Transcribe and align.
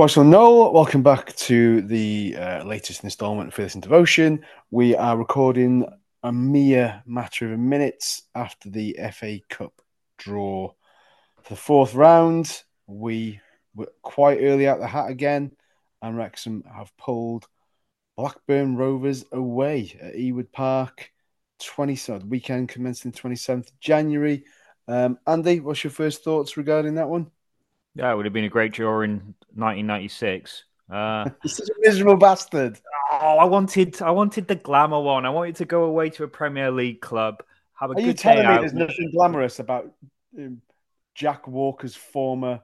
Crosswell 0.00 0.24
Noel, 0.24 0.72
welcome 0.72 1.02
back 1.02 1.36
to 1.36 1.82
the 1.82 2.34
uh, 2.34 2.64
latest 2.64 3.04
installment 3.04 3.52
for 3.52 3.60
this 3.60 3.74
devotion. 3.74 4.42
We 4.70 4.96
are 4.96 5.18
recording 5.18 5.84
a 6.22 6.32
mere 6.32 7.02
matter 7.04 7.52
of 7.52 7.58
minutes 7.58 8.22
after 8.34 8.70
the 8.70 8.96
FA 9.12 9.40
Cup 9.50 9.82
draw 10.16 10.72
for 11.42 11.48
the 11.52 11.60
fourth 11.60 11.94
round. 11.94 12.62
We 12.86 13.40
were 13.74 13.92
quite 14.00 14.38
early 14.40 14.66
out 14.66 14.80
the 14.80 14.86
hat 14.86 15.10
again, 15.10 15.52
and 16.00 16.16
Wrexham 16.16 16.64
have 16.74 16.96
pulled 16.96 17.46
Blackburn 18.16 18.76
Rovers 18.76 19.26
away 19.32 19.98
at 20.00 20.14
Ewood 20.14 20.50
Park. 20.50 21.12
27th 21.60 22.26
weekend 22.26 22.70
commencing 22.70 23.12
27th 23.12 23.70
January. 23.80 24.44
Um, 24.88 25.18
Andy, 25.26 25.60
what's 25.60 25.84
your 25.84 25.90
first 25.90 26.24
thoughts 26.24 26.56
regarding 26.56 26.94
that 26.94 27.10
one? 27.10 27.30
Yeah, 27.94 28.12
it 28.12 28.16
would 28.16 28.26
have 28.26 28.32
been 28.32 28.44
a 28.44 28.48
great 28.48 28.72
draw 28.72 29.02
in 29.02 29.34
1996. 29.54 30.64
Uh, 30.90 31.28
such 31.46 31.68
a 31.68 31.72
miserable 31.80 32.16
bastard. 32.16 32.80
Oh, 33.12 33.36
I 33.38 33.44
wanted, 33.44 34.00
I 34.02 34.10
wanted 34.10 34.48
the 34.48 34.54
glamour 34.56 35.00
one. 35.00 35.26
I 35.26 35.30
wanted 35.30 35.56
to 35.56 35.64
go 35.64 35.84
away 35.84 36.10
to 36.10 36.24
a 36.24 36.28
Premier 36.28 36.70
League 36.70 37.00
club, 37.00 37.42
have 37.74 37.90
a 37.90 37.92
Are 37.92 37.96
good 37.96 38.06
you 38.06 38.12
telling 38.14 38.42
day 38.42 38.48
me 38.48 38.54
out. 38.54 38.60
there's 38.60 38.72
nothing 38.74 39.10
glamorous 39.12 39.58
about 39.58 39.92
um, 40.38 40.60
Jack 41.14 41.46
Walker's 41.48 41.96
former 41.96 42.60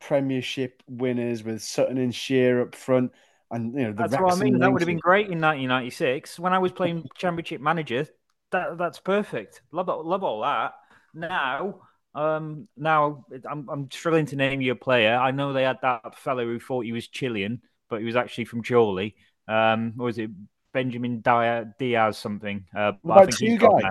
Premiership 0.00 0.82
winners 0.88 1.42
with 1.42 1.62
Sutton 1.62 1.98
and 1.98 2.14
Shearer 2.14 2.62
up 2.62 2.74
front, 2.74 3.12
and 3.50 3.72
you 3.74 3.84
know 3.84 3.92
the 3.92 4.06
That's 4.06 4.14
what 4.20 4.34
I 4.34 4.36
mean. 4.36 4.58
That 4.58 4.70
would 4.72 4.82
have 4.82 4.86
been 4.86 4.98
great 4.98 5.26
in 5.30 5.40
1996 5.40 6.38
when 6.38 6.52
I 6.52 6.58
was 6.58 6.72
playing 6.72 7.08
Championship 7.16 7.60
Manager. 7.60 8.06
That 8.52 8.76
that's 8.78 9.00
perfect. 9.00 9.62
Love 9.72 9.88
love 9.88 10.22
all 10.22 10.42
that. 10.42 10.74
Now, 11.14 11.80
um, 12.16 12.68
now 12.76 13.24
I'm 13.48 13.68
I'm 13.68 13.90
struggling 13.90 14.26
to 14.26 14.36
name 14.36 14.60
you 14.60 14.72
a 14.72 14.76
player. 14.76 15.14
I 15.16 15.30
know 15.30 15.52
they 15.52 15.64
had 15.64 15.78
that 15.82 16.18
fellow 16.18 16.44
who 16.44 16.58
thought 16.58 16.84
he 16.84 16.92
was 16.92 17.08
Chilean, 17.08 17.60
but 17.88 18.00
he 18.00 18.06
was 18.06 18.16
actually 18.16 18.46
from 18.46 18.62
Chorley. 18.62 19.14
Um, 19.48 19.94
or 19.98 20.06
was 20.06 20.18
it 20.18 20.30
Benjamin 20.72 21.20
Dia- 21.20 21.74
Diaz 21.78 22.18
something? 22.18 22.64
Uh, 22.74 22.92
What 23.02 23.14
I 23.14 23.20
about 23.22 23.30
think 23.32 23.38
two 23.38 23.58
guy? 23.58 23.90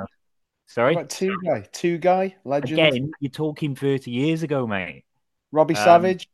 Sorry. 0.68 0.96
What 0.96 1.02
about 1.02 1.10
two 1.12 1.38
guy, 1.46 1.62
two 1.72 1.98
guy 1.98 2.36
legend, 2.44 2.80
Again, 2.80 3.12
you're 3.20 3.30
talking 3.30 3.76
30 3.76 4.12
years 4.12 4.44
ago, 4.44 4.66
mate. 4.66 5.04
Robbie 5.52 5.76
um, 5.76 5.84
Savage, 5.84 6.28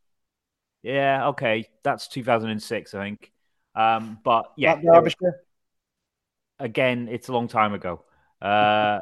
Yeah, 0.82 1.28
okay, 1.28 1.68
that's 1.84 2.08
2006, 2.08 2.94
I 2.94 3.04
think. 3.04 3.32
Um, 3.74 4.18
but 4.24 4.52
yeah, 4.56 4.80
again, 6.58 7.08
it's 7.10 7.28
a 7.28 7.32
long 7.32 7.48
time 7.48 7.74
ago. 7.74 8.02
Uh, 8.40 9.00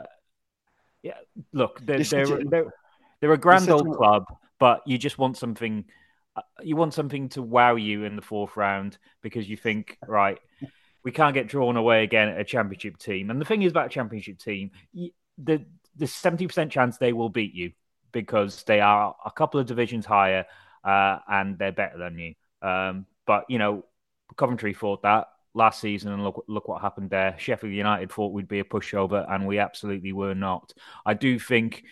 yeah, 1.02 1.14
look, 1.52 1.80
such 2.02 2.30
they're, 3.20 3.32
a- 3.32 3.36
they're, 3.38 3.60
they're 3.60 3.68
a 3.68 3.68
grand 3.68 3.70
old 3.70 3.88
a- 3.88 3.96
club, 3.96 4.24
but 4.58 4.82
you 4.86 4.98
just 4.98 5.18
want 5.18 5.36
something. 5.36 5.84
uh, 6.36 6.42
You 6.62 6.76
want 6.76 6.94
something 6.94 7.28
to 7.30 7.42
wow 7.42 7.76
you 7.76 8.04
in 8.04 8.16
the 8.16 8.22
fourth 8.22 8.56
round 8.56 8.98
because 9.22 9.48
you 9.48 9.56
think, 9.56 9.98
right, 10.06 10.38
we 11.04 11.12
can't 11.12 11.34
get 11.34 11.48
drawn 11.48 11.76
away 11.76 12.02
again 12.04 12.28
at 12.28 12.40
a 12.40 12.44
championship 12.44 12.98
team. 12.98 13.30
And 13.30 13.40
the 13.40 13.44
thing 13.44 13.62
is 13.62 13.70
about 13.72 13.86
a 13.86 13.90
championship 13.90 14.38
team, 14.38 14.70
the 15.38 15.64
the 15.96 16.06
seventy 16.06 16.46
percent 16.46 16.70
chance 16.70 16.98
they 16.98 17.12
will 17.12 17.28
beat 17.30 17.54
you 17.54 17.72
because 18.12 18.62
they 18.64 18.80
are 18.80 19.14
a 19.24 19.30
couple 19.30 19.60
of 19.60 19.66
divisions 19.66 20.04
higher 20.06 20.44
uh, 20.84 21.18
and 21.28 21.58
they're 21.58 21.72
better 21.72 21.98
than 21.98 22.18
you. 22.18 22.34
Um, 22.62 23.06
but 23.26 23.44
you 23.48 23.58
know, 23.58 23.84
Coventry 24.36 24.74
thought 24.74 25.02
that 25.02 25.28
last 25.54 25.80
season, 25.80 26.12
and 26.12 26.22
look 26.22 26.44
look 26.48 26.68
what 26.68 26.82
happened 26.82 27.10
there. 27.10 27.34
Sheffield 27.38 27.72
United 27.72 28.12
thought 28.12 28.32
we'd 28.32 28.48
be 28.48 28.60
a 28.60 28.64
pushover, 28.64 29.24
and 29.30 29.46
we 29.46 29.58
absolutely 29.58 30.12
were 30.12 30.34
not. 30.34 30.72
I 31.06 31.14
do 31.14 31.38
think 31.38 31.84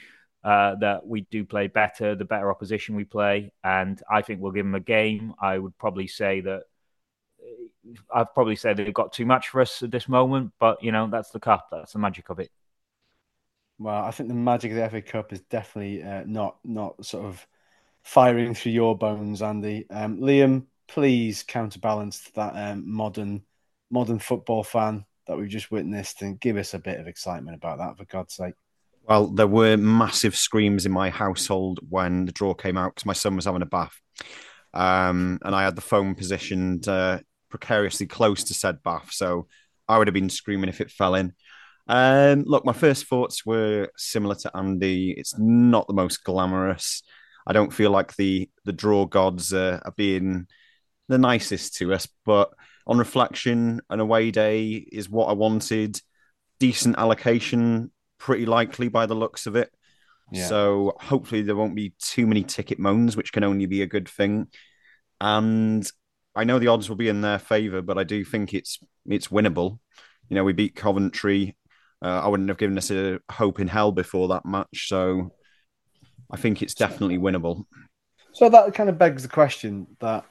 uh, 0.48 0.76
that 0.76 1.06
we 1.06 1.20
do 1.30 1.44
play 1.44 1.66
better, 1.66 2.14
the 2.14 2.24
better 2.24 2.50
opposition 2.50 2.96
we 2.96 3.04
play, 3.04 3.52
and 3.62 4.00
I 4.10 4.22
think 4.22 4.40
we'll 4.40 4.52
give 4.52 4.64
them 4.64 4.74
a 4.74 4.80
game. 4.80 5.34
I 5.38 5.58
would 5.58 5.76
probably 5.76 6.06
say 6.06 6.40
that. 6.40 6.62
I've 8.14 8.32
probably 8.32 8.56
said 8.56 8.78
they've 8.78 8.94
got 8.94 9.12
too 9.12 9.26
much 9.26 9.50
for 9.50 9.60
us 9.60 9.82
at 9.82 9.90
this 9.90 10.08
moment, 10.08 10.52
but 10.58 10.82
you 10.82 10.90
know 10.90 11.06
that's 11.10 11.32
the 11.32 11.38
cup. 11.38 11.68
That's 11.70 11.92
the 11.92 11.98
magic 11.98 12.30
of 12.30 12.38
it. 12.38 12.50
Well, 13.78 14.02
I 14.02 14.10
think 14.10 14.30
the 14.30 14.34
magic 14.34 14.72
of 14.72 14.78
the 14.78 14.88
FA 14.88 15.02
Cup 15.02 15.34
is 15.34 15.40
definitely 15.42 16.02
uh, 16.02 16.24
not 16.26 16.56
not 16.64 17.04
sort 17.04 17.26
of 17.26 17.46
firing 18.02 18.54
through 18.54 18.72
your 18.72 18.96
bones, 18.96 19.42
Andy. 19.42 19.84
Um, 19.90 20.18
Liam, 20.18 20.64
please 20.86 21.42
counterbalance 21.42 22.30
that 22.36 22.54
um, 22.54 22.90
modern 22.90 23.42
modern 23.90 24.18
football 24.18 24.64
fan 24.64 25.04
that 25.26 25.36
we've 25.36 25.50
just 25.50 25.70
witnessed 25.70 26.22
and 26.22 26.40
give 26.40 26.56
us 26.56 26.72
a 26.72 26.78
bit 26.78 26.98
of 27.00 27.06
excitement 27.06 27.56
about 27.56 27.78
that, 27.78 27.98
for 27.98 28.06
God's 28.06 28.32
sake. 28.32 28.54
Well, 29.08 29.28
there 29.28 29.46
were 29.46 29.78
massive 29.78 30.36
screams 30.36 30.84
in 30.84 30.92
my 30.92 31.08
household 31.08 31.80
when 31.88 32.26
the 32.26 32.32
draw 32.32 32.52
came 32.52 32.76
out 32.76 32.94
because 32.94 33.06
my 33.06 33.14
son 33.14 33.36
was 33.36 33.46
having 33.46 33.62
a 33.62 33.66
bath. 33.66 33.98
Um, 34.74 35.38
and 35.42 35.54
I 35.54 35.64
had 35.64 35.76
the 35.76 35.80
phone 35.80 36.14
positioned 36.14 36.86
uh, 36.86 37.20
precariously 37.48 38.06
close 38.06 38.44
to 38.44 38.54
said 38.54 38.82
bath. 38.82 39.08
So 39.12 39.48
I 39.88 39.96
would 39.96 40.08
have 40.08 40.14
been 40.14 40.28
screaming 40.28 40.68
if 40.68 40.82
it 40.82 40.90
fell 40.90 41.14
in. 41.14 41.32
Um, 41.86 42.42
look, 42.46 42.66
my 42.66 42.74
first 42.74 43.06
thoughts 43.06 43.46
were 43.46 43.88
similar 43.96 44.34
to 44.34 44.54
Andy. 44.54 45.12
It's 45.12 45.38
not 45.38 45.86
the 45.86 45.94
most 45.94 46.22
glamorous. 46.22 47.02
I 47.46 47.54
don't 47.54 47.72
feel 47.72 47.90
like 47.90 48.14
the 48.16 48.50
the 48.66 48.74
draw 48.74 49.06
gods 49.06 49.54
are 49.54 49.80
being 49.96 50.46
the 51.08 51.16
nicest 51.16 51.76
to 51.76 51.94
us, 51.94 52.06
but 52.26 52.52
on 52.86 52.98
reflection, 52.98 53.80
an 53.88 54.00
away 54.00 54.30
day 54.30 54.72
is 54.72 55.08
what 55.08 55.30
I 55.30 55.32
wanted. 55.32 55.98
Decent 56.60 56.98
allocation, 56.98 57.90
pretty 58.18 58.46
likely 58.46 58.88
by 58.88 59.06
the 59.06 59.14
looks 59.14 59.46
of 59.46 59.56
it. 59.56 59.70
Yeah. 60.30 60.46
So 60.46 60.94
hopefully 61.00 61.42
there 61.42 61.56
won't 61.56 61.74
be 61.74 61.94
too 61.98 62.26
many 62.26 62.44
ticket 62.44 62.78
moans, 62.78 63.16
which 63.16 63.32
can 63.32 63.44
only 63.44 63.66
be 63.66 63.82
a 63.82 63.86
good 63.86 64.08
thing. 64.08 64.48
And 65.20 65.90
I 66.34 66.44
know 66.44 66.58
the 66.58 66.68
odds 66.68 66.88
will 66.88 66.96
be 66.96 67.08
in 67.08 67.20
their 67.20 67.38
favour, 67.38 67.82
but 67.82 67.98
I 67.98 68.04
do 68.04 68.24
think 68.24 68.54
it's 68.54 68.78
it's 69.06 69.28
winnable. 69.28 69.78
You 70.28 70.36
know, 70.36 70.44
we 70.44 70.52
beat 70.52 70.76
Coventry. 70.76 71.56
Uh, 72.02 72.20
I 72.20 72.28
wouldn't 72.28 72.48
have 72.48 72.58
given 72.58 72.78
us 72.78 72.90
a 72.90 73.18
hope 73.30 73.58
in 73.58 73.66
hell 73.66 73.90
before 73.90 74.28
that 74.28 74.46
match, 74.46 74.88
so 74.88 75.32
I 76.30 76.36
think 76.36 76.62
it's 76.62 76.74
definitely 76.74 77.18
winnable. 77.18 77.64
So 78.34 78.48
that 78.48 78.74
kind 78.74 78.88
of 78.88 78.98
begs 78.98 79.22
the 79.22 79.28
question 79.28 79.88
that 79.98 80.24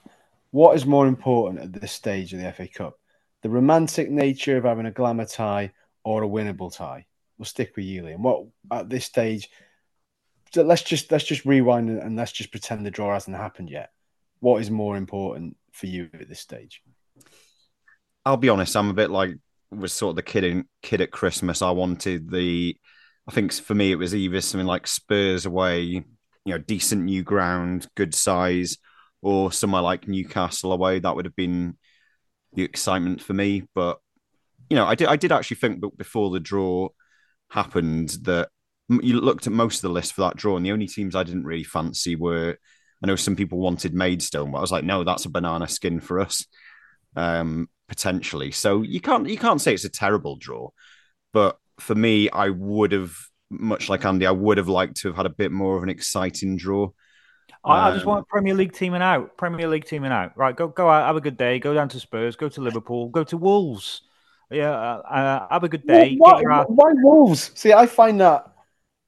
what 0.52 0.76
is 0.76 0.86
more 0.86 1.08
important 1.08 1.64
at 1.64 1.82
this 1.82 1.92
stage 1.92 2.32
of 2.34 2.40
the 2.40 2.52
FA 2.54 2.68
Cup? 2.68 2.94
The 3.42 3.50
romantic 3.50 4.10
nature 4.10 4.56
of 4.58 4.64
having 4.64 4.86
a 4.86 4.92
glamour 4.92 5.26
tie 5.26 5.74
or 6.06 6.24
a 6.24 6.28
winnable 6.28 6.74
tie? 6.74 7.06
We'll 7.38 7.46
stick 7.46 7.74
with 7.76 7.86
you, 7.86 8.04
Liam. 8.04 8.20
What 8.20 8.46
at 8.72 8.90
this 8.90 9.06
stage? 9.06 9.50
Let's 10.56 10.84
just 10.84 11.12
let's 11.12 11.26
just 11.26 11.46
rewind 11.46 11.90
and 11.90 12.16
let's 12.16 12.32
just 12.32 12.52
pretend 12.52 12.86
the 12.86 12.92
draw 12.92 13.14
hasn't 13.14 13.38
happened 13.38 13.70
yet. 13.70 13.92
What 14.40 14.62
is 14.62 14.72
more 14.72 14.98
important 14.98 15.58
for 15.72 15.88
you 15.88 16.10
at 16.14 16.30
this 16.30 16.40
stage? 16.40 16.82
I'll 18.26 18.38
be 18.38 18.50
honest, 18.50 18.76
I'm 18.76 18.90
a 18.90 18.94
bit 18.94 19.10
like 19.10 19.36
was 19.72 19.94
sort 19.94 20.12
of 20.12 20.16
the 20.16 20.24
kid 20.24 20.44
in 20.44 20.66
kid 20.82 21.02
at 21.02 21.12
Christmas. 21.12 21.62
I 21.62 21.72
wanted 21.72 22.32
the 22.32 22.76
I 23.28 23.32
think 23.32 23.54
for 23.54 23.76
me 23.76 23.92
it 23.92 23.98
was 23.98 24.16
either 24.16 24.42
something 24.42 24.68
like 24.68 24.88
Spurs 24.88 25.46
away, 25.46 25.82
you 25.82 26.04
know, 26.46 26.58
decent 26.58 27.04
new 27.04 27.24
ground, 27.24 27.88
good 27.96 28.16
size, 28.16 28.78
or 29.22 29.52
somewhere 29.52 29.82
like 29.82 30.08
Newcastle 30.08 30.72
away. 30.72 31.00
That 31.00 31.16
would 31.16 31.26
have 31.26 31.36
been 31.36 31.78
the 32.54 32.64
excitement 32.64 33.22
for 33.22 33.34
me. 33.34 33.64
But 33.76 34.00
you 34.70 34.78
know, 34.78 34.86
I 34.86 34.96
did 34.96 35.08
I 35.08 35.18
did 35.18 35.32
actually 35.32 35.58
think 35.58 35.84
before 35.98 36.32
the 36.32 36.40
draw 36.40 36.90
happened 37.50 38.10
that 38.24 38.50
you 38.90 39.20
looked 39.20 39.48
at 39.48 39.54
most 39.54 39.78
of 39.78 39.82
the 39.84 39.90
list 39.90 40.14
for 40.14 40.22
that 40.22 40.38
draw, 40.38 40.58
and 40.58 40.66
the 40.66 40.72
only 40.72 40.88
teams 40.88 41.16
I 41.16 41.24
didn't 41.24 41.46
really 41.46 41.64
fancy 41.64 42.16
were 42.16 42.58
I 43.04 43.08
know 43.08 43.16
some 43.16 43.36
people 43.36 43.60
wanted 43.60 43.94
Maidstone, 43.94 44.52
but 44.52 44.58
I 44.58 44.62
was 44.62 44.72
like, 44.72 44.84
no, 44.84 45.04
that's 45.04 45.26
a 45.26 45.30
banana 45.30 45.68
skin 45.68 46.00
for 46.00 46.20
us. 46.20 46.46
Um, 47.16 47.70
potentially. 47.88 48.52
So 48.52 48.82
you 48.82 49.00
can't 49.02 49.28
you 49.30 49.38
can't 49.38 49.62
say 49.62 49.74
it's 49.74 49.86
a 49.86 49.90
terrible 49.90 50.36
draw. 50.38 50.70
But 51.34 51.58
for 51.80 51.96
me, 51.96 52.30
I 52.30 52.50
would 52.50 52.92
have 52.92 53.16
much 53.50 53.90
like 53.90 54.06
Andy, 54.06 54.26
I 54.28 54.32
would 54.32 54.58
have 54.58 54.68
liked 54.68 54.98
to 54.98 55.10
have 55.10 55.18
had 55.18 55.26
a 55.26 55.30
bit 55.30 55.52
more 55.52 55.78
of 55.78 55.84
an 55.84 55.90
exciting 55.90 56.58
draw. 56.58 56.90
I, 57.64 57.90
I 57.90 57.92
just 57.92 58.06
Um, 58.06 58.08
want 58.08 58.28
Premier 58.28 58.54
League 58.54 58.74
teaming 58.74 59.02
out. 59.02 59.38
Premier 59.38 59.68
League 59.68 59.86
teaming 59.86 60.12
out. 60.12 60.38
Right, 60.38 60.56
go 60.56 60.68
go 60.68 60.90
out, 60.90 61.06
have 61.08 61.16
a 61.16 61.22
good 61.22 61.38
day. 61.38 61.60
Go 61.60 61.74
down 61.74 61.90
to 61.90 62.00
Spurs. 62.00 62.36
Go 62.36 62.50
to 62.50 62.62
Liverpool. 62.62 63.10
Go 63.10 63.24
to 63.26 63.38
Wolves. 63.38 64.02
Yeah, 64.50 64.72
uh, 64.72 65.02
uh, 65.10 65.48
have 65.52 65.64
a 65.64 65.70
good 65.70 65.86
day. 65.86 66.16
why, 66.18 66.42
why 66.68 66.92
Wolves? 67.02 67.52
See, 67.56 67.74
I 67.74 67.86
find 67.86 68.22
that 68.22 68.50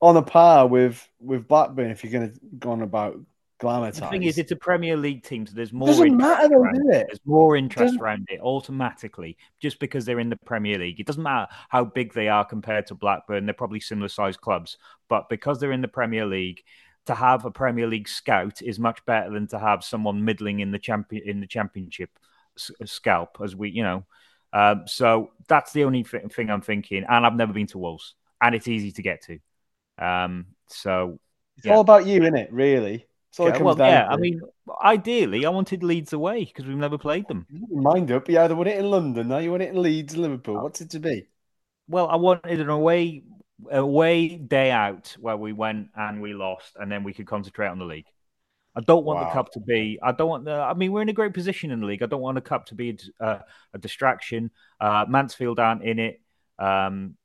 on 0.02 0.18
a 0.18 0.22
par 0.22 0.68
with 0.68 1.08
with 1.20 1.48
Blackburn. 1.48 1.92
If 1.92 2.04
you're 2.04 2.12
going 2.12 2.34
to 2.34 2.40
go 2.60 2.72
on 2.72 2.82
about 2.82 3.20
glamour 3.60 3.92
The 3.92 4.08
thing 4.08 4.24
is, 4.24 4.38
it's 4.38 4.52
a 4.52 4.56
Premier 4.56 4.96
League 4.98 5.24
team, 5.24 5.46
so 5.46 5.54
there's 5.56 5.72
more. 5.74 5.88
doesn't 5.88 6.08
interest 6.08 6.28
matter 6.30 6.50
though, 6.50 6.56
around 6.62 6.74
does 6.76 6.96
it? 6.98 7.08
There's 7.08 7.20
more 7.26 7.56
interest 7.56 7.86
Doesn't- 7.94 8.02
around 8.02 8.28
it 8.30 8.40
automatically 8.42 9.38
just 9.62 9.80
because 9.80 10.06
they're 10.06 10.20
in 10.20 10.30
the 10.30 10.38
Premier 10.46 10.78
League. 10.78 11.00
It 11.00 11.06
doesn't 11.08 11.24
matter 11.24 11.48
how 11.70 11.86
big 11.86 12.14
they 12.14 12.28
are 12.28 12.44
compared 12.46 12.88
to 12.88 12.96
Blackburn; 12.96 13.46
they're 13.46 13.54
probably 13.54 13.80
similar 13.80 14.10
sized 14.10 14.42
clubs. 14.42 14.78
But 15.08 15.30
because 15.30 15.60
they're 15.60 15.72
in 15.72 15.82
the 15.82 15.88
Premier 15.88 16.26
League, 16.26 16.64
to 17.06 17.16
have 17.16 17.46
a 17.46 17.52
Premier 17.52 17.88
League 17.88 18.10
scout 18.10 18.62
is 18.62 18.78
much 18.78 19.06
better 19.06 19.30
than 19.32 19.48
to 19.48 19.60
have 19.60 19.84
someone 19.86 20.24
middling 20.26 20.60
in 20.60 20.72
the 20.72 20.80
champion 20.80 21.24
in 21.28 21.40
the 21.40 21.48
Championship 21.48 22.10
s- 22.58 22.72
scalp, 22.86 23.38
as 23.42 23.56
we, 23.56 23.70
you 23.70 23.84
know. 23.84 24.06
Um, 24.54 24.84
so 24.88 25.32
that's 25.48 25.74
the 25.74 25.84
only 25.86 26.04
th- 26.04 26.32
thing 26.32 26.50
I'm 26.50 26.62
thinking. 26.62 27.06
And 27.08 27.26
I've 27.26 27.36
never 27.36 27.54
been 27.54 27.68
to 27.68 27.78
Wolves, 27.78 28.16
and 28.42 28.56
it's 28.56 28.68
easy 28.68 28.92
to 28.94 29.02
get 29.02 29.24
to. 29.24 29.40
Um, 30.04 30.48
so 30.68 31.20
It's 31.58 31.68
Yeah. 31.68 31.74
all 31.74 31.82
about 31.82 32.08
you, 32.08 32.22
isn't 32.22 32.38
it? 32.38 32.52
Really, 32.54 33.06
That's 33.32 33.40
all 33.40 33.48
it 33.48 33.52
Yeah, 33.52 33.58
comes 33.58 33.66
well, 33.66 33.76
down 33.76 33.92
yeah. 33.92 34.06
to. 34.06 34.14
I 34.14 34.18
mean, 34.18 34.42
ideally, 34.84 35.46
I 35.46 35.50
wanted 35.50 35.84
Leeds 35.84 36.14
away 36.14 36.46
because 36.46 36.66
we've 36.66 36.78
never 36.78 36.98
played 36.98 37.28
them. 37.28 37.48
mind 37.70 38.12
up. 38.12 38.30
You 38.30 38.40
either 38.40 38.56
won 38.56 38.68
it 38.68 38.78
in 38.80 38.90
London, 38.90 39.28
now 39.28 39.38
you 39.40 39.52
won 39.52 39.62
it 39.62 39.70
in 39.70 39.82
Leeds, 39.82 40.16
Liverpool. 40.18 40.60
What's 40.60 40.82
it 40.82 40.90
to 40.92 41.00
be? 41.00 41.28
Well, 41.88 42.08
I 42.08 42.16
wanted 42.16 42.60
an 42.62 42.70
away 42.70 43.24
away 43.70 44.38
day 44.38 44.72
out 44.72 45.18
where 45.20 45.36
we 45.36 45.52
went 45.52 45.90
and 45.96 46.22
we 46.22 46.34
lost, 46.34 46.76
and 46.76 46.92
then 46.92 47.04
we 47.04 47.14
could 47.14 47.28
concentrate 47.28 47.68
on 47.68 47.80
the 47.80 47.86
league. 47.86 48.06
I 48.76 48.82
don't 48.82 49.04
want 49.06 49.20
Wow. 49.20 49.26
the 49.26 49.34
cup 49.34 49.52
to 49.54 49.60
be. 49.60 50.00
I 50.02 50.12
don't 50.12 50.30
want 50.30 50.46
the. 50.46 50.54
I 50.54 50.74
mean, 50.74 50.92
we're 50.92 51.02
in 51.02 51.10
a 51.10 51.14
great 51.14 51.34
position 51.34 51.72
in 51.72 51.82
the 51.82 51.86
league. 51.88 52.04
I 52.04 52.06
don't 52.06 52.22
want 52.22 52.36
the 52.36 52.42
cup 52.42 52.68
to 52.68 52.76
be 52.76 52.98
a, 53.20 53.24
uh, 53.24 53.42
a 53.74 53.78
distraction. 53.78 54.52
Uh, 54.80 55.06
Mansfield 55.08 55.60
aren't 55.60 55.84
in 55.84 56.00
it. 56.00 56.22
Um, 56.58 57.16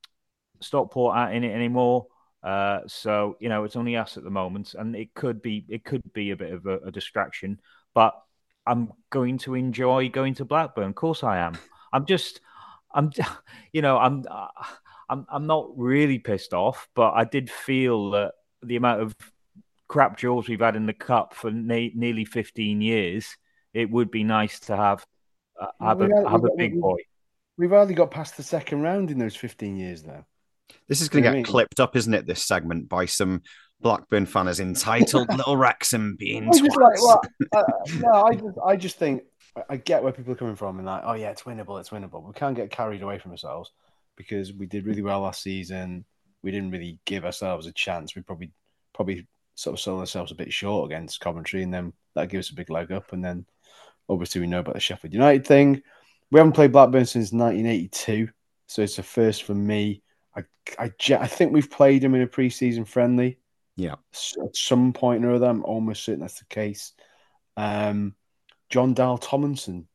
Stockport 0.61 1.17
aren't 1.17 1.35
in 1.35 1.45
it 1.45 1.55
anymore. 1.55 2.07
Uh, 2.43 2.81
so 2.87 3.37
you 3.41 3.49
know, 3.49 3.65
it's 3.65 3.77
only 3.77 3.97
us 3.97 4.17
at 4.17 4.25
the 4.25 4.31
moment, 4.31 4.75
and 4.75 4.97
it 4.97 5.15
could 5.15 5.43
be 5.43 5.65
it 5.69 5.85
could 5.85 6.03
be 6.13 6.31
a 6.31 6.37
bit 6.37 6.53
of 6.53 6.67
a, 6.67 6.79
a 6.79 6.91
distraction. 6.91 7.61
But 7.95 8.15
I'm 8.67 8.93
going 9.11 9.39
to 9.39 9.55
enjoy 9.55 10.09
going 10.09 10.35
to 10.35 10.45
Blackburn. 10.45 10.89
Of 10.89 10.95
course, 10.95 11.23
I 11.23 11.39
am. 11.39 11.57
I'm 11.93 12.07
just, 12.07 12.41
I'm, 12.93 13.11
you 13.73 13.83
know, 13.83 13.99
I'm, 13.99 14.25
uh, 14.29 14.49
I'm, 15.09 15.27
I'm 15.29 15.47
not 15.47 15.69
really 15.77 16.19
pissed 16.19 16.55
off, 16.55 16.89
but 16.95 17.13
I 17.13 17.25
did 17.25 17.51
feel 17.51 18.11
that 18.13 18.33
the 18.63 18.77
amount 18.77 19.03
of 19.03 19.17
crap 19.89 20.17
draws 20.17 20.49
we've 20.49 20.61
had 20.61 20.77
in 20.77 20.87
the 20.87 20.93
cup 20.95 21.35
for 21.35 21.51
ne- 21.51 21.93
nearly 21.95 22.25
15 22.25 22.81
years, 22.81 23.37
it 23.73 23.91
would 23.91 24.11
be 24.11 24.25
nice 24.25 24.61
to 24.61 24.77
have 24.77 25.05
uh, 25.61 25.67
have 25.81 25.99
We 25.99 26.11
a 26.13 26.29
have 26.29 26.43
we 26.43 26.51
a 26.53 26.57
big 26.57 26.75
we- 26.75 26.81
boy. 26.81 26.97
We've 27.57 27.71
hardly 27.71 27.95
got 27.95 28.11
past 28.11 28.37
the 28.37 28.43
second 28.43 28.83
round 28.83 29.13
in 29.13 29.19
those 29.19 29.37
15 29.37 29.77
years 29.77 30.05
now. 30.05 30.27
This 30.89 31.01
is 31.01 31.09
going 31.09 31.23
to 31.23 31.29
get 31.31 31.35
mean? 31.37 31.45
clipped 31.45 31.79
up, 31.79 31.95
isn't 31.95 32.13
it? 32.13 32.27
This 32.27 32.43
segment 32.45 32.89
by 32.89 33.07
some 33.07 33.43
Blackburn 33.81 34.27
fan 34.27 34.49
as 34.49 34.59
entitled 34.59 35.29
little 35.37 35.57
Wrexham 35.57 36.17
being 36.19 36.49
I 36.49 36.51
just 36.51 36.63
like, 36.77 37.01
well, 37.01 37.21
uh, 37.55 37.63
no, 38.01 38.25
I 38.25 38.35
just, 38.35 38.59
I 38.67 38.77
just 38.77 38.99
think 38.99 39.23
I- 39.57 39.63
I 39.71 39.77
get 39.77 40.03
where 40.03 40.13
people 40.13 40.33
are 40.33 40.37
coming 40.37 40.57
from 40.57 40.79
and 40.79 40.87
like, 40.87 41.03
oh 41.05 41.13
yeah, 41.15 41.31
it's 41.31 41.43
winnable, 41.43 41.79
it's 41.79 41.91
winnable. 41.91 42.27
We 42.27 42.33
can't 42.33 42.57
get 42.57 42.71
carried 42.73 43.03
away 43.03 43.19
from 43.21 43.31
ourselves 43.31 43.71
because 44.17 44.53
we 44.53 44.67
did 44.67 44.85
really 44.87 45.03
well 45.03 45.21
last 45.21 45.43
season. 45.43 46.05
We 46.43 46.51
didn't 46.51 46.73
really 46.73 46.99
give 47.05 47.25
ourselves 47.25 47.67
a 47.69 47.73
chance. 47.73 48.17
We 48.17 48.23
probably, 48.23 48.51
probably 48.95 49.27
sort 49.55 49.75
of 49.75 49.81
sold 49.81 50.01
ourselves 50.01 50.33
a 50.33 50.37
bit 50.37 50.53
short 50.53 50.91
against 50.91 51.21
Coventry, 51.21 51.63
and 51.63 51.73
then 51.73 51.93
that 52.15 52.29
gives 52.29 52.49
us 52.49 52.53
a 52.53 52.57
big 52.57 52.71
leg 52.71 52.93
up. 52.93 53.13
And 53.13 53.25
then 53.25 53.47
obviously 54.09 54.41
we 54.41 54.47
know 54.47 54.61
about 54.61 54.75
the 54.75 54.81
Sheffield 54.81 55.13
United 55.15 55.47
thing. 55.47 55.83
We 56.31 56.39
haven't 56.39 56.55
played 56.55 56.73
Blackburn 56.73 57.07
since 57.07 57.33
1982, 57.33 58.29
so 58.67 58.83
it's 58.83 58.99
a 58.99 59.03
first 59.03 59.45
for 59.45 59.55
me. 59.55 60.03
I, 60.37 60.43
I, 60.79 60.91
I 61.19 61.27
think 61.27 61.53
we've 61.53 61.71
played 61.71 62.03
them 62.03 62.15
in 62.15 62.23
a 62.23 62.27
pre-season 62.27 62.85
friendly. 62.85 63.39
Yeah. 63.77 63.97
At 64.43 64.57
some 64.57 64.93
point 64.93 65.25
or 65.25 65.33
other, 65.33 65.47
I'm 65.47 65.65
almost 65.65 66.05
certain 66.05 66.21
that's 66.21 66.39
the 66.39 66.47
case. 66.47 66.93
Um, 67.57 68.15
John 68.71 68.95
Dahl 68.95 69.19
Tomlinson, 69.19 69.87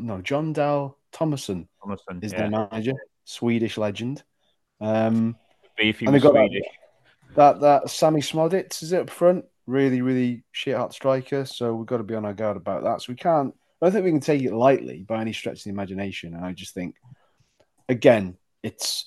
no, 0.00 0.20
John 0.20 0.52
Dahl 0.52 0.98
Tomasson 1.12 1.68
Tomasson, 1.82 2.22
is 2.22 2.32
yeah. 2.32 2.40
their 2.40 2.50
manager, 2.50 2.94
Swedish 3.24 3.78
legend. 3.78 4.22
Um, 4.80 5.36
Be 5.78 5.90
if 5.90 6.00
he 6.00 6.06
and 6.06 6.14
they 6.14 6.16
was 6.16 6.22
got 6.24 6.32
Swedish. 6.32 6.62
that 6.62 6.85
that 7.36 7.60
that 7.60 7.90
Sammie 7.90 8.20
Szmodics 8.20 8.82
is 8.82 8.92
it 8.92 9.00
up 9.00 9.10
front, 9.10 9.44
really, 9.66 10.02
really 10.02 10.42
shit 10.52 10.76
hot 10.76 10.92
striker. 10.92 11.44
So 11.44 11.74
we've 11.74 11.86
got 11.86 11.98
to 11.98 12.02
be 12.02 12.14
on 12.14 12.24
our 12.24 12.34
guard 12.34 12.56
about 12.56 12.82
that. 12.84 13.02
So 13.02 13.12
we 13.12 13.16
can't. 13.16 13.54
I 13.80 13.86
don't 13.86 13.92
think 13.92 14.04
we 14.04 14.10
can 14.10 14.20
take 14.20 14.42
it 14.42 14.54
lightly 14.54 15.04
by 15.06 15.20
any 15.20 15.32
stretch 15.32 15.58
of 15.58 15.64
the 15.64 15.70
imagination. 15.70 16.34
And 16.34 16.44
I 16.44 16.52
just 16.52 16.72
think, 16.72 16.96
again, 17.88 18.38
it's 18.62 19.04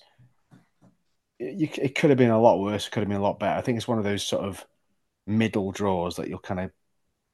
it, 1.39 1.77
it 1.77 1.95
could 1.95 2.11
have 2.11 2.17
been 2.19 2.29
a 2.29 2.39
lot 2.39 2.59
worse. 2.59 2.87
It 2.87 2.91
could 2.91 3.01
have 3.01 3.09
been 3.09 3.17
a 3.17 3.23
lot 3.23 3.39
better. 3.39 3.57
I 3.57 3.61
think 3.61 3.77
it's 3.77 3.87
one 3.87 3.97
of 3.97 4.03
those 4.03 4.23
sort 4.23 4.45
of 4.45 4.65
middle 5.25 5.71
draws 5.71 6.15
that 6.17 6.29
you'll 6.29 6.39
kind 6.39 6.59
of 6.59 6.71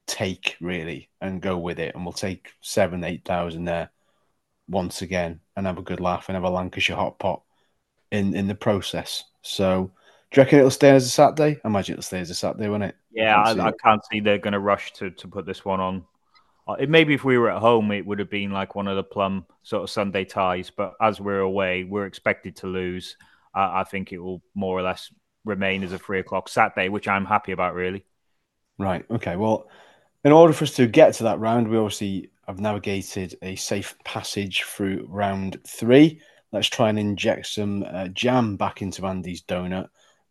take 0.07 0.55
really 0.61 1.09
and 1.19 1.41
go 1.41 1.57
with 1.57 1.79
it, 1.79 1.93
and 1.93 2.05
we'll 2.05 2.13
take 2.13 2.53
seven, 2.61 3.03
eight 3.03 3.25
thousand 3.25 3.65
there 3.65 3.91
once 4.67 5.01
again 5.01 5.41
and 5.55 5.67
have 5.67 5.77
a 5.77 5.83
good 5.83 5.99
laugh 5.99 6.29
and 6.29 6.35
have 6.35 6.43
a 6.43 6.49
Lancashire 6.49 6.95
hot 6.95 7.19
pot 7.19 7.41
in 8.11 8.35
in 8.35 8.47
the 8.47 8.55
process. 8.55 9.25
So. 9.41 9.91
Do 10.35 10.41
you 10.41 10.43
reckon 10.43 10.59
it'll 10.59 10.69
stay 10.69 10.89
as 10.89 11.05
a 11.05 11.09
Saturday? 11.09 11.61
I 11.63 11.67
imagine 11.69 11.93
it'll 11.93 12.03
stay 12.03 12.19
as 12.19 12.29
a 12.29 12.35
Saturday, 12.35 12.67
won't 12.67 12.83
it? 12.83 12.97
Yeah, 13.13 13.41
I, 13.41 13.53
see 13.53 13.59
I 13.61 13.71
can't 13.81 14.01
see 14.11 14.19
they're 14.19 14.37
going 14.37 14.51
to 14.51 14.59
rush 14.59 14.91
to, 14.95 15.09
to 15.09 15.29
put 15.29 15.45
this 15.45 15.63
one 15.63 15.79
on. 15.79 16.03
Uh, 16.67 16.73
It, 16.73 16.89
maybe 16.89 17.13
if 17.13 17.23
we 17.23 17.37
were 17.37 17.49
at 17.49 17.61
home, 17.61 17.89
it 17.93 18.05
would 18.05 18.19
have 18.19 18.29
been 18.29 18.51
like 18.51 18.75
one 18.75 18.89
of 18.89 18.97
the 18.97 19.03
plum 19.03 19.45
sort 19.63 19.83
of 19.83 19.89
Sunday 19.89 20.25
ties. 20.25 20.69
But 20.69 20.91
as 20.99 21.21
we're 21.21 21.39
away, 21.39 21.85
we're 21.85 22.05
expected 22.05 22.57
to 22.57 22.67
lose. 22.67 23.15
Uh, 23.55 23.69
I 23.75 23.85
think 23.85 24.11
it 24.11 24.17
will 24.17 24.41
more 24.55 24.77
or 24.77 24.81
less 24.81 25.09
remain 25.45 25.85
as 25.85 25.93
a 25.93 25.97
three 25.97 26.19
o'clock 26.19 26.49
Saturday, 26.49 26.89
which 26.89 27.07
I'm 27.07 27.23
happy 27.23 27.53
about, 27.53 27.73
really. 27.73 28.03
Right. 28.77 29.05
Okay. 29.09 29.37
Well, 29.37 29.69
in 30.25 30.33
order 30.33 30.51
for 30.51 30.65
us 30.65 30.75
to 30.75 30.85
get 30.85 31.13
to 31.13 31.23
that 31.23 31.39
round, 31.39 31.69
we 31.69 31.77
obviously 31.77 32.29
have 32.45 32.59
navigated 32.59 33.37
a 33.41 33.55
safe 33.55 33.95
passage 34.03 34.63
through 34.63 35.07
round 35.09 35.61
three. 35.65 36.19
Let's 36.51 36.67
try 36.67 36.89
and 36.89 36.99
inject 36.99 37.47
some 37.47 37.85
uh, 37.87 38.09
jam 38.09 38.57
back 38.57 38.81
into 38.81 39.05
Andy's 39.05 39.41
donut. 39.41 39.87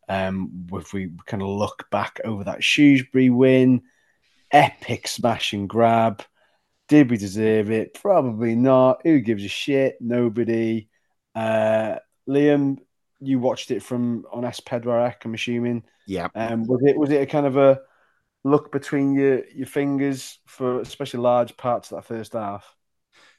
Um, 0.08 0.66
if 0.72 0.92
we 0.92 1.10
kind 1.26 1.42
of 1.42 1.48
look 1.48 1.86
back 1.90 2.20
over 2.24 2.44
that 2.44 2.62
Shrewsbury 2.62 3.30
win, 3.30 3.82
epic 4.50 5.08
smash 5.08 5.52
and 5.52 5.68
grab. 5.68 6.22
Did 6.88 7.10
we 7.10 7.16
deserve 7.16 7.70
it? 7.70 7.94
Probably 7.94 8.54
not. 8.54 9.00
Who 9.04 9.20
gives 9.20 9.44
a 9.44 9.48
shit? 9.48 9.96
Nobody. 10.00 10.88
Uh, 11.34 11.96
Liam, 12.28 12.78
you 13.20 13.38
watched 13.38 13.70
it 13.70 13.82
from 13.82 14.24
on 14.30 14.44
S4C, 14.44 15.16
I'm 15.24 15.34
assuming. 15.34 15.82
Yeah. 16.06 16.28
Um, 16.34 16.64
was 16.66 16.82
it 16.84 16.98
was 16.98 17.10
it 17.10 17.22
a 17.22 17.26
kind 17.26 17.46
of 17.46 17.56
a 17.56 17.80
look 18.44 18.70
between 18.70 19.14
your 19.14 19.44
your 19.46 19.66
fingers 19.66 20.38
for 20.46 20.80
especially 20.80 21.20
large 21.20 21.56
parts 21.56 21.90
of 21.90 21.96
that 21.96 22.04
first 22.04 22.34
half? 22.34 22.74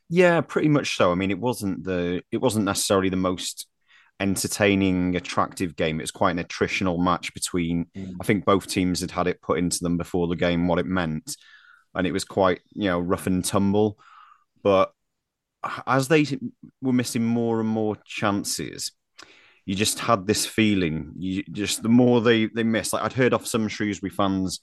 Yeah, 0.09 0.41
pretty 0.41 0.69
much 0.69 0.97
so. 0.97 1.11
I 1.11 1.15
mean, 1.15 1.31
it 1.31 1.39
wasn't 1.39 1.83
the 1.83 2.23
it 2.31 2.37
wasn't 2.37 2.65
necessarily 2.65 3.09
the 3.09 3.15
most 3.15 3.67
entertaining, 4.19 5.15
attractive 5.15 5.75
game. 5.75 5.99
It 5.99 6.03
was 6.03 6.11
quite 6.11 6.37
an 6.37 6.43
attritional 6.43 6.99
match 6.99 7.33
between. 7.33 7.87
Mm. 7.95 8.15
I 8.19 8.23
think 8.23 8.45
both 8.45 8.67
teams 8.67 9.01
had 9.01 9.11
had 9.11 9.27
it 9.27 9.41
put 9.41 9.59
into 9.59 9.79
them 9.81 9.97
before 9.97 10.27
the 10.27 10.35
game 10.35 10.67
what 10.67 10.79
it 10.79 10.85
meant, 10.85 11.35
and 11.93 12.07
it 12.07 12.11
was 12.11 12.25
quite 12.25 12.61
you 12.71 12.89
know 12.89 12.99
rough 12.99 13.27
and 13.27 13.43
tumble. 13.43 13.97
But 14.63 14.91
as 15.87 16.07
they 16.07 16.25
were 16.81 16.93
missing 16.93 17.23
more 17.23 17.59
and 17.59 17.69
more 17.69 17.97
chances, 18.05 18.91
you 19.65 19.75
just 19.75 19.99
had 19.99 20.27
this 20.27 20.45
feeling. 20.45 21.13
You 21.17 21.43
just 21.51 21.83
the 21.83 21.89
more 21.89 22.21
they 22.21 22.45
they 22.47 22.63
missed. 22.63 22.93
Like 22.93 23.03
I'd 23.03 23.13
heard 23.13 23.33
off 23.33 23.45
some 23.45 23.67
Shrewsbury 23.67 24.11
fans 24.11 24.61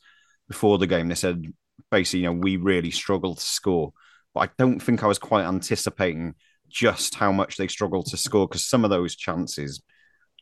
before 0.48 0.78
the 0.78 0.86
game, 0.86 1.08
they 1.08 1.14
said 1.14 1.44
basically, 1.90 2.20
you 2.20 2.26
know, 2.26 2.32
we 2.32 2.56
really 2.56 2.90
struggled 2.90 3.38
to 3.38 3.44
score. 3.44 3.92
But 4.34 4.40
I 4.40 4.50
don't 4.58 4.80
think 4.80 5.02
I 5.02 5.06
was 5.06 5.18
quite 5.18 5.44
anticipating 5.44 6.34
just 6.72 7.14
how 7.14 7.30
much 7.30 7.56
they 7.56 7.68
struggled 7.68 8.06
to 8.06 8.16
score 8.16 8.48
because 8.48 8.66
some 8.66 8.84
of 8.84 8.90
those 8.90 9.14
chances 9.14 9.82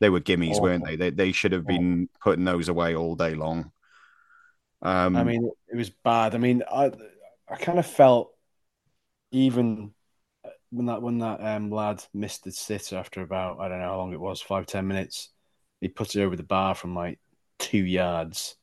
they 0.01 0.09
were 0.09 0.21
gimmies, 0.21 0.53
Awful. 0.53 0.63
weren't 0.63 0.85
they? 0.87 0.97
They 0.97 1.11
they 1.11 1.33
should 1.33 1.53
have 1.53 1.67
been 1.67 2.09
putting 2.23 2.45
those 2.45 2.69
away 2.69 2.95
all 2.95 3.15
day 3.17 3.35
long. 3.35 3.71
Um, 4.83 5.15
I 5.15 5.25
mean, 5.25 5.51
it 5.69 5.77
was 5.77 5.91
bad. 5.91 6.35
I 6.35 6.39
mean, 6.39 6.63
I 6.71 6.91
I 7.49 7.57
kind 7.57 7.79
of 7.79 7.87
felt 7.87 8.33
even 9.31 9.93
when 10.71 10.87
that 10.87 11.03
when 11.03 11.19
that 11.19 11.41
um, 11.45 11.71
lad 11.71 12.03
missed 12.15 12.45
the 12.45 12.53
sitter 12.53 12.97
after 12.97 13.21
about 13.21 13.61
I 13.61 13.69
don't 13.69 13.81
know 13.81 13.89
how 13.89 13.99
long 13.99 14.13
it 14.13 14.21
was 14.21 14.41
five 14.41 14.67
ten 14.67 14.89
minutes, 14.89 15.29
he 15.81 15.89
put 15.89 16.17
it 16.17 16.23
over 16.23 16.37
the 16.37 16.43
bar 16.43 16.75
from 16.75 16.95
like 16.95 17.19
two 17.59 17.85
yards. 17.85 18.57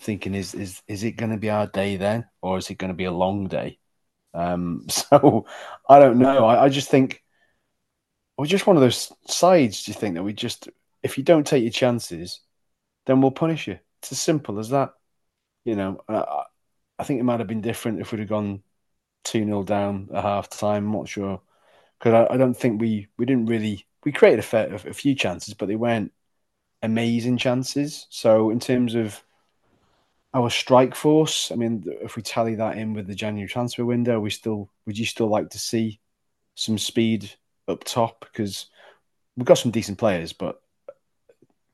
Thinking 0.00 0.34
is 0.34 0.54
is 0.54 0.82
is 0.86 1.02
it 1.02 1.12
going 1.12 1.32
to 1.32 1.38
be 1.38 1.50
our 1.50 1.66
day 1.66 1.96
then, 1.96 2.26
or 2.42 2.58
is 2.58 2.68
it 2.70 2.76
going 2.76 2.92
to 2.92 2.96
be 2.96 3.04
a 3.04 3.10
long 3.10 3.48
day? 3.48 3.78
Um, 4.34 4.86
so 4.88 5.46
I 5.88 5.98
don't 5.98 6.18
know. 6.18 6.46
I, 6.46 6.64
I 6.64 6.68
just 6.68 6.90
think 6.90 7.22
we're 8.36 8.46
just 8.46 8.66
one 8.66 8.76
of 8.76 8.82
those 8.82 9.12
sides. 9.26 9.84
Do 9.84 9.90
you 9.90 9.94
think 9.98 10.14
that 10.14 10.22
we 10.22 10.32
just 10.32 10.68
if 11.02 11.18
you 11.18 11.24
don't 11.24 11.46
take 11.46 11.62
your 11.62 11.72
chances, 11.72 12.40
then 13.06 13.20
we'll 13.20 13.30
punish 13.30 13.66
you. 13.68 13.78
It's 14.00 14.12
as 14.12 14.20
simple 14.20 14.58
as 14.58 14.70
that. 14.70 14.94
You 15.64 15.76
know, 15.76 16.00
I, 16.08 16.44
I 16.98 17.04
think 17.04 17.20
it 17.20 17.24
might 17.24 17.40
have 17.40 17.48
been 17.48 17.60
different 17.60 18.00
if 18.00 18.12
we'd 18.12 18.20
have 18.20 18.28
gone 18.28 18.62
2 19.24 19.44
0 19.44 19.62
down 19.64 20.08
at 20.14 20.22
half 20.22 20.48
time. 20.48 20.86
I'm 20.86 20.92
not 20.92 21.08
sure. 21.08 21.40
Because 21.98 22.28
I, 22.30 22.34
I 22.34 22.36
don't 22.36 22.54
think 22.54 22.80
we, 22.80 23.08
we 23.16 23.26
didn't 23.26 23.46
really. 23.46 23.86
We 24.04 24.12
created 24.12 24.38
a, 24.38 24.42
fair, 24.42 24.72
a 24.74 24.94
few 24.94 25.14
chances, 25.14 25.54
but 25.54 25.66
they 25.66 25.76
weren't 25.76 26.12
amazing 26.82 27.36
chances. 27.38 28.06
So, 28.10 28.50
in 28.50 28.60
terms 28.60 28.94
of 28.94 29.22
our 30.34 30.50
strike 30.50 30.94
force, 30.94 31.50
I 31.50 31.54
mean, 31.56 31.84
if 32.02 32.16
we 32.16 32.22
tally 32.22 32.54
that 32.56 32.76
in 32.76 32.92
with 32.92 33.06
the 33.06 33.14
January 33.14 33.48
transfer 33.48 33.84
window, 33.84 34.20
we 34.20 34.30
still 34.30 34.70
would 34.86 34.98
you 34.98 35.06
still 35.06 35.28
like 35.28 35.50
to 35.50 35.58
see 35.58 36.00
some 36.54 36.78
speed 36.78 37.30
up 37.66 37.84
top? 37.84 38.26
Because 38.30 38.66
we've 39.36 39.46
got 39.46 39.58
some 39.58 39.70
decent 39.70 39.98
players, 39.98 40.32
but 40.32 40.60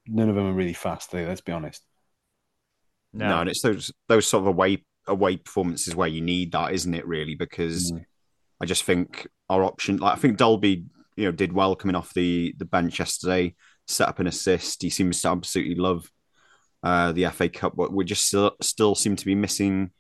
none 0.07 0.29
of 0.29 0.35
them 0.35 0.47
are 0.47 0.53
really 0.53 0.73
fast. 0.73 1.11
Though, 1.11 1.25
let's 1.25 1.41
be 1.41 1.53
honest. 1.53 1.83
no. 3.13 3.41
and 3.41 3.49
it's 3.49 3.63
those 3.63 3.93
those 4.09 4.27
sort 4.27 4.43
of 4.43 4.49
away 4.49 4.85
away 5.07 5.37
performances 5.37 5.95
where 5.95 6.09
you 6.09 6.21
need 6.21 6.53
that, 6.53 6.73
isn't 6.73 6.95
it? 6.95 7.07
Really, 7.07 7.35
because 7.35 7.93
Mm. 7.93 8.05
I 8.61 8.67
just 8.67 8.85
think 8.85 9.27
our 9.51 9.65
option, 9.65 9.97
like 9.99 10.17
I 10.17 10.21
think 10.21 10.39
Dalby, 10.39 10.85
you 11.17 11.25
know, 11.25 11.33
did 11.33 11.53
well 11.53 11.75
coming 11.75 11.97
off 11.97 12.15
the 12.15 12.55
the 12.57 12.65
bench 12.65 12.99
yesterday, 13.01 13.55
set 13.89 14.09
up 14.09 14.21
an 14.21 14.27
assist. 14.29 14.81
He 14.81 14.91
seems 14.91 15.21
to 15.23 15.29
absolutely 15.29 15.75
love 15.75 16.11
uh, 16.85 17.13
the 17.13 17.25
FA 17.31 17.49
Cup, 17.49 17.75
but 17.75 17.93
we 17.93 18.05
just 18.05 18.27
still, 18.27 18.55
still 18.61 18.95
seem 18.95 19.17
to 19.17 19.25
be 19.25 19.35
missing 19.35 19.91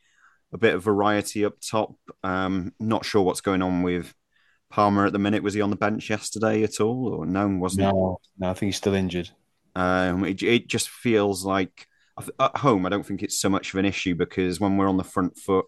a 0.53 0.59
bit 0.59 0.75
of 0.75 0.85
variety 0.85 1.45
up 1.45 1.55
top. 1.61 1.95
Um, 2.23 2.75
not 2.79 3.07
sure 3.07 3.23
what's 3.23 3.41
going 3.41 3.63
on 3.63 3.83
with 3.83 4.15
Palmer 4.71 5.07
at 5.07 5.15
the 5.15 5.19
minute. 5.19 5.43
Was 5.43 5.55
he 5.55 5.63
on 5.63 5.71
the 5.71 5.77
bench 5.77 6.11
yesterday 6.11 6.63
at 6.63 6.81
all, 6.81 7.09
or 7.09 7.27
no? 7.27 7.49
Wasn't 7.49 7.81
no, 7.81 8.19
no. 8.39 8.51
I 8.51 8.53
think 8.53 8.69
he's 8.69 8.77
still 8.77 8.95
injured. 8.95 9.31
Um, 9.75 10.25
it, 10.27 10.43
it 10.43 10.69
just 10.69 10.91
feels 10.91 11.43
like 11.43 11.87
at 12.39 12.57
home. 12.59 12.85
I 12.85 12.91
don't 12.91 13.05
think 13.05 13.23
it's 13.23 13.41
so 13.41 13.49
much 13.49 13.73
of 13.73 13.79
an 13.79 13.87
issue 13.87 14.15
because 14.15 14.61
when 14.61 14.77
we're 14.77 14.89
on 14.89 14.99
the 14.99 15.05
front 15.05 15.39
foot, 15.39 15.65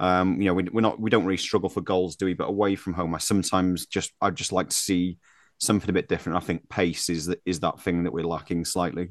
um, 0.00 0.40
you 0.40 0.46
know, 0.46 0.54
we, 0.54 0.64
we're 0.64 0.80
not 0.80 1.00
we 1.00 1.10
don't 1.10 1.24
really 1.24 1.36
struggle 1.36 1.68
for 1.68 1.80
goals, 1.80 2.16
do 2.16 2.26
we? 2.26 2.34
But 2.34 2.48
away 2.48 2.74
from 2.74 2.94
home, 2.94 3.14
I 3.14 3.18
sometimes 3.18 3.86
just 3.86 4.12
I 4.20 4.30
just 4.30 4.50
like 4.50 4.70
to 4.70 4.76
see 4.76 5.18
something 5.58 5.88
a 5.88 5.92
bit 5.92 6.08
different. 6.08 6.38
I 6.38 6.44
think 6.44 6.68
pace 6.68 7.08
is 7.08 7.26
that 7.26 7.40
is 7.46 7.60
that 7.60 7.80
thing 7.80 8.02
that 8.02 8.12
we're 8.12 8.24
lacking 8.24 8.64
slightly. 8.64 9.10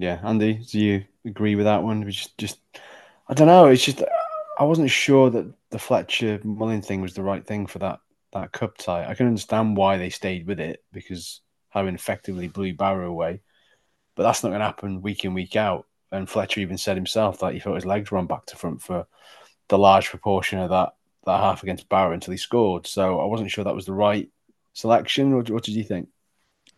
Yeah, 0.00 0.18
Andy, 0.24 0.54
do 0.54 0.80
you 0.80 1.04
agree 1.26 1.56
with 1.56 1.66
that 1.66 1.82
one? 1.82 2.10
Just 2.10 2.38
just 2.38 2.58
I 3.28 3.34
don't 3.34 3.48
know. 3.48 3.66
It's 3.66 3.84
just 3.84 4.02
I 4.58 4.64
wasn't 4.64 4.90
sure 4.90 5.28
that 5.28 5.52
the 5.68 5.78
Fletcher 5.78 6.40
Mullin 6.42 6.80
thing 6.80 7.02
was 7.02 7.12
the 7.12 7.22
right 7.22 7.46
thing 7.46 7.66
for 7.66 7.80
that 7.80 8.00
that 8.32 8.50
cup 8.52 8.78
tie. 8.78 9.04
I 9.06 9.12
can 9.14 9.26
understand 9.26 9.76
why 9.76 9.98
they 9.98 10.08
stayed 10.08 10.46
with 10.46 10.58
it 10.58 10.82
because 10.90 11.42
how 11.68 11.84
effectively 11.84 12.48
blew 12.48 12.72
Barrow 12.72 13.10
away, 13.10 13.42
but 14.16 14.22
that's 14.22 14.42
not 14.42 14.48
going 14.48 14.60
to 14.60 14.64
happen 14.64 15.02
week 15.02 15.26
in 15.26 15.34
week 15.34 15.54
out. 15.54 15.86
And 16.10 16.28
Fletcher 16.28 16.60
even 16.60 16.78
said 16.78 16.96
himself 16.96 17.40
that 17.40 17.52
he 17.52 17.60
felt 17.60 17.74
his 17.74 17.84
legs 17.84 18.10
on 18.10 18.26
back 18.26 18.46
to 18.46 18.56
front 18.56 18.80
for 18.80 19.06
the 19.68 19.78
large 19.78 20.08
proportion 20.08 20.60
of 20.60 20.70
that 20.70 20.94
that 21.26 21.40
half 21.40 21.62
against 21.62 21.90
Barrow 21.90 22.12
until 22.12 22.32
he 22.32 22.38
scored. 22.38 22.86
So 22.86 23.20
I 23.20 23.26
wasn't 23.26 23.50
sure 23.50 23.64
that 23.64 23.74
was 23.74 23.84
the 23.84 23.92
right 23.92 24.30
selection. 24.72 25.36
What, 25.36 25.50
what 25.50 25.64
did 25.64 25.74
you 25.74 25.84
think? 25.84 26.08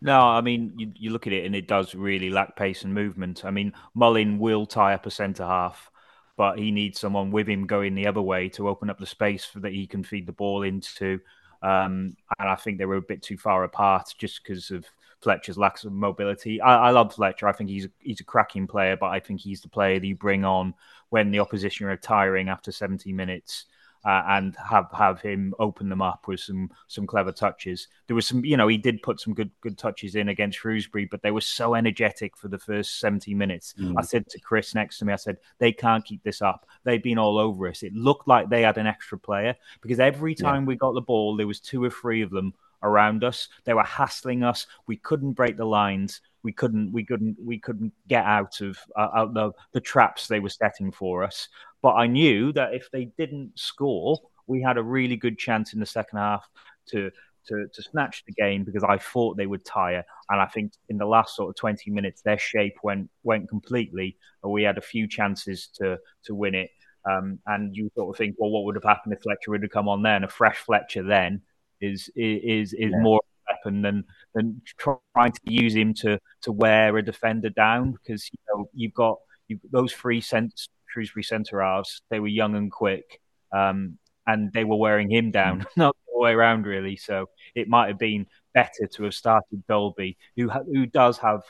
No, 0.03 0.19
I 0.19 0.41
mean 0.41 0.73
you, 0.77 0.91
you 0.95 1.09
look 1.11 1.27
at 1.27 1.33
it 1.33 1.45
and 1.45 1.55
it 1.55 1.67
does 1.67 1.95
really 1.95 2.29
lack 2.29 2.55
pace 2.55 2.83
and 2.83 2.93
movement. 2.93 3.45
I 3.45 3.51
mean 3.51 3.73
Mullin 3.95 4.37
will 4.37 4.65
tie 4.65 4.93
up 4.93 5.05
a 5.05 5.11
centre 5.11 5.45
half 5.45 5.89
but 6.35 6.57
he 6.57 6.71
needs 6.71 6.99
someone 6.99 7.31
with 7.31 7.47
him 7.47 7.67
going 7.67 7.95
the 7.95 8.07
other 8.07 8.21
way 8.21 8.49
to 8.49 8.67
open 8.67 8.89
up 8.89 8.99
the 8.99 9.05
space 9.05 9.49
that 9.55 9.71
he 9.71 9.85
can 9.85 10.03
feed 10.03 10.25
the 10.25 10.31
ball 10.31 10.63
into. 10.63 11.19
Um, 11.61 12.17
and 12.39 12.49
I 12.49 12.55
think 12.55 12.77
they 12.77 12.85
were 12.85 12.95
a 12.95 13.01
bit 13.01 13.21
too 13.21 13.37
far 13.37 13.63
apart 13.63 14.13
just 14.17 14.43
because 14.43 14.71
of 14.71 14.85
Fletcher's 15.21 15.57
lack 15.57 15.81
of 15.83 15.93
mobility. 15.93 16.59
I, 16.59 16.87
I, 16.87 16.89
love 16.89 17.13
Fletcher. 17.13 17.47
I 17.47 17.53
think 17.53 17.69
he's 17.69 17.85
a, 17.85 17.89
he's 17.99 18.19
a 18.19 18.25
cracking 18.25 18.67
player, 18.67 18.97
but 18.97 19.11
I 19.11 19.19
think 19.19 19.39
he's 19.39 19.61
the 19.61 19.69
player 19.69 19.99
that 19.99 20.05
you 20.05 20.15
bring 20.15 20.43
on 20.43 20.73
when 21.09 21.31
the 21.31 21.39
opposition 21.39 21.87
are 21.87 21.95
tiring 21.95 22.49
after 22.49 22.71
70 22.71 23.13
minutes 23.13 23.65
uh, 24.05 24.23
and 24.27 24.55
have 24.57 24.89
have 24.91 25.21
him 25.21 25.53
open 25.59 25.89
them 25.89 26.01
up 26.01 26.27
with 26.27 26.39
some 26.39 26.69
some 26.87 27.07
clever 27.07 27.31
touches. 27.31 27.87
There 28.07 28.15
was 28.15 28.27
some, 28.27 28.43
you 28.43 28.57
know, 28.57 28.67
he 28.67 28.77
did 28.77 29.01
put 29.01 29.19
some 29.19 29.33
good 29.33 29.51
good 29.61 29.77
touches 29.77 30.15
in 30.15 30.29
against 30.29 30.59
Shrewsbury, 30.59 31.05
but 31.05 31.21
they 31.21 31.31
were 31.31 31.41
so 31.41 31.75
energetic 31.75 32.35
for 32.37 32.47
the 32.47 32.59
first 32.59 32.99
70 32.99 33.33
minutes. 33.33 33.73
Mm. 33.79 33.95
I 33.97 34.01
said 34.01 34.27
to 34.29 34.39
Chris 34.39 34.75
next 34.75 34.99
to 34.99 35.05
me, 35.05 35.13
I 35.13 35.17
said, 35.17 35.37
they 35.57 35.71
can't 35.71 36.05
keep 36.05 36.23
this 36.23 36.41
up. 36.41 36.67
They've 36.83 37.01
been 37.01 37.17
all 37.17 37.37
over 37.37 37.67
us. 37.67 37.83
It 37.83 37.93
looked 37.93 38.27
like 38.27 38.49
they 38.49 38.61
had 38.61 38.77
an 38.77 38.87
extra 38.87 39.17
player 39.17 39.55
because 39.81 39.99
every 39.99 40.35
time 40.35 40.63
yeah. 40.63 40.67
we 40.67 40.75
got 40.75 40.93
the 40.93 41.01
ball, 41.01 41.35
there 41.35 41.47
was 41.47 41.59
two 41.59 41.83
or 41.83 41.89
three 41.89 42.21
of 42.21 42.29
them 42.29 42.53
around 42.83 43.23
us. 43.23 43.47
They 43.63 43.73
were 43.73 43.83
hassling 43.83 44.43
us. 44.43 44.67
We 44.87 44.97
couldn't 44.97 45.33
break 45.33 45.57
the 45.57 45.65
lines. 45.65 46.21
We 46.43 46.51
couldn't. 46.51 46.91
We 46.91 47.05
couldn't. 47.05 47.37
We 47.41 47.59
couldn't 47.59 47.93
get 48.07 48.25
out 48.25 48.61
of 48.61 48.77
uh, 48.97 49.09
out 49.15 49.33
the 49.33 49.51
the 49.71 49.81
traps 49.81 50.27
they 50.27 50.39
were 50.39 50.49
setting 50.49 50.91
for 50.91 51.23
us. 51.23 51.47
But 51.81 51.93
I 51.93 52.07
knew 52.07 52.51
that 52.53 52.73
if 52.73 52.89
they 52.91 53.05
didn't 53.17 53.51
score, 53.55 54.19
we 54.47 54.61
had 54.61 54.77
a 54.77 54.83
really 54.83 55.15
good 55.15 55.37
chance 55.37 55.73
in 55.73 55.79
the 55.79 55.85
second 55.85 56.19
half 56.19 56.47
to 56.87 57.11
to, 57.47 57.67
to 57.73 57.81
snatch 57.81 58.23
the 58.25 58.33
game 58.33 58.63
because 58.63 58.83
I 58.83 58.97
thought 58.97 59.37
they 59.37 59.47
would 59.47 59.65
tire. 59.65 60.03
And 60.29 60.41
I 60.41 60.45
think 60.45 60.73
in 60.89 60.97
the 60.97 61.05
last 61.05 61.35
sort 61.35 61.49
of 61.49 61.55
20 61.55 61.91
minutes, 61.91 62.21
their 62.21 62.37
shape 62.37 62.77
went 62.83 63.09
went 63.23 63.49
completely. 63.49 64.17
And 64.43 64.51
we 64.51 64.63
had 64.63 64.77
a 64.77 64.81
few 64.81 65.07
chances 65.07 65.67
to 65.75 65.97
to 66.25 66.35
win 66.35 66.55
it. 66.55 66.71
Um, 67.09 67.39
and 67.47 67.75
you 67.75 67.91
sort 67.95 68.15
of 68.15 68.17
think, 68.17 68.35
well, 68.37 68.49
what 68.49 68.63
would 68.63 68.75
have 68.75 68.83
happened 68.83 69.13
if 69.13 69.21
Fletcher 69.21 69.51
would 69.51 69.61
have 69.61 69.71
come 69.71 69.89
on 69.89 70.03
then? 70.03 70.23
A 70.23 70.27
fresh 70.27 70.57
Fletcher 70.57 71.03
then 71.03 71.41
is 71.81 72.09
is 72.15 72.73
is 72.73 72.91
yeah. 72.91 72.99
more 72.99 73.21
weapon 73.63 73.81
than 73.81 74.03
than 74.33 74.61
trying 74.77 75.31
to 75.31 75.39
use 75.43 75.75
him 75.75 75.93
to 75.93 76.19
to 76.41 76.51
wear 76.51 76.97
a 76.97 77.03
defender 77.03 77.49
down 77.49 77.91
because 77.91 78.29
you 78.31 78.39
know 78.49 78.69
you've 78.73 78.93
got 78.93 79.17
you've, 79.47 79.59
those 79.71 79.93
three 79.93 80.21
cents 80.21 80.69
Shrewsbury 80.87 81.23
centre 81.23 81.61
halves. 81.61 82.01
They 82.09 82.19
were 82.19 82.27
young 82.27 82.55
and 82.55 82.71
quick, 82.71 83.19
um, 83.51 83.97
and 84.27 84.51
they 84.53 84.63
were 84.63 84.75
wearing 84.75 85.09
him 85.09 85.31
down, 85.31 85.61
mm. 85.61 85.65
not 85.77 85.95
the 86.11 86.19
way 86.19 86.31
around 86.31 86.65
really. 86.65 86.95
So 86.95 87.29
it 87.55 87.67
might 87.67 87.87
have 87.87 87.99
been 87.99 88.27
better 88.53 88.87
to 88.93 89.03
have 89.03 89.13
started 89.13 89.65
Dalby, 89.67 90.17
who 90.35 90.49
ha- 90.49 90.63
who 90.65 90.85
does 90.85 91.17
have 91.19 91.41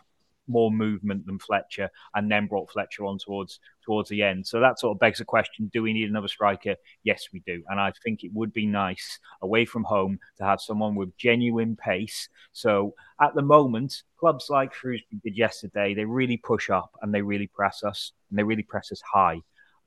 more 0.48 0.72
movement 0.72 1.26
than 1.26 1.40
Fletcher, 1.40 1.90
and 2.16 2.32
then 2.32 2.48
brought 2.48 2.72
Fletcher 2.72 3.06
on 3.06 3.18
towards 3.18 3.60
towards 3.84 4.10
the 4.10 4.24
end. 4.24 4.46
So 4.46 4.60
that 4.60 4.80
sort 4.80 4.96
of 4.96 5.00
begs 5.00 5.20
the 5.20 5.26
question: 5.26 5.70
Do 5.74 5.84
we 5.84 5.94
need 5.94 6.10
another 6.10 6.28
striker? 6.28 6.76
Yes, 7.04 7.28
we 7.32 7.42
do, 7.46 7.64
and 7.70 7.80
I 7.80 7.92
think 8.04 8.24
it 8.24 8.32
would 8.34 8.54
be 8.54 8.66
nice 8.66 9.20
away 9.42 9.66
from 9.66 9.84
home 9.84 10.20
to 10.38 10.44
have 10.44 10.62
someone 10.62 10.96
with 10.96 11.16
genuine 11.18 11.76
pace. 11.76 12.30
So 12.52 12.94
at 13.22 13.36
the 13.36 13.42
moment, 13.42 14.04
clubs 14.18 14.50
like 14.50 14.74
Shrewsbury 14.74 15.22
did 15.24 15.38
yesterday, 15.38 15.94
they 15.94 16.06
really 16.06 16.38
push 16.38 16.70
up 16.70 16.96
and 17.02 17.14
they 17.14 17.22
really 17.22 17.48
press 17.48 17.84
us, 17.84 18.12
and 18.30 18.38
they 18.38 18.44
really 18.44 18.64
press 18.64 18.92
us 18.92 19.02
high. 19.02 19.42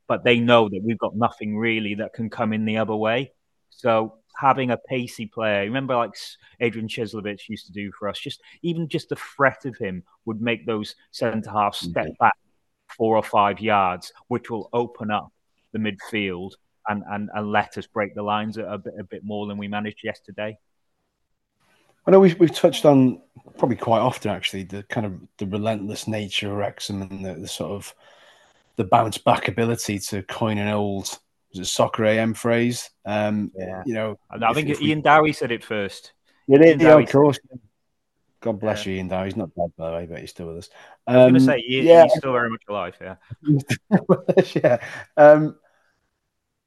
But 0.07 0.23
they 0.23 0.39
know 0.39 0.69
that 0.69 0.81
we've 0.83 0.97
got 0.97 1.15
nothing 1.15 1.57
really 1.57 1.95
that 1.95 2.13
can 2.13 2.29
come 2.29 2.53
in 2.53 2.65
the 2.65 2.77
other 2.77 2.95
way. 2.95 3.33
So 3.69 4.16
having 4.37 4.71
a 4.71 4.77
pacey 4.77 5.25
player. 5.25 5.61
Remember, 5.61 5.95
like 5.95 6.15
Adrian 6.59 6.87
Cieslewicz 6.87 7.49
used 7.49 7.65
to 7.65 7.71
do 7.71 7.91
for 7.91 8.07
us. 8.07 8.19
Just 8.19 8.41
even 8.61 8.87
just 8.87 9.09
the 9.09 9.15
threat 9.15 9.65
of 9.65 9.77
him 9.77 10.03
would 10.25 10.41
make 10.41 10.65
those 10.65 10.95
centre 11.11 11.49
halves 11.49 11.79
step 11.79 12.05
mm-hmm. 12.05 12.23
back 12.23 12.35
four 12.87 13.17
or 13.17 13.23
five 13.23 13.59
yards, 13.59 14.13
which 14.27 14.49
will 14.49 14.69
open 14.73 15.11
up 15.11 15.31
the 15.73 15.79
midfield 15.79 16.51
and, 16.87 17.03
and, 17.09 17.29
and 17.33 17.51
let 17.51 17.77
us 17.77 17.87
break 17.87 18.15
the 18.15 18.23
lines 18.23 18.57
a, 18.57 18.63
a 18.63 18.77
bit 18.77 18.93
a 18.99 19.03
bit 19.03 19.23
more 19.23 19.47
than 19.47 19.57
we 19.57 19.67
managed 19.67 20.03
yesterday. 20.03 20.57
I 22.05 22.11
know 22.11 22.21
we've, 22.21 22.39
we've 22.39 22.55
touched 22.55 22.85
on 22.85 23.21
probably 23.57 23.75
quite 23.75 23.99
often 23.99 24.31
actually 24.31 24.63
the 24.63 24.83
kind 24.83 25.05
of 25.05 25.19
the 25.37 25.47
relentless 25.47 26.07
nature 26.07 26.51
of 26.51 26.57
Wrexham 26.57 27.01
and 27.01 27.25
the, 27.25 27.33
the 27.33 27.47
sort 27.47 27.71
of 27.71 27.93
the 28.77 28.85
bounce 28.85 29.17
back 29.17 29.49
ability 29.49 29.99
to 29.99 30.23
coin 30.23 30.57
an 30.57 30.69
old 30.69 31.19
soccer 31.65 32.05
AM 32.05 32.33
phrase. 32.33 32.89
Um, 33.05 33.51
yeah. 33.55 33.83
You 33.85 33.93
know, 33.93 34.19
I 34.29 34.53
think 34.53 34.69
if, 34.69 34.81
Ian 34.81 34.99
we... 34.99 35.01
Dowie 35.03 35.33
said 35.33 35.51
it 35.51 35.63
first. 35.63 36.13
Yeah, 36.47 36.63
yeah 36.63 36.97
of 36.97 37.09
course. 37.09 37.39
God 38.39 38.59
bless 38.59 38.85
yeah. 38.85 38.91
you, 38.91 38.97
Ian 38.97 39.07
Dowie. 39.07 39.25
He's 39.25 39.35
not 39.35 39.53
dead, 39.55 39.71
by 39.77 39.89
the 39.89 39.95
way, 39.97 40.05
but 40.05 40.19
he's 40.19 40.29
still 40.29 40.47
with 40.47 40.57
us. 40.57 40.69
Um, 41.07 41.15
I 41.15 41.17
was 41.17 41.31
going 41.31 41.33
to 41.33 41.39
say, 41.39 41.61
he, 41.67 41.81
yeah. 41.81 42.03
he's 42.03 42.13
still 42.17 42.33
very 42.33 42.49
much 42.49 42.63
alive. 42.69 42.95
Yeah. 43.01 43.15
yeah. 44.53 44.77
Um, 45.17 45.55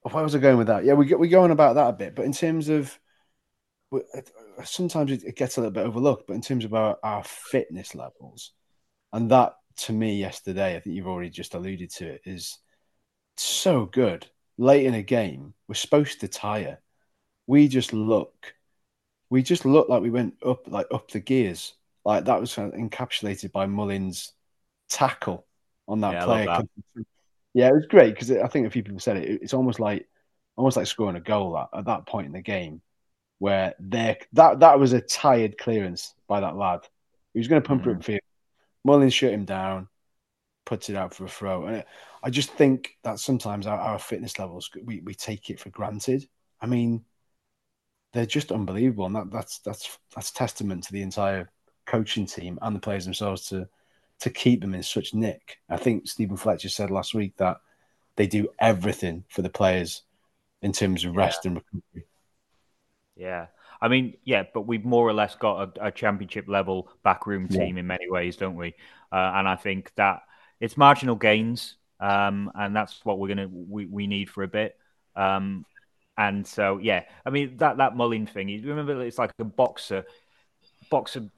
where 0.02 0.24
was 0.24 0.34
I 0.34 0.38
going 0.38 0.58
with 0.58 0.68
that? 0.68 0.84
Yeah, 0.84 0.94
we 0.94 1.12
we 1.14 1.28
go 1.28 1.42
on 1.42 1.50
about 1.50 1.74
that 1.74 1.88
a 1.88 1.92
bit, 1.92 2.14
but 2.14 2.24
in 2.24 2.32
terms 2.32 2.68
of 2.68 2.98
sometimes 4.64 5.10
it 5.10 5.36
gets 5.36 5.56
a 5.56 5.60
little 5.60 5.72
bit 5.72 5.86
overlooked, 5.86 6.26
but 6.26 6.34
in 6.34 6.40
terms 6.40 6.64
of 6.64 6.74
our, 6.74 6.98
our 7.02 7.22
fitness 7.24 7.94
levels, 7.94 8.52
and 9.12 9.30
that 9.30 9.54
to 9.76 9.92
me 9.92 10.16
yesterday, 10.16 10.76
I 10.76 10.80
think 10.80 10.96
you've 10.96 11.06
already 11.06 11.30
just 11.30 11.54
alluded 11.54 11.90
to 11.92 12.06
it, 12.06 12.22
is 12.24 12.58
so 13.36 13.86
good 13.86 14.26
late 14.60 14.84
in 14.84 14.94
a 14.94 15.02
game, 15.02 15.54
we're 15.66 15.74
supposed 15.74 16.20
to 16.20 16.28
tire. 16.28 16.78
We 17.46 17.66
just 17.66 17.92
look, 17.92 18.54
we 19.30 19.42
just 19.42 19.64
look 19.64 19.88
like 19.88 20.02
we 20.02 20.10
went 20.10 20.34
up, 20.44 20.70
like 20.70 20.86
up 20.92 21.10
the 21.10 21.20
gears. 21.20 21.74
Like 22.04 22.26
that 22.26 22.40
was 22.40 22.54
encapsulated 22.54 23.52
by 23.52 23.66
Mullin's 23.66 24.32
tackle 24.88 25.46
on 25.88 26.00
that 26.02 26.12
yeah, 26.12 26.24
player. 26.24 26.46
That. 26.46 26.66
Yeah, 27.54 27.68
it 27.68 27.74
was 27.74 27.86
great 27.86 28.14
because 28.14 28.30
I 28.30 28.46
think 28.46 28.66
a 28.66 28.70
few 28.70 28.82
people 28.82 29.00
said 29.00 29.16
it. 29.16 29.40
It's 29.42 29.54
almost 29.54 29.80
like, 29.80 30.06
almost 30.56 30.76
like 30.76 30.86
scoring 30.86 31.16
a 31.16 31.20
goal 31.20 31.56
at, 31.56 31.68
at 31.72 31.86
that 31.86 32.06
point 32.06 32.26
in 32.26 32.32
the 32.32 32.42
game, 32.42 32.82
where 33.38 33.74
there 33.80 34.18
that 34.34 34.60
that 34.60 34.78
was 34.78 34.92
a 34.92 35.00
tired 35.00 35.56
clearance 35.58 36.14
by 36.28 36.40
that 36.40 36.56
lad. 36.56 36.80
He 37.32 37.40
was 37.40 37.48
going 37.48 37.62
to 37.62 37.66
pump 37.66 37.82
mm-hmm. 37.82 38.00
it 38.00 38.04
field. 38.04 38.20
Mullins 38.84 39.14
shut 39.14 39.32
him 39.32 39.44
down 39.44 39.88
puts 40.70 40.88
it 40.88 40.96
out 40.96 41.12
for 41.12 41.24
a 41.24 41.28
throw. 41.28 41.66
And 41.66 41.84
I 42.22 42.30
just 42.30 42.50
think 42.52 42.96
that 43.02 43.18
sometimes 43.18 43.66
our, 43.66 43.78
our 43.78 43.98
fitness 43.98 44.38
levels 44.38 44.70
we, 44.84 45.00
we 45.00 45.14
take 45.14 45.50
it 45.50 45.60
for 45.60 45.70
granted. 45.70 46.28
I 46.60 46.66
mean, 46.66 47.04
they're 48.12 48.26
just 48.26 48.52
unbelievable, 48.52 49.06
and 49.06 49.16
that, 49.16 49.30
that's 49.30 49.58
that's 49.60 49.98
that's 50.14 50.30
testament 50.30 50.84
to 50.84 50.92
the 50.92 51.02
entire 51.02 51.50
coaching 51.86 52.26
team 52.26 52.58
and 52.62 52.76
the 52.76 52.80
players 52.80 53.04
themselves 53.04 53.46
to 53.48 53.68
to 54.20 54.30
keep 54.30 54.60
them 54.60 54.74
in 54.74 54.82
such 54.82 55.14
nick. 55.14 55.58
I 55.68 55.76
think 55.76 56.06
Stephen 56.06 56.36
Fletcher 56.36 56.68
said 56.68 56.90
last 56.90 57.14
week 57.14 57.36
that 57.38 57.58
they 58.16 58.26
do 58.26 58.48
everything 58.58 59.24
for 59.28 59.42
the 59.42 59.48
players 59.48 60.02
in 60.62 60.72
terms 60.72 61.04
of 61.04 61.16
rest 61.16 61.40
yeah. 61.44 61.48
and 61.48 61.56
recovery. 61.56 62.06
Yeah. 63.16 63.46
I 63.80 63.88
mean, 63.88 64.14
yeah, 64.24 64.44
but 64.52 64.62
we've 64.62 64.84
more 64.84 65.08
or 65.08 65.14
less 65.14 65.34
got 65.36 65.78
a, 65.78 65.86
a 65.86 65.90
championship 65.90 66.48
level 66.48 66.90
backroom 67.02 67.48
team 67.48 67.76
yeah. 67.76 67.80
in 67.80 67.86
many 67.86 68.10
ways, 68.10 68.36
don't 68.36 68.56
we? 68.56 68.74
Uh, 69.10 69.32
and 69.36 69.48
I 69.48 69.56
think 69.56 69.90
that 69.94 70.20
it's 70.60 70.76
marginal 70.76 71.16
gains, 71.16 71.76
um, 72.00 72.50
and 72.54 72.74
that's 72.74 73.04
what 73.04 73.18
we're 73.18 73.28
gonna 73.28 73.48
we, 73.48 73.86
we 73.86 74.06
need 74.06 74.30
for 74.30 74.42
a 74.42 74.48
bit. 74.48 74.76
Um, 75.16 75.64
and 76.16 76.46
so 76.46 76.78
yeah, 76.78 77.04
I 77.24 77.30
mean 77.30 77.56
that 77.58 77.78
that 77.78 77.96
Mullin 77.96 78.26
thing. 78.26 78.48
You 78.48 78.62
remember, 78.68 79.00
it's 79.02 79.18
like 79.18 79.32
a 79.38 79.44
boxer. 79.44 80.04
boxer 80.90 81.30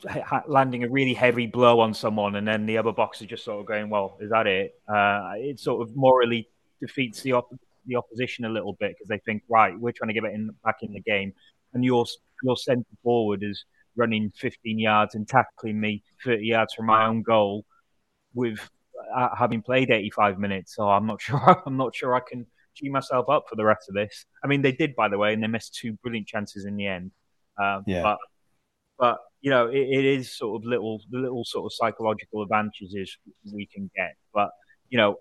landing 0.47 0.85
a 0.85 0.89
really 0.89 1.15
heavy 1.15 1.47
blow 1.47 1.81
on 1.81 1.95
someone, 1.95 2.37
and 2.37 2.47
then 2.47 2.67
the 2.67 2.79
other 2.79 2.93
boxer 2.93 3.27
just 3.27 3.45
sort 3.45 3.61
of 3.61 3.67
going, 3.67 3.91
"Well, 3.91 4.17
is 4.21 4.31
that 4.31 4.47
it?" 4.47 4.75
Uh, 4.89 5.33
it 5.37 5.61
sort 5.61 5.83
of 5.83 5.95
morally 5.97 6.49
defeats 6.81 7.23
the 7.23 7.33
op- 7.33 7.55
the 7.87 7.97
opposition 7.97 8.45
a 8.45 8.49
little 8.49 8.75
bit 8.75 8.93
because 8.93 9.09
they 9.09 9.19
think, 9.19 9.43
right, 9.49 9.79
we're 9.79 9.93
trying 9.93 10.09
to 10.09 10.15
get 10.15 10.25
it 10.25 10.35
in, 10.35 10.51
back 10.65 10.77
in 10.83 10.93
the 10.93 11.01
game, 11.01 11.33
and 11.75 11.85
your 11.85 12.05
your 12.43 12.57
centre 12.57 12.85
forward 13.03 13.43
is 13.43 13.65
running 13.97 14.33
15 14.37 14.79
yards 14.79 15.15
and 15.15 15.29
tackling 15.29 15.81
me 15.81 16.03
30 16.25 16.47
yards 16.47 16.75
from 16.75 16.87
my 16.87 17.07
own 17.07 17.23
goal 17.23 17.65
with 18.35 18.71
having 19.37 19.63
played 19.63 19.91
85 19.91 20.39
minutes. 20.39 20.75
So 20.75 20.89
I'm 20.89 21.07
not 21.07 21.21
sure. 21.23 21.63
I'm 21.67 21.77
not 21.77 21.95
sure 21.95 22.15
I 22.15 22.21
can 22.21 22.47
G 22.75 22.89
myself 22.89 23.29
up 23.29 23.45
for 23.49 23.57
the 23.57 23.65
rest 23.65 23.89
of 23.89 23.95
this. 23.95 24.25
I 24.43 24.47
mean, 24.47 24.63
they 24.63 24.73
did, 24.73 24.97
by 24.97 25.09
the 25.09 25.19
way, 25.19 25.33
and 25.33 25.43
they 25.43 25.47
missed 25.47 25.75
two 25.75 25.93
brilliant 26.03 26.27
chances 26.27 26.65
in 26.65 26.77
the 26.77 26.87
end. 26.87 27.11
Uh, 27.61 27.81
yeah. 27.87 28.03
But, 28.03 28.19
but 28.99 29.19
you 29.41 29.51
know, 29.51 29.67
it, 29.67 29.77
it 29.77 30.05
is 30.05 30.37
sort 30.37 30.63
of 30.63 30.67
little, 30.67 31.01
the 31.11 31.19
little 31.19 31.45
sort 31.45 31.67
of 31.67 31.75
psychological 31.75 32.43
advantages 32.43 33.17
we 33.53 33.67
can 33.67 33.91
get. 33.95 34.15
But 34.33 34.51
you 34.89 34.99
know, 34.99 35.17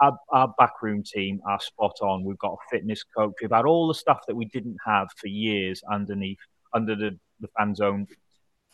our, 0.00 0.18
our 0.30 0.54
backroom 0.58 1.02
team 1.02 1.40
are 1.46 1.60
spot 1.60 1.96
on. 2.02 2.24
We've 2.24 2.38
got 2.38 2.52
a 2.52 2.70
fitness 2.70 3.02
coach. 3.04 3.34
We've 3.40 3.50
had 3.50 3.64
all 3.64 3.88
the 3.88 3.94
stuff 3.94 4.20
that 4.28 4.34
we 4.36 4.46
didn't 4.46 4.76
have 4.86 5.08
for 5.16 5.28
years 5.28 5.82
underneath 5.90 6.38
under 6.74 6.94
the 6.94 7.18
the 7.40 7.48
fan 7.56 7.74
zone 7.74 8.06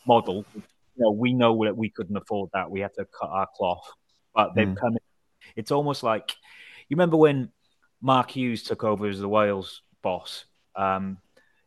model. 0.07 0.45
You 0.95 1.03
know, 1.03 1.11
we 1.11 1.33
know 1.33 1.63
that 1.65 1.75
we 1.75 1.89
couldn't 1.89 2.17
afford 2.17 2.49
that. 2.53 2.69
We 2.69 2.79
had 2.79 2.93
to 2.95 3.05
cut 3.05 3.29
our 3.29 3.47
cloth, 3.55 3.89
but 4.33 4.55
they've 4.55 4.67
mm. 4.67 4.77
come. 4.77 4.93
In. 4.93 4.99
It's 5.55 5.71
almost 5.71 6.03
like 6.03 6.35
you 6.89 6.95
remember 6.95 7.17
when 7.17 7.51
Mark 8.01 8.31
Hughes 8.31 8.63
took 8.63 8.83
over 8.83 9.07
as 9.07 9.19
the 9.19 9.29
Wales 9.29 9.81
boss. 10.01 10.45
Um, 10.75 11.17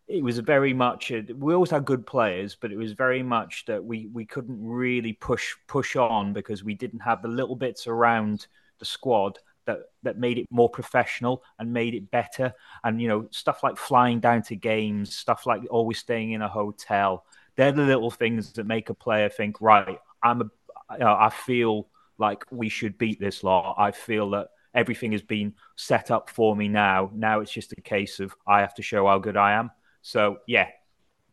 it 0.07 0.23
was 0.23 0.39
very 0.39 0.73
much 0.73 1.13
we 1.37 1.55
always 1.55 1.71
had 1.71 1.85
good 1.85 2.07
players, 2.07 2.57
but 2.59 2.73
it 2.73 2.79
was 2.79 2.93
very 2.93 3.23
much 3.23 3.67
that 3.67 3.85
we 3.85 4.07
we 4.07 4.25
couldn't 4.25 4.59
really 4.61 5.13
push 5.13 5.55
push 5.67 5.97
on 5.97 6.33
because 6.33 6.65
we 6.65 6.75
didn't 6.75 7.01
have 7.01 7.21
the 7.21 7.29
little 7.29 7.57
bits 7.57 7.87
around 7.87 8.47
the 8.79 8.87
squad 8.87 9.39
that 9.67 9.81
that 10.03 10.19
made 10.19 10.39
it 10.39 10.47
more 10.51 10.71
professional 10.71 11.43
and 11.59 11.73
made 11.73 11.95
it 11.95 12.11
better. 12.11 12.55
And 12.85 13.01
you 13.03 13.09
know 13.09 13.29
stuff 13.31 13.63
like 13.63 13.77
flying 13.77 14.19
down 14.19 14.43
to 14.45 14.57
games, 14.57 15.15
stuff 15.15 15.47
like 15.47 15.63
always 15.71 15.99
staying 15.99 16.33
in 16.33 16.43
a 16.43 16.49
hotel. 16.49 17.25
They're 17.59 17.73
the 17.73 17.83
little 17.83 18.13
things 18.13 18.53
that 18.53 18.67
make 18.67 18.89
a 18.89 18.95
player 18.95 19.29
think, 19.29 19.61
right, 19.61 19.99
I'm 20.23 20.43
a, 20.43 20.99
know, 20.99 21.17
I 21.19 21.29
feel 21.29 21.89
like 22.17 22.45
we 22.53 22.69
should 22.69 22.97
beat 22.99 23.19
this 23.19 23.43
lot. 23.43 23.75
I 23.77 23.91
feel 23.91 24.31
that 24.31 24.51
everything 24.75 25.11
has 25.11 25.23
been 25.23 25.53
set 25.75 26.13
up 26.13 26.31
for 26.31 26.55
me 26.55 26.69
now. 26.69 27.11
Now 27.13 27.41
it's 27.41 27.51
just 27.51 27.73
a 27.73 27.81
case 27.81 28.21
of 28.21 28.33
I 28.47 28.61
have 28.61 28.75
to 28.75 28.83
show 28.83 29.09
how 29.09 29.19
good 29.19 29.37
I 29.37 29.55
am. 29.55 29.73
So 30.03 30.39
yeah, 30.47 30.69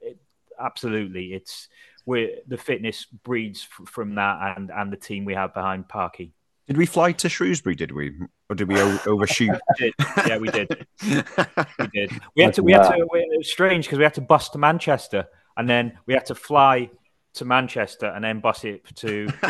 it, 0.02 0.18
absolutely, 0.60 1.36
it's 1.36 1.68
we 2.08 2.40
the 2.48 2.58
fitness 2.58 3.06
breeds 3.06 3.68
f- 3.80 3.88
from 3.88 4.16
that 4.16 4.58
and 4.58 4.72
and 4.72 4.92
the 4.92 4.98
team 4.98 5.26
we 5.26 5.36
have 5.36 5.54
behind 5.54 5.88
Parky. 5.88 6.34
Did 6.66 6.78
we 6.78 6.88
fly 6.88 7.12
to 7.12 7.30
Shrewsbury? 7.30 7.76
Did 7.76 7.92
we, 7.92 8.14
or 8.50 8.56
did 8.56 8.68
we 8.68 8.82
overshoot? 8.82 9.52
we 9.80 9.92
did. 9.92 9.94
Yeah, 10.28 10.38
we 10.40 10.48
did. 10.48 10.88
we 11.04 11.88
did. 11.94 12.12
We 12.36 12.42
had 12.42 12.56
to. 12.56 12.64
We 12.64 12.72
had 12.72 12.90
to. 12.90 12.96
It 12.96 13.38
was 13.38 13.52
strange 13.52 13.86
because 13.86 14.00
we 14.00 14.04
had 14.04 14.16
to 14.16 14.22
bust 14.22 14.54
to 14.54 14.58
Manchester, 14.58 15.28
and 15.58 15.70
then 15.70 15.98
we 16.06 16.14
had 16.14 16.26
to 16.28 16.36
fly 16.36 16.90
to 17.36 17.46
Manchester, 17.46 18.08
and 18.08 18.24
then 18.24 18.40
bus 18.40 18.64
it 18.64 18.84
to, 18.96 19.28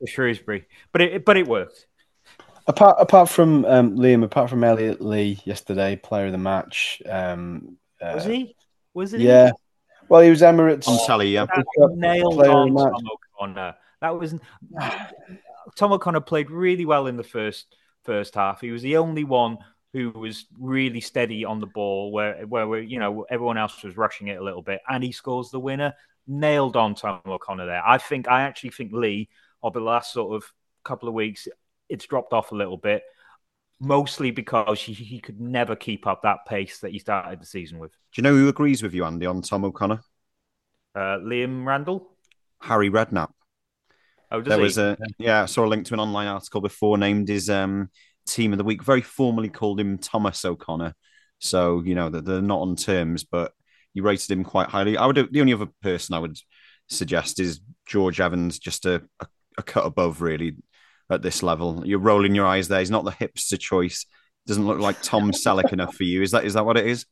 to 0.00 0.06
Shrewsbury. 0.06 0.66
But 0.92 1.02
it, 1.02 1.24
but 1.24 1.36
it 1.36 1.46
worked. 1.46 1.86
Apart 2.68 2.96
apart 2.98 3.28
from 3.28 3.64
um, 3.64 3.96
Liam, 3.96 4.24
apart 4.24 4.50
from 4.50 4.64
Elliot 4.64 5.00
Lee 5.00 5.38
yesterday, 5.44 5.96
player 5.96 6.26
of 6.26 6.32
the 6.32 6.38
match. 6.38 7.00
Um, 7.08 7.76
uh, 8.00 8.12
was 8.14 8.24
he? 8.24 8.56
Was 8.92 9.14
it? 9.14 9.20
Yeah. 9.20 9.52
Well, 10.08 10.20
he 10.20 10.30
was 10.30 10.42
Emirates. 10.42 10.88
On 10.88 11.06
telly, 11.06 11.32
yeah. 11.32 11.46
Nailed 11.94 12.40
on 12.40 12.74
Tom 12.74 13.08
O'Connor. 13.38 13.74
That 14.00 14.18
was 14.18 14.34
Tom 15.76 15.92
O'Connor 15.92 16.20
played 16.20 16.50
really 16.50 16.84
well 16.84 17.06
in 17.06 17.16
the 17.16 17.24
first 17.24 17.76
first 18.04 18.34
half. 18.34 18.60
He 18.60 18.70
was 18.70 18.82
the 18.82 18.96
only 18.96 19.24
one 19.24 19.58
who 19.96 20.10
was 20.10 20.44
really 20.58 21.00
steady 21.00 21.46
on 21.46 21.58
the 21.58 21.66
ball, 21.66 22.12
where 22.12 22.46
where 22.46 22.80
you 22.80 22.98
know 22.98 23.24
everyone 23.30 23.56
else 23.56 23.82
was 23.82 23.96
rushing 23.96 24.28
it 24.28 24.38
a 24.38 24.44
little 24.44 24.60
bit, 24.60 24.80
and 24.88 25.02
he 25.02 25.10
scores 25.10 25.50
the 25.50 25.60
winner. 25.60 25.94
Nailed 26.28 26.76
on 26.76 26.96
Tom 26.96 27.20
O'Connor 27.24 27.66
there. 27.66 27.86
I 27.86 27.98
think 27.98 28.28
I 28.28 28.42
actually 28.42 28.70
think 28.70 28.92
Lee 28.92 29.28
over 29.62 29.78
the 29.78 29.84
last 29.84 30.12
sort 30.12 30.34
of 30.34 30.44
couple 30.84 31.08
of 31.08 31.14
weeks 31.14 31.46
it's 31.88 32.06
dropped 32.06 32.32
off 32.32 32.52
a 32.52 32.54
little 32.54 32.76
bit, 32.76 33.02
mostly 33.80 34.32
because 34.32 34.80
he, 34.80 34.92
he 34.92 35.20
could 35.20 35.40
never 35.40 35.76
keep 35.76 36.06
up 36.06 36.22
that 36.22 36.38
pace 36.46 36.80
that 36.80 36.90
he 36.90 36.98
started 36.98 37.40
the 37.40 37.46
season 37.46 37.78
with. 37.78 37.92
Do 37.92 37.96
you 38.16 38.22
know 38.22 38.34
who 38.34 38.48
agrees 38.48 38.82
with 38.82 38.92
you, 38.92 39.04
Andy, 39.04 39.24
on 39.24 39.40
Tom 39.40 39.64
O'Connor? 39.64 40.00
Uh, 40.94 41.18
Liam 41.18 41.64
Randall, 41.64 42.10
Harry 42.60 42.90
Redknapp. 42.90 43.30
Oh, 44.30 44.40
there 44.40 44.56
he? 44.56 44.62
was 44.62 44.78
a 44.78 44.96
yeah. 45.18 45.44
I 45.44 45.46
saw 45.46 45.64
a 45.64 45.68
link 45.68 45.86
to 45.86 45.94
an 45.94 46.00
online 46.00 46.26
article 46.26 46.60
before 46.60 46.98
named 46.98 47.28
his 47.28 47.48
um, 47.48 47.90
team 48.26 48.52
of 48.52 48.58
the 48.58 48.64
week. 48.64 48.82
Very 48.82 49.02
formally 49.02 49.48
called 49.48 49.80
him 49.80 49.98
Thomas 49.98 50.44
O'Connor. 50.44 50.94
So 51.38 51.82
you 51.84 51.94
know 51.94 52.08
they're 52.08 52.42
not 52.42 52.60
on 52.60 52.76
terms, 52.76 53.24
but 53.24 53.52
you 53.94 54.02
rated 54.02 54.30
him 54.30 54.44
quite 54.44 54.68
highly. 54.68 54.96
I 54.96 55.06
would 55.06 55.28
the 55.32 55.40
only 55.40 55.54
other 55.54 55.68
person 55.82 56.14
I 56.14 56.18
would 56.18 56.38
suggest 56.88 57.40
is 57.40 57.60
George 57.86 58.20
Evans, 58.20 58.58
just 58.58 58.86
a, 58.86 59.02
a, 59.20 59.26
a 59.58 59.62
cut 59.62 59.86
above 59.86 60.22
really 60.22 60.56
at 61.10 61.22
this 61.22 61.42
level. 61.42 61.82
You're 61.84 61.98
rolling 61.98 62.34
your 62.34 62.46
eyes 62.46 62.68
there. 62.68 62.80
He's 62.80 62.90
not 62.90 63.04
the 63.04 63.10
hipster 63.12 63.58
choice. 63.58 64.06
Doesn't 64.46 64.66
look 64.66 64.78
like 64.78 65.02
Tom 65.02 65.32
Selleck 65.32 65.72
enough 65.72 65.94
for 65.94 66.04
you. 66.04 66.22
Is 66.22 66.30
that 66.30 66.44
is 66.44 66.54
that 66.54 66.64
what 66.64 66.76
it 66.76 66.86
is? 66.86 67.06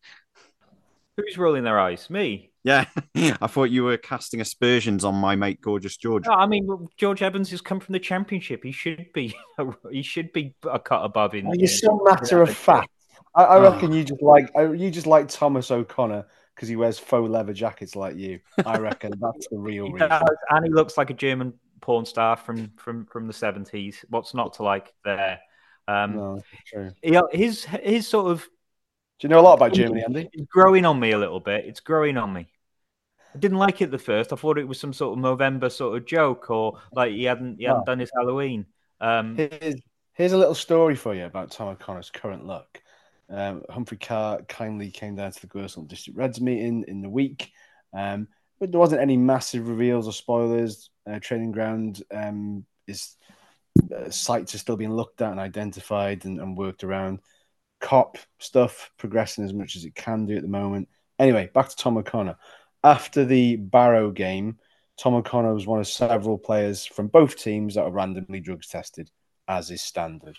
Who's 1.16 1.38
rolling 1.38 1.64
their 1.64 1.78
eyes? 1.78 2.10
Me. 2.10 2.50
Yeah, 2.64 2.86
I 3.14 3.46
thought 3.46 3.70
you 3.70 3.84
were 3.84 3.98
casting 3.98 4.40
aspersions 4.40 5.04
on 5.04 5.14
my 5.14 5.36
mate, 5.36 5.60
gorgeous 5.60 5.96
George. 5.96 6.26
No, 6.26 6.32
I 6.32 6.46
mean 6.46 6.88
George 6.96 7.22
Evans 7.22 7.50
has 7.50 7.60
come 7.60 7.78
from 7.78 7.92
the 7.92 8.00
Championship. 8.00 8.64
He 8.64 8.72
should 8.72 9.12
be, 9.12 9.34
he 9.90 10.02
should 10.02 10.32
be 10.32 10.54
a 10.70 10.78
cut 10.78 11.04
above 11.04 11.34
in. 11.34 11.52
you're 11.54 11.68
so 11.68 12.00
matter 12.04 12.42
of 12.42 12.50
fact. 12.50 12.88
I, 13.34 13.44
I 13.44 13.58
reckon 13.58 13.92
you 13.92 14.04
just 14.04 14.22
like 14.22 14.50
you 14.56 14.90
just 14.90 15.06
like 15.06 15.28
Thomas 15.28 15.70
O'Connor 15.70 16.26
because 16.54 16.68
he 16.68 16.76
wears 16.76 16.98
faux 16.98 17.28
leather 17.28 17.52
jackets 17.52 17.96
like 17.96 18.16
you. 18.16 18.40
I 18.64 18.78
reckon 18.78 19.12
that's 19.20 19.48
the 19.48 19.58
real 19.58 19.90
reason. 19.90 20.10
and 20.50 20.64
he 20.64 20.70
looks 20.70 20.96
like 20.96 21.10
a 21.10 21.14
German 21.14 21.52
porn 21.80 22.06
star 22.06 22.36
from 22.36 22.72
from 22.76 23.06
from 23.06 23.26
the 23.26 23.32
seventies. 23.32 24.04
What's 24.08 24.34
not 24.34 24.54
to 24.54 24.62
like 24.62 24.92
there? 25.04 25.40
Um, 25.86 26.16
no, 26.16 26.42
true. 26.66 26.92
He, 27.02 27.18
his 27.32 27.64
his 27.64 28.08
sort 28.08 28.30
of. 28.32 28.48
Do 29.18 29.26
you 29.26 29.28
know 29.28 29.40
a 29.40 29.42
lot 29.42 29.54
about 29.54 29.72
Germany, 29.72 30.02
Andy? 30.02 30.28
It's 30.32 30.50
growing 30.50 30.84
on 30.84 30.98
me 30.98 31.12
a 31.12 31.18
little 31.18 31.40
bit. 31.40 31.64
It's 31.66 31.80
growing 31.80 32.16
on 32.16 32.32
me. 32.32 32.48
I 33.34 33.38
didn't 33.38 33.58
like 33.58 33.80
it 33.80 33.90
the 33.90 33.98
first. 33.98 34.32
I 34.32 34.36
thought 34.36 34.58
it 34.58 34.68
was 34.68 34.78
some 34.78 34.92
sort 34.92 35.18
of 35.18 35.24
Movember 35.24 35.70
sort 35.70 35.96
of 35.96 36.06
joke, 36.06 36.50
or 36.50 36.78
like 36.92 37.12
he 37.12 37.24
hadn't 37.24 37.58
he 37.58 37.64
hadn't 37.64 37.80
no. 37.80 37.84
done 37.92 37.98
his 37.98 38.10
Halloween. 38.16 38.66
Um, 39.00 39.36
here's, 39.36 39.80
here's 40.12 40.32
a 40.32 40.38
little 40.38 40.54
story 40.54 40.96
for 40.96 41.14
you 41.14 41.24
about 41.24 41.50
Tom 41.50 41.68
O'Connor's 41.68 42.10
current 42.10 42.46
look. 42.46 42.80
Um, 43.30 43.62
Humphrey 43.70 43.96
Ker 43.96 44.44
kindly 44.48 44.90
came 44.90 45.16
down 45.16 45.32
to 45.32 45.40
the 45.40 45.46
Gorsall 45.46 45.88
District 45.88 46.18
Reds 46.18 46.40
meeting 46.40 46.84
in 46.86 47.00
the 47.00 47.08
week, 47.08 47.50
um, 47.92 48.28
but 48.60 48.70
there 48.70 48.80
wasn't 48.80 49.02
any 49.02 49.16
massive 49.16 49.68
reveals 49.68 50.06
or 50.06 50.12
spoilers. 50.12 50.90
Uh, 51.06 51.18
training 51.18 51.52
ground 51.52 52.02
um, 52.12 52.64
is 52.86 53.16
uh, 53.94 54.10
sites 54.10 54.54
are 54.54 54.58
still 54.58 54.76
being 54.76 54.94
looked 54.94 55.20
at 55.22 55.30
and 55.30 55.40
identified 55.40 56.24
and, 56.24 56.40
and 56.40 56.56
worked 56.56 56.84
around. 56.84 57.20
Kop 57.84 58.16
stuff 58.38 58.90
progressing 58.96 59.44
as 59.44 59.52
much 59.52 59.76
as 59.76 59.84
it 59.84 59.94
can 59.94 60.24
do 60.24 60.36
at 60.36 60.42
the 60.42 60.48
moment. 60.48 60.88
Anyway, 61.18 61.50
back 61.52 61.68
to 61.68 61.76
Tom 61.76 61.98
O'Connor. 61.98 62.36
After 62.82 63.26
the 63.26 63.56
Barrow 63.56 64.10
game, 64.10 64.58
Tom 64.98 65.14
O'Connor 65.14 65.52
was 65.52 65.66
one 65.66 65.80
of 65.80 65.86
several 65.86 66.38
players 66.38 66.86
from 66.86 67.08
both 67.08 67.36
teams 67.36 67.74
that 67.74 67.84
were 67.84 67.90
randomly 67.90 68.40
drugs 68.40 68.68
tested, 68.68 69.10
as 69.48 69.70
is 69.70 69.82
standard. 69.82 70.38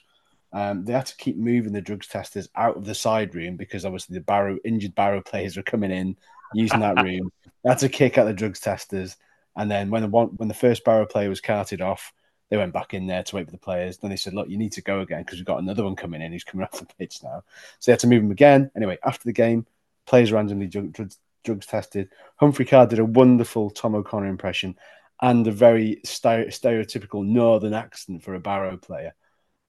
Um, 0.53 0.85
they 0.85 0.93
had 0.93 1.05
to 1.05 1.17
keep 1.17 1.37
moving 1.37 1.71
the 1.71 1.81
drugs 1.81 2.07
testers 2.07 2.49
out 2.55 2.77
of 2.77 2.85
the 2.85 2.95
side 2.95 3.35
room 3.35 3.57
because 3.57 3.85
obviously 3.85 4.15
the 4.15 4.23
Barrow 4.23 4.57
injured 4.65 4.95
Barrow 4.95 5.21
players 5.21 5.55
were 5.55 5.63
coming 5.63 5.91
in 5.91 6.17
using 6.53 6.79
that 6.79 7.01
room. 7.03 7.31
They 7.63 7.71
had 7.71 7.79
to 7.79 7.89
kick 7.89 8.19
out 8.19 8.25
the 8.25 8.33
drugs 8.33 8.59
testers, 8.59 9.17
and 9.55 9.71
then 9.71 9.89
when 9.89 10.03
the 10.03 10.07
one, 10.07 10.27
when 10.37 10.47
the 10.47 10.53
first 10.53 10.83
Barrow 10.83 11.07
player 11.07 11.29
was 11.29 11.41
carted 11.41 11.81
off, 11.81 12.13
they 12.49 12.57
went 12.57 12.73
back 12.73 12.93
in 12.93 13.07
there 13.07 13.23
to 13.23 13.35
wait 13.35 13.45
for 13.45 13.51
the 13.51 13.57
players. 13.57 13.97
Then 13.97 14.09
they 14.09 14.17
said, 14.17 14.33
"Look, 14.33 14.49
you 14.49 14.57
need 14.57 14.73
to 14.73 14.81
go 14.81 14.99
again 15.01 15.23
because 15.23 15.39
we've 15.39 15.45
got 15.45 15.61
another 15.61 15.83
one 15.83 15.95
coming 15.95 16.21
in. 16.21 16.31
He's 16.31 16.43
coming 16.43 16.65
off 16.65 16.79
the 16.79 16.85
pitch 16.85 17.23
now." 17.23 17.43
So 17.79 17.91
they 17.91 17.93
had 17.93 17.99
to 18.01 18.07
move 18.07 18.23
him 18.23 18.31
again. 18.31 18.71
Anyway, 18.75 18.97
after 19.03 19.23
the 19.25 19.33
game, 19.33 19.65
players 20.05 20.31
randomly 20.31 20.67
drugs, 20.67 21.17
drugs 21.43 21.65
tested. 21.65 22.09
Humphrey 22.37 22.65
Ker 22.65 22.85
did 22.85 22.99
a 22.99 23.05
wonderful 23.05 23.69
Tom 23.69 23.95
O'Connor 23.95 24.27
impression 24.27 24.75
and 25.21 25.47
a 25.47 25.51
very 25.51 26.01
stereotypical 26.05 27.25
northern 27.25 27.73
accent 27.73 28.23
for 28.23 28.35
a 28.35 28.39
Barrow 28.39 28.77
player. 28.77 29.13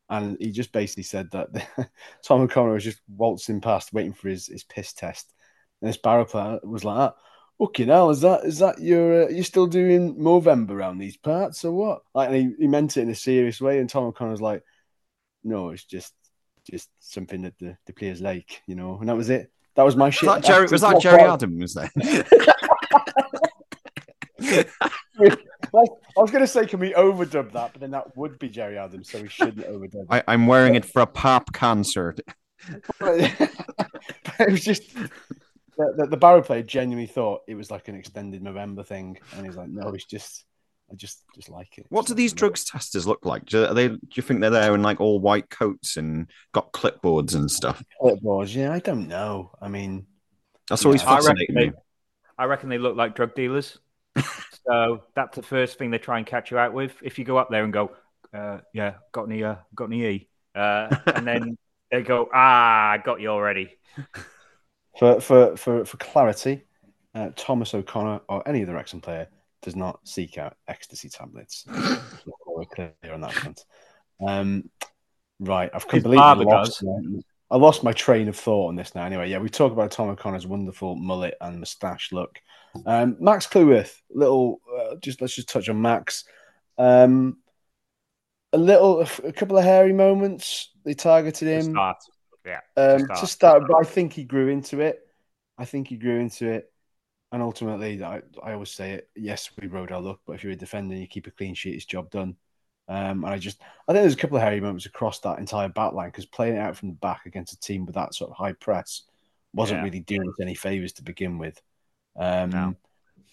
And 0.08 0.36
he 0.40 0.50
just 0.52 0.72
basically 0.72 1.04
said 1.04 1.30
that 1.32 1.48
Tom 2.22 2.42
O'Connor 2.42 2.72
was 2.72 2.84
just 2.84 3.00
waltzing 3.08 3.60
past, 3.60 3.92
waiting 3.92 4.12
for 4.12 4.28
his, 4.28 4.46
his 4.46 4.64
piss 4.64 4.92
test. 4.92 5.32
And 5.80 5.88
this 5.88 5.96
Barrow 5.96 6.24
player 6.24 6.58
was 6.62 6.84
like 6.84 6.98
that. 6.98 7.14
Okay, 7.58 7.86
now 7.86 8.10
is 8.10 8.20
that 8.20 8.44
is 8.44 8.58
that 8.58 8.80
your 8.80 9.24
uh, 9.24 9.28
you're 9.28 9.44
still 9.44 9.66
doing 9.66 10.14
Movember 10.16 10.72
around 10.72 10.98
these 10.98 11.16
parts 11.16 11.64
or 11.64 11.72
what? 11.72 12.02
Like, 12.14 12.30
he, 12.30 12.52
he 12.58 12.66
meant 12.66 12.96
it 12.96 13.02
in 13.02 13.08
a 13.08 13.14
serious 13.14 13.60
way, 13.60 13.78
and 13.78 13.88
Tom 13.88 14.04
O'Connor 14.04 14.32
was 14.32 14.42
like, 14.42 14.62
"No, 15.42 15.70
it's 15.70 15.84
just 15.84 16.12
just 16.70 16.90
something 17.00 17.42
that 17.42 17.58
the, 17.58 17.78
the 17.86 17.94
players 17.94 18.20
like, 18.20 18.62
you 18.66 18.74
know." 18.74 18.98
And 18.98 19.08
that 19.08 19.16
was 19.16 19.30
it. 19.30 19.50
That 19.74 19.84
was 19.84 19.96
my 19.96 20.10
shit. 20.10 20.28
Was 20.28 20.42
that 20.42 20.44
Jerry, 20.44 20.66
was 20.66 20.80
that 20.82 21.00
Gerry 21.00 21.22
Adams? 21.22 21.76
Like, 25.72 25.90
I 26.16 26.20
was 26.20 26.30
going 26.30 26.42
to 26.42 26.46
say, 26.46 26.64
can 26.64 26.80
we 26.80 26.92
overdub 26.94 27.52
that? 27.52 27.72
But 27.72 27.80
then 27.80 27.90
that 27.90 28.16
would 28.16 28.38
be 28.38 28.48
Gerry 28.48 28.78
Adams, 28.78 29.10
so 29.10 29.20
we 29.20 29.28
shouldn't 29.28 29.66
overdub. 29.66 30.06
I, 30.08 30.22
I'm 30.26 30.46
wearing 30.46 30.74
it 30.74 30.86
for 30.86 31.02
a 31.02 31.06
pop 31.06 31.52
concert. 31.52 32.20
but 32.98 33.50
it 34.38 34.50
was 34.50 34.62
just 34.62 34.90
the, 35.76 35.94
the, 35.96 36.06
the 36.06 36.16
Barrow 36.16 36.42
player 36.42 36.62
genuinely 36.62 37.06
thought 37.06 37.42
it 37.46 37.54
was 37.54 37.70
like 37.70 37.88
an 37.88 37.94
extended 37.96 38.42
Movember 38.42 38.84
thing, 38.84 39.18
and 39.36 39.46
he's 39.46 39.56
like, 39.56 39.68
"No, 39.68 39.88
it's 39.90 40.04
just, 40.04 40.44
I 40.90 40.94
just, 40.94 41.24
just 41.34 41.48
like 41.48 41.78
it." 41.78 41.86
What 41.90 42.06
do 42.06 42.14
these 42.14 42.32
drugs 42.32 42.64
testers 42.64 43.06
look 43.06 43.24
like? 43.26 43.44
Do 43.46 43.72
they? 43.74 43.88
Do 43.88 43.98
you 44.14 44.22
think 44.22 44.40
they're 44.40 44.50
there 44.50 44.74
in 44.74 44.82
like 44.82 45.00
all 45.00 45.20
white 45.20 45.50
coats 45.50 45.96
and 45.96 46.30
got 46.52 46.72
clipboards 46.72 47.34
and 47.34 47.50
stuff? 47.50 47.82
Clipboards, 48.02 48.54
yeah, 48.54 48.72
I 48.72 48.78
don't 48.78 49.08
know. 49.08 49.50
I 49.60 49.68
mean, 49.68 50.06
That's 50.68 50.84
always 50.84 51.02
Yeah, 51.02 51.10
I 51.10 51.14
reckon 51.16 51.26
fascinating 51.36 51.54
they- 51.72 51.72
I 52.38 52.44
reckon 52.44 52.68
they 52.68 52.78
look 52.78 52.96
like 52.96 53.14
drug 53.14 53.34
dealers. 53.34 53.78
so 54.66 55.02
that's 55.14 55.36
the 55.36 55.42
first 55.42 55.78
thing 55.78 55.90
they 55.90 55.98
try 55.98 56.18
and 56.18 56.26
catch 56.26 56.50
you 56.50 56.58
out 56.58 56.72
with. 56.74 56.94
If 57.02 57.18
you 57.18 57.24
go 57.24 57.38
up 57.38 57.50
there 57.50 57.64
and 57.64 57.72
go, 57.72 57.92
uh, 58.34 58.58
"Yeah, 58.74 58.94
got 59.12 59.24
any, 59.24 59.42
uh, 59.42 59.56
got 59.74 59.86
any 59.86 60.04
E," 60.04 60.28
uh, 60.54 60.94
and 61.06 61.26
then 61.26 61.58
they 61.90 62.02
go, 62.02 62.28
"Ah, 62.32 62.90
I 62.90 62.98
got 62.98 63.20
you 63.20 63.28
already." 63.28 63.70
for 64.98 65.20
for 65.20 65.56
for 65.56 65.84
for 65.84 65.96
clarity, 65.98 66.64
uh, 67.14 67.30
Thomas 67.36 67.74
O'Connor 67.74 68.20
or 68.28 68.46
any 68.48 68.62
other 68.62 68.74
Wrexham 68.74 69.00
player 69.00 69.28
does 69.62 69.76
not 69.76 70.00
seek 70.04 70.38
out 70.38 70.56
ecstasy 70.68 71.08
tablets. 71.08 71.64
We're 72.46 72.64
clear 72.64 72.92
on 73.12 73.20
that 73.22 73.32
front. 73.32 73.64
Um, 74.26 74.70
right, 75.40 75.70
I've 75.74 75.86
completely 75.88 76.18
lost. 76.44 76.82
my- 76.82 77.20
I 77.48 77.56
lost 77.58 77.84
my 77.84 77.92
train 77.92 78.26
of 78.28 78.36
thought 78.36 78.68
on 78.68 78.74
this 78.74 78.96
now. 78.96 79.04
Anyway, 79.04 79.30
yeah, 79.30 79.38
we 79.38 79.48
talk 79.48 79.70
about 79.70 79.92
Tom 79.92 80.08
O'Connor's 80.08 80.48
wonderful 80.48 80.96
mullet 80.96 81.36
and 81.40 81.60
moustache 81.60 82.10
look. 82.10 82.40
Um, 82.84 83.16
Max 83.20 83.46
Cleworth, 83.46 84.02
little, 84.10 84.60
uh, 84.76 84.96
just 84.96 85.20
let's 85.20 85.36
just 85.36 85.48
touch 85.48 85.68
on 85.68 85.80
Max. 85.80 86.24
Um, 86.76 87.38
a 88.52 88.58
little, 88.58 89.06
a 89.22 89.32
couple 89.32 89.56
of 89.58 89.62
hairy 89.64 89.92
moments. 89.92 90.72
They 90.84 90.94
targeted 90.94 91.46
him 91.46 91.62
start. 91.70 91.98
Yeah. 92.46 92.60
um, 92.76 93.00
start. 93.00 93.20
to 93.20 93.26
start, 93.26 93.62
but 93.68 93.76
I 93.76 93.84
think 93.84 94.12
he 94.12 94.24
grew 94.24 94.48
into 94.48 94.80
it. 94.80 95.06
I 95.58 95.64
think 95.64 95.88
he 95.88 95.96
grew 95.96 96.18
into 96.20 96.48
it, 96.48 96.72
and 97.32 97.42
ultimately, 97.42 98.02
I, 98.02 98.22
I 98.42 98.52
always 98.52 98.70
say 98.70 98.92
it. 98.92 99.08
Yes, 99.16 99.50
we 99.60 99.68
rode 99.68 99.90
our 99.90 100.00
luck, 100.00 100.20
but 100.26 100.34
if 100.34 100.44
you're 100.44 100.52
a 100.52 100.56
defender, 100.56 100.92
and 100.92 101.00
you 101.00 101.08
keep 101.08 101.26
a 101.26 101.30
clean 101.32 101.54
sheet. 101.54 101.74
It's 101.74 101.84
job 101.84 102.10
done. 102.10 102.36
Um, 102.88 103.24
and 103.24 103.34
I 103.34 103.38
just, 103.38 103.60
I 103.88 103.92
think 103.92 104.02
there's 104.02 104.14
a 104.14 104.18
couple 104.18 104.36
of 104.36 104.44
hairy 104.44 104.60
moments 104.60 104.86
across 104.86 105.18
that 105.20 105.40
entire 105.40 105.68
back 105.68 105.92
line 105.92 106.08
because 106.08 106.24
playing 106.24 106.54
it 106.54 106.60
out 106.60 106.76
from 106.76 106.88
the 106.88 106.94
back 106.94 107.26
against 107.26 107.52
a 107.52 107.58
team 107.58 107.84
with 107.84 107.96
that 107.96 108.14
sort 108.14 108.30
of 108.30 108.36
high 108.36 108.52
press 108.52 109.02
wasn't 109.52 109.80
Yeah. 109.80 109.84
really 109.84 110.00
doing 110.00 110.28
us 110.28 110.36
any 110.40 110.54
favors 110.54 110.92
to 110.92 111.02
begin 111.02 111.36
with. 111.36 111.60
Um, 112.14 112.50
No. 112.50 112.76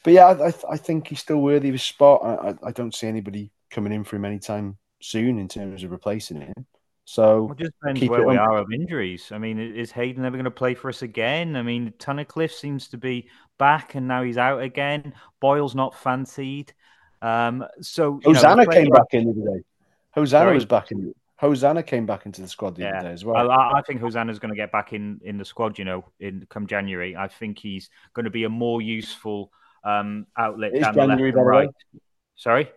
But 0.03 0.13
yeah, 0.13 0.25
I, 0.25 0.47
I, 0.47 0.53
I 0.71 0.77
think 0.77 1.07
he's 1.07 1.19
still 1.19 1.37
worthy 1.39 1.69
of 1.69 1.73
his 1.75 1.83
spot. 1.83 2.21
I, 2.23 2.49
I, 2.49 2.55
I 2.69 2.71
don't 2.71 2.95
see 2.95 3.07
anybody 3.07 3.51
coming 3.69 3.93
in 3.93 4.03
for 4.03 4.15
him 4.15 4.25
anytime 4.25 4.77
soon 5.01 5.37
in 5.37 5.47
terms 5.47 5.83
of 5.83 5.91
replacing 5.91 6.41
him. 6.41 6.53
So 7.05 7.43
Well, 7.43 7.55
just 7.55 7.71
depends 7.81 7.99
keep 7.99 8.11
where 8.11 8.21
it 8.21 8.27
we 8.27 8.37
on- 8.37 8.47
are 8.49 8.57
of 8.57 8.71
injuries. 8.71 9.31
I 9.31 9.37
mean, 9.37 9.59
is 9.59 9.91
Hayden 9.91 10.23
ever 10.25 10.37
going 10.37 10.45
to 10.45 10.51
play 10.51 10.73
for 10.73 10.89
us 10.89 11.01
again? 11.01 11.55
I 11.55 11.61
mean, 11.61 11.93
Tunnicliffe 11.99 12.53
seems 12.53 12.87
to 12.89 12.97
be 12.97 13.29
back 13.59 13.95
and 13.95 14.07
now 14.07 14.23
he's 14.23 14.37
out 14.37 14.61
again. 14.61 15.13
Boyle's 15.41 15.75
not 15.75 15.95
fancied. 15.95 16.73
Um, 17.21 17.65
so 17.81 18.19
you 18.23 18.33
know, 18.33 18.39
Hosannah 18.39 18.67
came 18.67 18.89
back 18.89 19.07
in 19.11 19.25
the 19.25 19.31
other 19.31 19.57
day. 19.57 19.63
Hosannah 20.11 20.45
Sorry? 20.45 20.55
was 20.55 20.65
back 20.65 20.91
in. 20.91 21.13
Hosannah 21.37 21.83
came 21.83 22.05
back 22.05 22.25
into 22.25 22.41
the 22.41 22.47
squad 22.47 22.75
the 22.75 22.83
Yeah. 22.83 22.97
other 22.99 23.07
day 23.09 23.13
as 23.13 23.25
well. 23.25 23.51
I 23.51 23.79
I 23.79 23.81
think 23.81 23.99
Hosannah's 23.99 24.39
going 24.39 24.51
to 24.53 24.55
get 24.57 24.71
back 24.71 24.93
in 24.93 25.19
in 25.23 25.37
the 25.37 25.43
squad. 25.45 25.77
You 25.77 25.83
know, 25.85 26.05
in 26.19 26.45
come 26.49 26.67
January, 26.67 27.17
I 27.17 27.27
think 27.27 27.59
he's 27.59 27.89
going 28.13 28.25
to 28.25 28.29
be 28.31 28.45
a 28.45 28.49
more 28.49 28.81
useful 28.81 29.51
um, 29.83 30.25
outlet 30.37 30.71
It 30.73 30.77
is 30.77 30.83
down 30.83 30.93
the 30.93 30.99
left 31.01 31.09
January, 31.19 31.31
by 31.31 31.43
the 31.43 31.49
way. 31.49 31.57
right. 31.65 31.69
Sorry. 32.35 32.71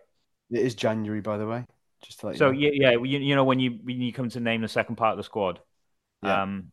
It 0.51 0.59
is 0.59 0.75
January, 0.75 1.21
by 1.21 1.37
the 1.37 1.47
way. 1.47 1.65
Just 2.03 2.19
to 2.21 2.27
let 2.27 2.35
you 2.35 2.39
So 2.39 2.51
know. 2.51 2.57
yeah, 2.59 2.69
yeah, 2.73 2.91
you, 2.91 3.19
you 3.19 3.35
know 3.35 3.43
when 3.43 3.59
you 3.59 3.79
when 3.83 4.01
you 4.01 4.13
come 4.13 4.29
to 4.29 4.39
name 4.39 4.61
the 4.61 4.67
second 4.67 4.95
part 4.97 5.11
of 5.13 5.17
the 5.17 5.23
squad, 5.23 5.59
Yeah. 6.23 6.43
um, 6.43 6.71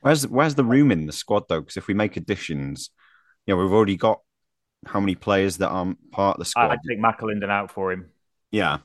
Where's 0.00 0.26
where's 0.26 0.54
the 0.54 0.64
room 0.64 0.90
in 0.92 1.06
the 1.06 1.12
squad 1.12 1.44
though? 1.48 1.60
Because 1.60 1.76
if 1.78 1.86
we 1.86 1.94
make 1.94 2.16
additions, 2.16 2.90
you 3.46 3.54
know, 3.54 3.62
we've 3.62 3.72
already 3.72 3.96
got 3.96 4.20
how 4.86 5.00
many 5.00 5.14
players 5.14 5.56
that 5.58 5.68
aren't 5.70 6.10
part 6.10 6.36
of 6.36 6.40
the 6.40 6.44
squad. 6.44 6.70
I'd 6.72 6.78
take 6.86 6.98
McAlinden 7.00 7.48
out 7.48 7.70
for 7.70 7.90
him. 7.90 8.10
yeah, 8.50 8.78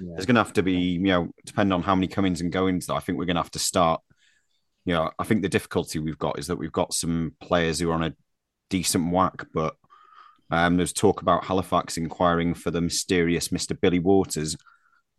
Yeah. 0.00 0.14
there's 0.14 0.26
going 0.26 0.34
to 0.34 0.42
have 0.42 0.54
to 0.54 0.64
be, 0.64 0.72
you 0.72 0.98
know, 1.00 1.28
depending 1.44 1.72
on 1.72 1.82
how 1.82 1.94
many 1.94 2.08
come-ins 2.08 2.40
and 2.40 2.50
go-ins. 2.50 2.86
That 2.86 2.94
I 2.94 2.98
think 3.00 3.16
we're 3.16 3.26
going 3.26 3.36
to 3.36 3.42
have 3.42 3.52
to 3.52 3.60
start. 3.60 4.00
You 4.84 4.94
know, 4.94 5.10
I 5.20 5.24
think 5.24 5.42
the 5.42 5.48
difficulty 5.48 5.98
we've 6.00 6.18
got 6.18 6.38
is 6.38 6.48
that 6.48 6.56
we've 6.58 6.72
got 6.72 6.92
some 6.94 7.34
players 7.40 7.78
who 7.78 7.90
are 7.90 7.94
on 7.94 8.02
a 8.02 8.14
decent 8.70 9.12
whack, 9.12 9.46
but 9.54 9.76
um, 10.50 10.76
there's 10.76 10.92
talk 10.92 11.22
about 11.22 11.44
Halifax 11.44 11.96
inquiring 11.96 12.54
for 12.54 12.72
the 12.72 12.80
mysterious 12.80 13.52
Mister 13.52 13.74
Billy 13.74 14.00
Waters, 14.00 14.56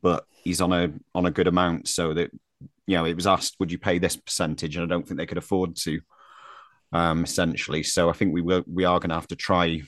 but 0.02 0.26
he's 0.32 0.62
on 0.62 0.74
a 0.74 0.92
on 1.16 1.26
a 1.26 1.32
good 1.32 1.48
amount, 1.48 1.88
so 1.88 2.14
that 2.14 2.32
you 2.88 2.96
know, 2.96 3.06
it 3.06 3.16
was 3.16 3.28
asked, 3.28 3.58
would 3.60 3.72
you 3.72 3.78
pay 3.78 4.00
this 4.00 4.16
percentage? 4.16 4.76
And 4.76 4.84
I 4.84 4.88
don't 4.88 5.06
think 5.06 5.18
they 5.20 5.26
could 5.26 5.38
afford 5.38 5.76
to, 5.76 6.00
um, 6.94 7.24
essentially. 7.24 7.84
So 7.84 8.10
I 8.10 8.14
think 8.14 8.34
we 8.34 8.42
will, 8.42 8.64
we 8.66 8.86
are 8.86 8.98
going 9.00 9.10
to 9.10 9.16
have 9.16 9.28
to 9.28 9.36
try, 9.36 9.82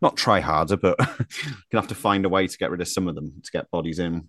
not 0.00 0.16
try 0.16 0.38
harder, 0.38 0.76
but 0.76 0.96
going 0.98 1.08
to 1.18 1.76
have 1.76 1.88
to 1.88 1.94
find 1.96 2.24
a 2.24 2.28
way 2.28 2.46
to 2.46 2.56
get 2.56 2.70
rid 2.70 2.80
of 2.80 2.88
some 2.88 3.08
of 3.08 3.16
them 3.16 3.32
to 3.42 3.50
get 3.50 3.70
bodies 3.72 3.98
in. 3.98 4.28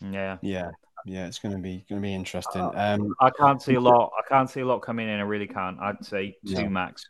Yeah. 0.00 0.38
yeah, 0.42 0.72
yeah, 1.06 1.26
it's 1.26 1.38
gonna 1.38 1.58
be 1.58 1.86
gonna 1.88 2.02
be 2.02 2.12
interesting. 2.12 2.60
Uh, 2.60 2.70
Um, 2.74 3.14
I 3.18 3.30
can't 3.30 3.62
see 3.62 3.76
a 3.76 3.80
lot. 3.80 4.12
I 4.18 4.28
can't 4.28 4.50
see 4.50 4.60
a 4.60 4.66
lot 4.66 4.80
coming 4.80 5.08
in. 5.08 5.18
I 5.18 5.22
really 5.22 5.46
can't. 5.46 5.80
I'd 5.80 6.04
say 6.04 6.36
two 6.46 6.64
No. 6.64 6.68
max. 6.68 7.08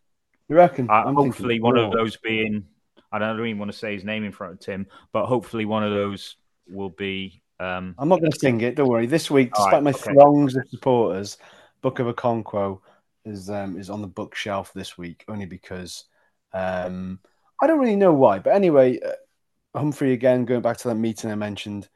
you 0.48 0.55
reckon? 0.55 0.88
Uh, 0.88 1.02
I'm 1.05 1.16
hopefully, 1.16 1.59
one 1.59 1.76
of 1.76 1.90
those 1.90 2.16
being. 2.18 2.66
I 3.11 3.18
don't 3.18 3.40
even 3.40 3.59
want 3.59 3.72
to 3.72 3.76
say 3.76 3.94
his 3.94 4.05
name 4.05 4.22
in 4.22 4.31
front 4.31 4.52
of 4.52 4.61
Tim, 4.61 4.87
but 5.12 5.26
hopefully, 5.26 5.64
one 5.64 5.83
of 5.83 5.92
those 5.92 6.37
will 6.68 6.90
be. 6.90 7.42
Um, 7.59 7.94
I'm 7.98 8.09
not 8.09 8.20
going 8.20 8.33
to 8.33 8.38
sing 8.38 8.61
it. 8.61 8.76
Don't 8.76 8.88
worry. 8.88 9.07
This 9.07 9.31
week, 9.31 9.52
despite 9.55 9.72
right, 9.74 9.83
my 9.83 9.90
okay. 9.90 10.12
throngs 10.12 10.57
of 10.57 10.68
supporters, 10.68 11.38
Book 11.83 11.98
of 11.98 12.14
Okonkwo 12.14 12.81
is 13.24 13.50
um, 13.50 13.79
is 13.79 13.90
on 13.90 14.02
the 14.02 14.07
bookshelf 14.07 14.72
this 14.74 14.96
week 14.98 15.24
only 15.29 15.46
because 15.46 16.05
um, 16.52 17.18
I 17.61 17.66
don't 17.66 17.79
really 17.81 17.96
know 17.96 18.12
why. 18.12 18.38
But 18.38 18.55
anyway, 18.55 18.98
uh, 19.00 19.79
Humphrey 19.79 20.12
again 20.12 20.44
going 20.44 20.62
back 20.62 20.76
to 20.79 20.88
that 20.88 20.96
meeting 20.96 21.31
I 21.31 21.35
mentioned. 21.35 21.88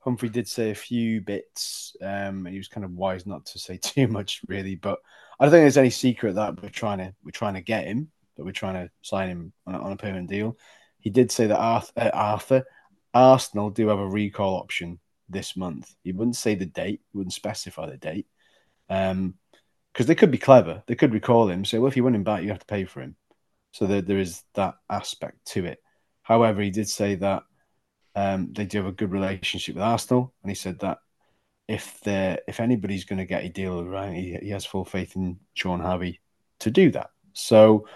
Humphrey 0.00 0.28
did 0.28 0.48
say 0.48 0.70
a 0.70 0.74
few 0.74 1.20
bits. 1.20 1.96
Um, 2.00 2.46
and 2.46 2.48
he 2.48 2.58
was 2.58 2.68
kind 2.68 2.84
of 2.84 2.92
wise 2.92 3.26
not 3.26 3.44
to 3.46 3.58
say 3.58 3.76
too 3.82 4.08
much, 4.08 4.40
really. 4.48 4.76
But 4.76 4.98
I 5.38 5.44
don't 5.44 5.52
think 5.52 5.62
there's 5.62 5.76
any 5.76 5.90
secret 5.90 6.34
that 6.34 6.62
we're 6.62 6.70
trying 6.70 6.98
to 6.98 7.14
we're 7.24 7.30
trying 7.30 7.54
to 7.54 7.60
get 7.60 7.86
him, 7.86 8.10
that 8.36 8.44
we're 8.44 8.52
trying 8.52 8.74
to 8.74 8.90
sign 9.02 9.28
him 9.28 9.52
on 9.66 9.74
a, 9.74 9.78
on 9.80 9.92
a 9.92 9.96
permanent 9.96 10.28
deal. 10.28 10.56
He 11.00 11.10
did 11.10 11.30
say 11.30 11.46
that 11.46 11.58
Arthur, 11.58 11.92
uh, 11.96 12.10
Arthur 12.12 12.64
Arsenal 13.18 13.70
do 13.70 13.88
have 13.88 13.98
a 13.98 14.06
recall 14.06 14.56
option 14.56 14.98
this 15.28 15.56
month. 15.56 15.94
He 16.04 16.12
wouldn't 16.12 16.36
say 16.36 16.54
the 16.54 16.66
date, 16.66 17.00
he 17.10 17.18
wouldn't 17.18 17.32
specify 17.32 17.86
the 17.90 17.96
date. 17.96 18.26
Um, 18.88 19.34
because 19.92 20.06
they 20.06 20.14
could 20.14 20.30
be 20.30 20.38
clever. 20.38 20.82
They 20.86 20.94
could 20.94 21.12
recall 21.12 21.48
him, 21.48 21.64
say, 21.64 21.78
well, 21.78 21.88
if 21.88 21.96
you 21.96 22.04
want 22.04 22.14
him 22.14 22.22
back, 22.22 22.42
you 22.42 22.50
have 22.50 22.60
to 22.60 22.66
pay 22.66 22.84
for 22.84 23.00
him. 23.00 23.16
So 23.72 23.86
there, 23.86 24.00
there 24.00 24.18
is 24.20 24.44
that 24.54 24.76
aspect 24.88 25.44
to 25.46 25.64
it. 25.64 25.82
However, 26.22 26.62
he 26.62 26.70
did 26.70 26.88
say 26.88 27.16
that 27.16 27.42
um, 28.14 28.52
they 28.52 28.64
do 28.64 28.78
have 28.78 28.86
a 28.86 28.92
good 28.92 29.10
relationship 29.10 29.74
with 29.74 29.82
Arsenal, 29.82 30.32
and 30.42 30.50
he 30.50 30.54
said 30.54 30.78
that 30.80 30.98
if 31.66 32.00
they 32.00 32.38
if 32.46 32.60
anybody's 32.60 33.04
going 33.04 33.18
to 33.18 33.24
get 33.24 33.44
a 33.44 33.48
deal 33.48 33.84
right, 33.84 34.14
he, 34.14 34.38
he 34.40 34.50
has 34.50 34.64
full 34.64 34.84
faith 34.84 35.16
in 35.16 35.38
Shaun 35.54 35.80
Harvey 35.80 36.20
to 36.60 36.70
do 36.70 36.90
that. 36.92 37.10
So, 37.32 37.86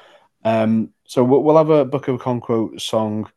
um, 0.44 0.90
so 1.04 1.22
we'll, 1.24 1.42
we'll 1.42 1.56
have 1.56 1.70
a 1.70 1.84
Book 1.84 2.08
of 2.08 2.20
Okonkwo 2.20 2.80
song 2.80 3.30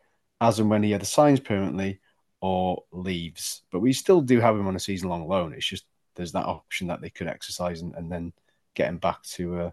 as 0.48 0.60
and 0.60 0.70
when 0.70 0.84
he 0.84 0.94
either 0.94 1.06
signs 1.06 1.40
permanently 1.40 2.00
or 2.42 2.84
leaves. 2.92 3.64
But 3.72 3.80
we 3.80 3.94
still 3.94 4.22
do 4.22 4.40
have 4.40 4.56
him 4.56 4.68
on 4.68 4.76
a 4.76 4.80
season 4.80 5.10
long 5.10 5.28
loan. 5.28 5.54
It's 5.54 5.66
just 5.66 5.86
there's 6.16 6.32
that 6.34 6.46
option 6.46 6.88
that 6.88 7.02
they 7.02 7.10
could 7.10 7.28
exercise 7.28 7.82
and, 7.82 7.94
and 7.96 8.12
then 8.12 8.32
get 8.74 8.90
him 8.90 8.98
back 8.98 9.22
to 9.24 9.60
uh, 9.60 9.72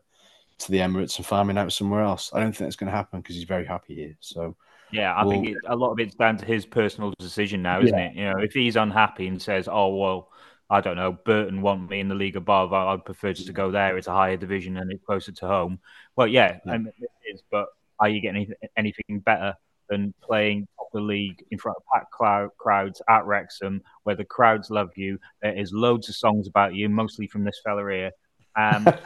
to 0.59 0.71
the 0.73 0.79
Emirates 0.79 1.17
and 1.17 1.27
farming 1.27 1.59
out 1.59 1.73
somewhere 1.73 2.03
else. 2.03 2.31
I 2.33 2.41
don't 2.41 2.53
think 2.53 2.67
that's 2.67 2.77
going 2.77 2.91
to 2.91 2.97
happen 2.97 3.21
because 3.21 3.37
he's 3.37 3.45
very 3.45 3.67
happy 3.67 3.95
here. 3.95 4.17
So 4.21 4.57
yeah, 4.91 5.15
I 5.17 5.27
think 5.29 5.49
it, 5.49 5.57
a 5.67 5.77
lot 5.77 5.93
of 5.93 5.99
it's 6.01 6.15
down 6.15 6.37
to 6.39 6.45
his 6.45 6.67
personal 6.67 7.13
decision 7.19 7.63
now, 7.63 7.81
isn't 7.81 7.97
Yeah. 7.97 8.07
it? 8.07 8.15
You 8.17 8.25
know, 8.31 8.39
if 8.39 8.53
he's 8.53 8.77
unhappy 8.77 9.27
and 9.29 9.41
says, 9.41 9.69
"Oh 9.71 9.95
well." 9.97 10.29
I 10.71 10.81
don't 10.81 10.97
know. 10.97 11.13
Burton 11.13 11.61
want 11.61 11.91
me 11.91 12.01
in 12.01 12.09
the 12.09 12.15
league 12.15 12.37
above. 12.37 12.73
I, 12.73 12.95
I'd 12.95 13.05
prefer 13.05 13.35
just 13.35 13.47
to 13.49 13.53
go 13.53 13.71
there. 13.71 13.99
It's 13.99 14.07
a 14.07 14.13
higher 14.13 14.39
division 14.39 14.79
and 14.79 14.91
it's 14.91 15.05
closer 15.05 15.31
to 15.31 15.47
home. 15.47 15.79
Well, 16.17 16.27
yeah, 16.27 16.61
Yeah. 16.65 16.73
and 16.73 16.87
it 16.87 17.11
is. 17.31 17.43
But 17.51 17.67
are 18.01 18.09
you 18.09 18.23
getting 18.23 18.51
anything 18.75 19.21
better 19.21 19.55
than 19.93 20.15
playing 20.23 20.67
top 20.77 20.87
of 20.93 21.01
the 21.01 21.07
league 21.07 21.45
in 21.51 21.59
front 21.59 21.77
of 21.77 21.83
packed 21.93 22.11
crowd, 22.11 22.49
crowds 22.57 23.03
at 23.09 23.27
Wrexham, 23.27 23.83
where 24.05 24.17
the 24.17 24.25
crowds 24.25 24.71
love 24.71 24.91
you? 24.97 25.19
There 25.43 25.53
is 25.53 25.73
loads 25.73 26.09
of 26.09 26.15
songs 26.17 26.47
about 26.49 26.75
you, 26.75 26.89
mostly 26.89 27.27
from 27.27 27.45
this 27.45 27.61
fella 27.63 27.89
here. 27.91 28.11
Um, 28.57 28.87
and, 28.87 28.99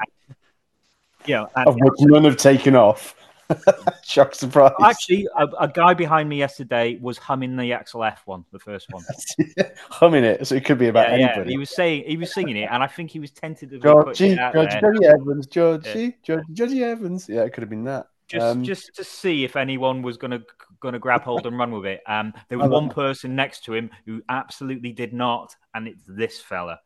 you 1.27 1.35
know, 1.35 1.49
and- 1.57 1.67
of 1.69 1.75
which 1.77 1.95
none 2.01 2.25
have 2.25 2.37
taken 2.37 2.77
off. 2.77 3.15
Shock 4.03 4.35
surprise. 4.35 4.73
Actually, 4.83 5.29
a, 5.37 5.47
a 5.61 5.69
guy 5.69 5.95
behind 5.95 6.29
me 6.29 6.37
yesterday 6.37 6.99
was 7.01 7.17
humming 7.17 7.57
the 7.57 7.73
Axel 7.73 8.03
F 8.03 8.23
one, 8.27 8.45
the 8.51 8.59
first 8.59 8.89
one. 8.91 9.05
humming 9.91 10.25
it, 10.25 10.45
so 10.47 10.57
it 10.57 10.65
could 10.65 10.79
be 10.79 10.89
about 10.89 11.11
Yeah, 11.11 11.17
yeah, 11.17 11.27
anybody. 11.29 11.51
he 11.53 11.59
was 11.59 11.71
saying 11.71 12.05
he 12.09 12.17
was 12.17 12.33
singing 12.35 12.57
it, 12.57 12.69
and 12.71 12.83
I 12.83 12.89
think 12.89 13.11
he 13.11 13.21
was 13.21 13.31
tentatively 13.31 13.79
putting 13.79 14.05
Georgie, 14.15 14.33
it 14.33 14.39
out 14.41 14.53
Georgie, 14.53 14.69
there. 14.71 14.81
Georgie 14.81 15.07
Evans, 15.07 15.47
Georgie, 15.47 16.17
Georgie, 16.25 16.53
Georgie 16.53 16.83
Evans. 16.85 17.29
Yeah, 17.29 17.43
it 17.43 17.53
could 17.53 17.63
have 17.63 17.71
been 17.71 17.85
that. 17.85 18.07
Just, 18.29 18.45
Um, 18.45 18.65
just 18.65 18.95
to 18.97 19.05
see 19.05 19.45
if 19.45 19.55
anyone 19.57 20.03
was 20.03 20.17
gonna 20.17 20.41
gonna 20.81 20.99
grab 20.99 21.23
hold 21.23 21.47
and 21.47 21.57
run 21.59 21.71
with 21.71 21.87
it. 21.87 22.01
Um, 22.07 22.33
there 22.49 22.59
was 22.59 22.69
one 22.69 22.89
person 22.89 23.37
next 23.37 23.65
to 23.65 23.75
him 23.75 23.91
who 24.05 24.23
absolutely 24.29 24.93
did 24.93 25.13
not, 25.13 25.55
and 25.75 25.87
it's 25.87 26.03
this 26.09 26.41
fella. 26.41 26.81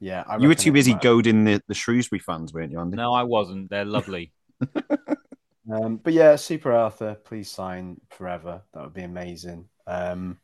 Yeah, 0.00 0.24
I 0.26 0.38
You 0.38 0.48
were 0.48 0.54
too 0.54 0.72
busy 0.72 0.92
might- 0.92 1.02
goading 1.02 1.44
the, 1.44 1.62
the 1.68 1.74
Shrewsbury 1.74 2.20
fans, 2.20 2.54
weren't 2.54 2.72
you, 2.72 2.80
Andy? 2.80 2.96
No, 2.96 3.12
I 3.12 3.22
wasn't. 3.24 3.68
They're 3.70 3.84
lovely. 3.84 4.32
Um, 5.70 5.98
but 5.98 6.12
yeah, 6.14 6.34
Super 6.34 6.72
Arthur, 6.72 7.14
please 7.14 7.48
sign 7.48 8.00
forever. 8.08 8.62
That 8.74 8.82
would 8.82 8.94
be 8.94 9.02
amazing. 9.04 9.68
Um, 9.86 10.38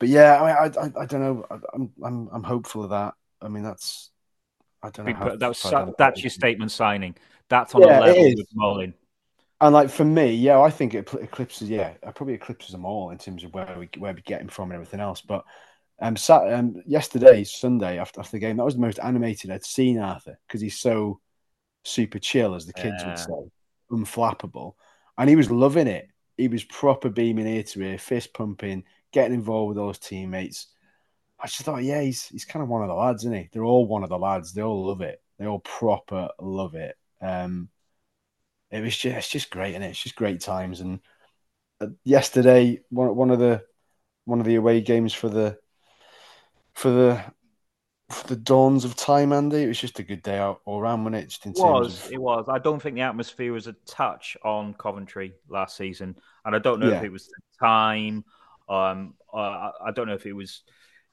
but 0.00 0.08
yeah, 0.08 0.42
I, 0.42 0.46
mean, 0.46 0.74
I, 0.76 0.80
I, 0.80 1.02
I 1.02 1.06
don't 1.06 1.20
know. 1.20 1.46
I, 1.48 1.58
I'm, 1.74 1.92
I'm, 2.02 2.28
I'm 2.32 2.42
hopeful 2.42 2.82
of 2.82 2.90
that. 2.90 3.14
I 3.40 3.46
mean, 3.48 3.62
that's, 3.62 4.10
I 4.82 4.90
don't 4.90 5.06
know. 5.06 5.14
how 5.14 5.36
that 5.36 5.48
was 5.48 5.60
far 5.60 5.70
su- 5.70 5.76
down 5.76 5.86
the 5.88 5.94
that's 5.96 6.24
your 6.24 6.30
statement 6.30 6.72
signing. 6.72 7.14
That's 7.48 7.72
on 7.74 7.82
Yeah, 7.82 8.00
a 8.00 8.06
level 8.06 8.24
with 8.24 8.48
Mullin. 8.52 8.94
And 9.60 9.74
like 9.74 9.90
for 9.90 10.04
me, 10.04 10.32
yeah, 10.34 10.60
I 10.60 10.70
think 10.70 10.94
it 10.94 11.12
eclipses. 11.14 11.68
Yeah, 11.68 11.88
it 11.90 12.14
probably 12.14 12.34
eclipses 12.34 12.70
them 12.72 12.84
all 12.84 13.10
in 13.10 13.18
terms 13.18 13.42
of 13.42 13.52
where 13.54 13.76
we 13.78 13.88
where 13.98 14.14
we 14.14 14.22
get 14.22 14.40
him 14.40 14.48
from 14.48 14.70
and 14.70 14.74
everything 14.74 15.00
else. 15.00 15.20
But 15.20 15.44
um, 16.00 16.16
sat, 16.16 16.52
um 16.52 16.82
yesterday, 16.86 17.42
Sunday 17.44 17.98
after 17.98 18.20
after 18.20 18.32
the 18.32 18.38
game, 18.40 18.56
that 18.56 18.64
was 18.64 18.74
the 18.74 18.80
most 18.80 19.00
animated 19.00 19.50
I'd 19.50 19.64
seen 19.64 19.98
Arthur 19.98 20.38
because 20.46 20.60
he's 20.60 20.78
so 20.78 21.20
super 21.84 22.18
chill, 22.18 22.54
as 22.54 22.66
the 22.66 22.74
kids 22.74 23.04
Yeah. 23.04 23.06
would 23.06 23.18
say, 23.18 23.34
unflappable, 23.92 24.74
and 25.18 25.30
he 25.30 25.36
was 25.36 25.50
loving 25.50 25.88
it. 25.88 26.08
He 26.36 26.48
was 26.48 26.64
proper 26.64 27.10
beaming 27.10 27.46
ear 27.48 27.64
to 27.64 27.82
ear, 27.82 27.98
fist 27.98 28.34
pumping, 28.34 28.84
getting 29.12 29.34
involved 29.34 29.70
with 29.70 29.78
all 29.78 29.88
his 29.88 29.98
teammates. 30.00 30.68
I 31.40 31.46
just 31.46 31.62
thought, 31.62 31.84
yeah, 31.84 32.00
he's 32.02 32.26
he's 32.28 32.44
kind 32.44 32.62
of 32.62 32.68
one 32.68 32.82
of 32.82 32.88
the 32.88 32.94
lads, 32.94 33.22
isn't 33.24 33.34
he? 33.36 33.48
They're 33.52 33.64
all 33.64 33.86
one 33.86 34.02
of 34.02 34.08
the 34.08 34.18
lads. 34.18 34.52
They 34.52 34.62
all 34.62 34.86
love 34.86 35.00
it. 35.02 35.22
They 35.38 35.46
all 35.46 35.60
proper 35.60 36.28
love 36.40 36.74
it. 36.74 36.96
Um, 37.20 37.68
it 38.70 38.80
was 38.80 38.96
just 38.96 39.16
it's 39.16 39.28
just 39.28 39.50
great, 39.50 39.74
and 39.74 39.84
it? 39.84 39.88
it's 39.88 40.02
just 40.02 40.16
great 40.16 40.40
times. 40.40 40.80
And 40.80 41.00
uh, 41.80 41.88
yesterday, 42.04 42.80
one 42.90 43.14
one 43.16 43.30
of 43.30 43.38
the 43.38 43.64
one 44.24 44.40
of 44.40 44.46
the 44.46 44.56
away 44.56 44.80
games 44.80 45.14
for 45.14 45.28
the 45.28 45.58
for 46.74 46.90
the 46.90 47.24
for 48.10 48.26
the 48.26 48.36
dawns 48.36 48.84
of 48.84 48.96
time, 48.96 49.32
Andy. 49.32 49.62
It 49.62 49.68
was 49.68 49.80
just 49.80 49.98
a 49.98 50.02
good 50.02 50.22
day 50.22 50.38
out 50.38 50.60
all 50.64 50.80
around, 50.80 51.04
wasn't 51.04 51.22
it? 51.22 51.28
Just 51.28 51.46
in 51.46 51.52
It 51.52 51.58
was. 51.58 52.06
of 52.06 52.12
It 52.12 52.20
was. 52.20 52.46
I 52.48 52.58
don't 52.58 52.80
think 52.80 52.96
the 52.96 53.02
atmosphere 53.02 53.52
was 53.52 53.66
a 53.66 53.74
touch 53.86 54.36
on 54.44 54.74
Coventry 54.74 55.34
last 55.48 55.76
season, 55.76 56.16
and 56.44 56.54
I 56.54 56.58
don't 56.58 56.80
know 56.80 56.88
if 56.88 57.02
it 57.02 57.12
was 57.12 57.26
the 57.26 57.66
time. 57.66 58.24
Um, 58.68 59.14
uh, 59.32 59.70
I 59.84 59.92
don't 59.94 60.08
know 60.08 60.14
if 60.14 60.26
it 60.26 60.34
was 60.34 60.62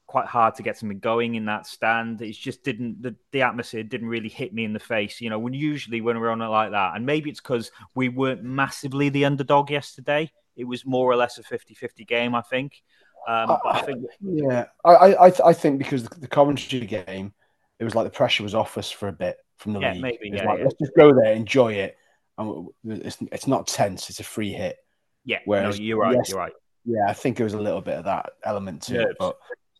quite 0.06 0.26
hard 0.26 0.54
to 0.56 0.62
get 0.62 0.78
something 0.78 0.98
going 0.98 1.34
in 1.34 1.46
that 1.46 1.66
stand. 1.66 2.22
It 2.22 2.32
just 2.32 2.62
didn't. 2.62 3.02
The, 3.02 3.14
the 3.32 3.42
atmosphere 3.42 3.82
didn't 3.82 4.08
really 4.08 4.28
hit 4.28 4.52
me 4.54 4.64
in 4.64 4.72
the 4.72 4.78
face. 4.80 5.20
You 5.20 5.30
know, 5.30 5.38
when 5.38 5.54
usually 5.54 6.00
when 6.00 6.18
we're 6.20 6.30
on 6.30 6.40
it 6.42 6.46
like 6.46 6.70
that, 6.72 6.96
and 6.96 7.04
maybe 7.06 7.30
it's 7.30 7.40
because 7.40 7.70
we 7.94 8.08
weren't 8.08 8.42
massively 8.42 9.08
the 9.08 9.24
underdog 9.24 9.70
yesterday. 9.70 10.30
It 10.56 10.64
was 10.64 10.86
more 10.86 11.10
or 11.10 11.16
less 11.16 11.36
a 11.38 11.42
50-50 11.42 12.06
game, 12.06 12.34
I 12.34 12.40
think. 12.40 12.82
Um, 13.28 13.48
but 13.48 13.60
I 13.66 13.82
think 13.82 14.04
yeah. 14.20 14.66
I 14.84 14.90
I 14.94 15.32
I, 15.48 15.52
think 15.52 15.78
because 15.78 16.04
the, 16.04 16.20
the 16.20 16.28
Coventry 16.28 16.80
game, 16.86 17.34
it 17.78 17.84
was 17.84 17.94
like 17.94 18.04
the 18.04 18.10
pressure 18.16 18.42
was 18.44 18.54
off 18.54 18.78
us 18.78 18.90
for 18.90 19.08
a 19.08 19.12
bit 19.12 19.36
from 19.58 19.72
the 19.74 19.80
Yeah, 19.80 19.92
league. 19.94 20.02
maybe, 20.02 20.30
yeah, 20.32 20.44
like, 20.46 20.58
yeah. 20.58 20.64
let's 20.64 20.76
just 20.80 20.92
go 20.96 21.12
there, 21.12 21.32
enjoy 21.34 21.72
it, 21.74 21.96
and 22.38 22.68
it's 22.84 23.18
it's 23.32 23.46
not 23.46 23.66
tense. 23.66 24.08
It's 24.10 24.20
a 24.20 24.24
free 24.24 24.52
hit. 24.52 24.76
yeah, 25.24 25.40
Whereas, 25.44 25.78
no, 25.78 25.84
you're 25.84 25.98
right. 25.98 26.14
yes, 26.16 26.28
You're 26.28 26.38
right. 26.38 26.52
Yeah, 26.84 27.06
I 27.08 27.12
think 27.14 27.40
it 27.40 27.44
was 27.44 27.54
a 27.54 27.60
little 27.60 27.80
bit 27.80 27.98
of 27.98 28.04
that 28.04 28.30
element 28.44 28.82
to 28.84 28.94
Nerves. 28.94 29.10
it. 29.10 29.16
But 29.18 29.36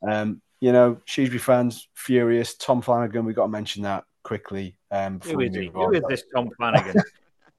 um, 0.09 0.41
you 0.61 0.73
know, 0.73 1.01
Shrewsbury 1.05 1.39
fans 1.39 1.89
furious. 1.95 2.55
Tom 2.55 2.83
Flanagan, 2.83 3.25
we 3.25 3.35
got 3.35 3.45
to 3.45 3.49
mention 3.49 3.83
that 3.83 4.05
quickly. 4.23 4.77
Um, 4.91 5.19
before 5.19 5.33
Who 5.33 5.39
we 5.39 5.49
is, 5.49 5.57
he? 5.57 5.71
Who 5.73 5.93
is 5.93 6.03
this 6.09 6.25
Tom 6.35 6.51
Flanagan? 6.57 6.97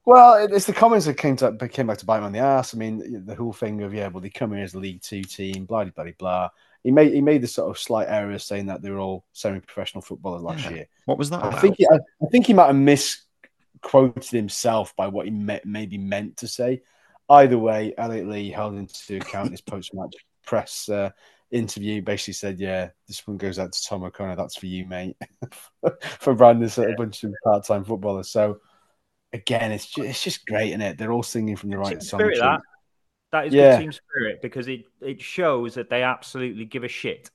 Well, 0.04 0.46
it's 0.50 0.64
the 0.64 0.72
comments 0.72 1.04
that 1.04 1.18
came 1.18 1.36
to 1.36 1.52
came 1.68 1.86
back 1.86 1.98
to 1.98 2.06
bite 2.06 2.16
him 2.16 2.24
on 2.24 2.32
the 2.32 2.38
ass. 2.38 2.74
I 2.74 2.78
mean, 2.78 3.26
the 3.26 3.34
whole 3.34 3.52
thing 3.52 3.82
of 3.82 3.92
yeah, 3.92 4.08
well, 4.08 4.22
they 4.22 4.30
come 4.30 4.54
in 4.54 4.60
as 4.60 4.72
a 4.72 4.78
League 4.78 5.02
Two 5.02 5.22
team, 5.22 5.66
blah 5.66 5.84
blah 5.84 6.02
blah 6.02 6.12
blah. 6.18 6.48
He 6.82 6.90
made 6.90 7.12
he 7.12 7.20
made 7.20 7.42
the 7.42 7.46
sort 7.46 7.68
of 7.68 7.78
slight 7.78 8.08
error 8.08 8.32
of 8.32 8.40
saying 8.42 8.64
that 8.68 8.80
they 8.80 8.88
were 8.88 9.00
all 9.00 9.26
semi-professional 9.34 10.00
footballers 10.00 10.40
last 10.40 10.64
Yeah. 10.64 10.70
year. 10.70 10.86
What 11.04 11.18
was 11.18 11.28
that 11.28 11.44
I 11.44 11.48
about? 11.48 11.60
think 11.60 11.74
he, 11.76 11.86
I, 11.92 11.96
I 11.96 12.26
think 12.30 12.46
he 12.46 12.54
might 12.54 12.68
have 12.68 12.76
misquoted 12.76 14.30
himself 14.30 14.96
by 14.96 15.08
what 15.08 15.26
he 15.26 15.30
me- 15.30 15.60
maybe 15.66 15.98
meant 15.98 16.38
to 16.38 16.48
say. 16.48 16.80
Either 17.28 17.58
way, 17.58 17.92
Elliot 17.98 18.28
Lee 18.28 18.50
held 18.50 18.76
into 18.76 19.16
account 19.16 19.50
his 19.50 19.60
post-match 19.60 20.14
press 20.46 20.88
uh, 20.88 21.10
interview. 21.50 22.02
Basically 22.02 22.34
said, 22.34 22.58
"Yeah, 22.60 22.90
this 23.06 23.26
one 23.26 23.36
goes 23.36 23.58
out 23.58 23.72
to 23.72 23.84
Tom 23.84 24.04
O'Connor. 24.04 24.36
That's 24.36 24.56
for 24.56 24.66
you, 24.66 24.86
mate." 24.86 25.16
for 26.20 26.34
branding 26.34 26.70
a 26.78 26.94
bunch 26.96 27.24
of 27.24 27.34
part-time 27.44 27.84
footballers. 27.84 28.30
So 28.30 28.60
again, 29.32 29.72
it's 29.72 29.86
just, 29.86 30.08
it's 30.08 30.24
just 30.24 30.46
great, 30.46 30.68
isn't 30.68 30.80
it? 30.80 30.98
They're 30.98 31.12
all 31.12 31.22
singing 31.22 31.56
from 31.56 31.70
the 31.70 31.78
right 31.78 32.02
song. 32.02 32.20
spirit 32.20 32.38
that 32.38 32.60
that 33.32 33.46
is 33.46 33.54
Yeah. 33.54 33.76
good 33.76 33.82
team 33.82 33.92
spirit 33.92 34.40
because 34.42 34.68
it 34.68 34.84
it 35.00 35.20
shows 35.20 35.74
that 35.74 35.90
they 35.90 36.02
absolutely 36.02 36.64
give 36.64 36.84
a 36.84 36.88
shit. 36.88 37.30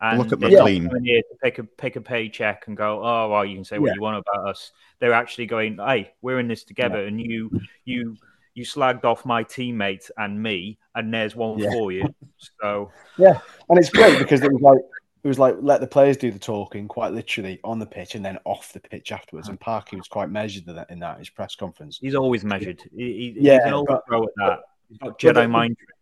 And 0.00 0.20
Look 0.20 0.32
at 0.32 0.38
they're 0.38 0.50
not 0.50 0.70
McLean. 0.70 1.04
here 1.04 1.22
to 1.22 1.36
pick 1.42 1.58
a 1.58 1.64
pick 1.64 1.96
a 1.96 2.00
paycheck 2.00 2.68
and 2.68 2.76
go, 2.76 3.02
oh 3.04 3.28
well, 3.30 3.44
you 3.44 3.56
can 3.56 3.64
say 3.64 3.78
what 3.78 3.88
Yeah. 3.88 3.94
you 3.94 4.00
want 4.00 4.24
about 4.26 4.48
us. 4.48 4.70
They're 5.00 5.12
actually 5.12 5.46
going, 5.46 5.78
hey, 5.78 6.12
we're 6.22 6.38
in 6.38 6.48
this 6.48 6.64
together, 6.64 7.04
and 7.04 7.20
you 7.20 7.50
you 7.84 8.16
you 8.58 8.64
slagged 8.64 9.04
off 9.04 9.24
my 9.24 9.44
teammate 9.44 10.10
and 10.18 10.42
me, 10.42 10.78
and 10.94 11.12
there's 11.14 11.34
one 11.36 11.58
Yeah. 11.58 11.70
for 11.70 11.92
you. 11.92 12.12
So 12.60 12.90
yeah, 13.16 13.38
and 13.68 13.78
it's 13.78 13.90
great 13.90 14.18
because 14.18 14.42
it 14.42 14.52
was 14.52 14.60
like 14.62 14.78
it 15.24 15.28
was 15.28 15.38
like 15.38 15.56
let 15.60 15.80
the 15.80 15.86
players 15.86 16.16
do 16.16 16.30
the 16.30 16.38
talking 16.38 16.86
quite 16.88 17.12
literally 17.12 17.58
on 17.64 17.78
the 17.78 17.86
pitch 17.86 18.14
and 18.14 18.24
then 18.24 18.38
off 18.44 18.72
the 18.72 18.80
pitch 18.80 19.12
afterwards. 19.12 19.48
And 19.48 19.58
Parky 19.58 19.96
was 19.96 20.08
quite 20.08 20.30
measured 20.30 20.66
in 20.68 20.74
that 20.76 20.90
in 20.90 20.98
that 21.00 21.18
his 21.18 21.30
press 21.30 21.54
conference. 21.54 21.98
he's 22.00 22.14
always 22.14 22.44
measured. 22.44 22.80
He, 22.96 23.34
he- 23.34 23.36
Yeah, 23.40 23.54
he's 23.58 23.66
an 23.66 23.72
old 23.74 23.86
but- 23.88 24.02
at 24.12 24.20
that. 24.36 24.60
He's 24.88 24.98
got 24.98 25.18
Jedi 25.18 25.34
the- 25.34 25.48
mind 25.48 25.76
tricks. 25.78 25.92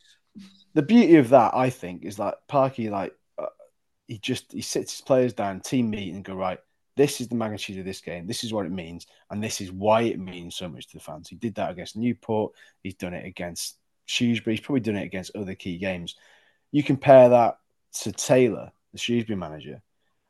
The 0.75 0.83
beauty 0.83 1.17
of 1.17 1.31
that, 1.31 1.55
I 1.55 1.71
think, 1.71 2.05
is 2.05 2.17
that 2.19 2.47
Parky 2.49 2.91
like 2.91 3.15
uh, 3.39 3.47
he 4.07 4.19
just 4.19 4.53
he 4.53 4.61
sits 4.61 4.93
his 4.93 5.01
players 5.01 5.33
down, 5.33 5.61
team 5.61 5.89
meeting, 5.91 6.17
and 6.17 6.25
go 6.25 6.35
right. 6.35 6.59
This 6.97 7.21
is 7.21 7.29
the 7.29 7.35
magnitude 7.35 7.79
of 7.79 7.85
this 7.85 8.01
game. 8.01 8.27
This 8.27 8.43
is 8.43 8.53
what 8.53 8.67
it 8.67 8.73
means, 8.73 9.07
and 9.31 9.43
this 9.43 9.61
is 9.61 9.71
why 9.71 10.03
it 10.03 10.19
means 10.19 10.57
so 10.57 10.69
much 10.69 10.87
to 10.89 10.95
the 10.95 11.01
fans. 11.03 11.29
He 11.29 11.37
did 11.37 11.55
that 11.57 11.71
against 11.71 11.97
Newport. 11.97 12.53
He's 12.83 12.95
done 12.95 13.15
it 13.15 13.27
against 13.27 13.77
Shrewsbury. 14.07 14.57
He's 14.57 14.65
probably 14.65 14.81
done 14.81 14.97
it 14.97 15.05
against 15.05 15.37
other 15.37 15.55
key 15.55 15.79
games. 15.79 16.17
You 16.73 16.83
compare 16.83 17.29
that 17.31 17.59
to 18.03 18.13
Taylor, 18.13 18.73
the 18.93 18.99
Shrewsbury 18.99 19.37
manager, 19.37 19.83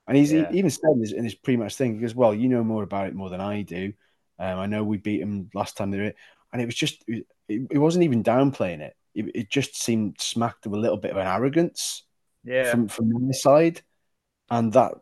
and 0.06 0.16
he's 0.16 0.32
Yeah. 0.32 0.50
he 0.50 0.58
even 0.58 0.70
said 0.70 0.90
in 0.94 1.00
his, 1.00 1.12
in 1.12 1.24
his 1.24 1.34
pre-match 1.34 1.76
thing, 1.76 1.94
he 1.94 2.00
goes, 2.00 2.14
"Well, 2.14 2.34
you 2.34 2.48
know 2.48 2.64
more 2.64 2.82
about 2.82 3.08
it 3.08 3.14
more 3.14 3.30
than 3.30 3.40
I 3.40 3.62
do. 3.62 3.92
Um, 4.38 4.58
I 4.58 4.66
know 4.66 4.84
we 4.84 4.98
beat 4.98 5.20
him 5.20 5.50
last 5.54 5.76
time 5.76 5.90
they 5.90 5.98
were, 5.98 6.04
here." 6.04 6.14
and 6.52 6.62
it 6.62 6.66
was 6.66 6.74
just 6.74 7.04
it, 7.08 7.26
it 7.48 7.78
wasn't 7.78 8.04
even 8.04 8.22
downplaying 8.24 8.80
it. 8.80 8.96
it. 9.14 9.26
It 9.34 9.50
just 9.50 9.76
seemed 9.80 10.20
smacked 10.20 10.66
of 10.66 10.72
a 10.72 10.76
little 10.78 10.96
bit 10.96 11.10
of 11.12 11.16
an 11.16 11.26
arrogance 11.26 12.02
Yeah, 12.44 12.70
from 12.70 12.88
from 12.88 13.10
their 13.10 13.32
side, 13.32 13.82
and 14.50 14.72
that 14.74 14.94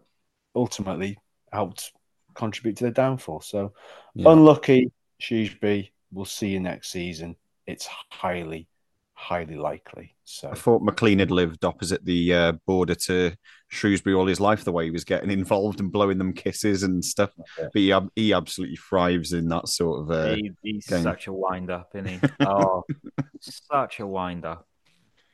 ultimately 0.55 1.19
helped 1.55 1.93
contribute 2.35 2.77
to 2.79 2.85
their 2.85 2.93
downfall. 2.93 3.41
So 3.41 3.73
Yeah. 4.15 4.33
unlucky, 4.33 4.93
Shrewsbury. 5.19 5.93
We'll 6.13 6.25
see 6.25 6.49
you 6.49 6.61
next 6.61 6.91
season. 6.91 7.37
It's 7.67 7.89
highly, 8.11 8.69
highly 9.15 9.57
likely. 9.57 10.15
So 10.25 10.51
I 10.51 10.55
thought 10.55 10.83
McClean 10.83 11.19
had 11.19 11.31
lived 11.31 11.65
opposite 11.65 12.05
the 12.05 12.35
uh, 12.35 12.53
border 12.67 12.95
to 12.95 13.35
Shrewsbury 13.69 14.15
all 14.15 14.27
his 14.27 14.41
life, 14.41 14.65
the 14.65 14.73
way 14.73 14.85
he 14.85 14.91
was 14.91 15.05
getting 15.05 15.31
involved 15.41 15.81
and 15.81 15.91
blowing 15.93 16.19
them 16.19 16.33
kisses 16.33 16.83
and 16.83 17.05
stuff. 17.05 17.31
Yeah. 17.59 17.65
But 17.73 17.81
he, 17.81 17.93
ab- 17.93 18.11
he 18.17 18.33
absolutely 18.33 18.77
thrives 18.77 19.33
in 19.33 19.49
that 19.49 19.69
sort 19.69 20.03
of. 20.03 20.11
Uh, 20.11 20.35
he, 20.37 20.51
he's 20.63 20.87
game. 20.87 21.03
such 21.03 21.27
a 21.27 21.33
wind 21.33 21.71
up, 21.71 21.91
isn't 21.95 22.09
he? 22.09 22.21
Oh, 22.47 22.85
such 23.41 24.01
a 24.01 24.07
wind 24.07 24.45
up. 24.45 24.67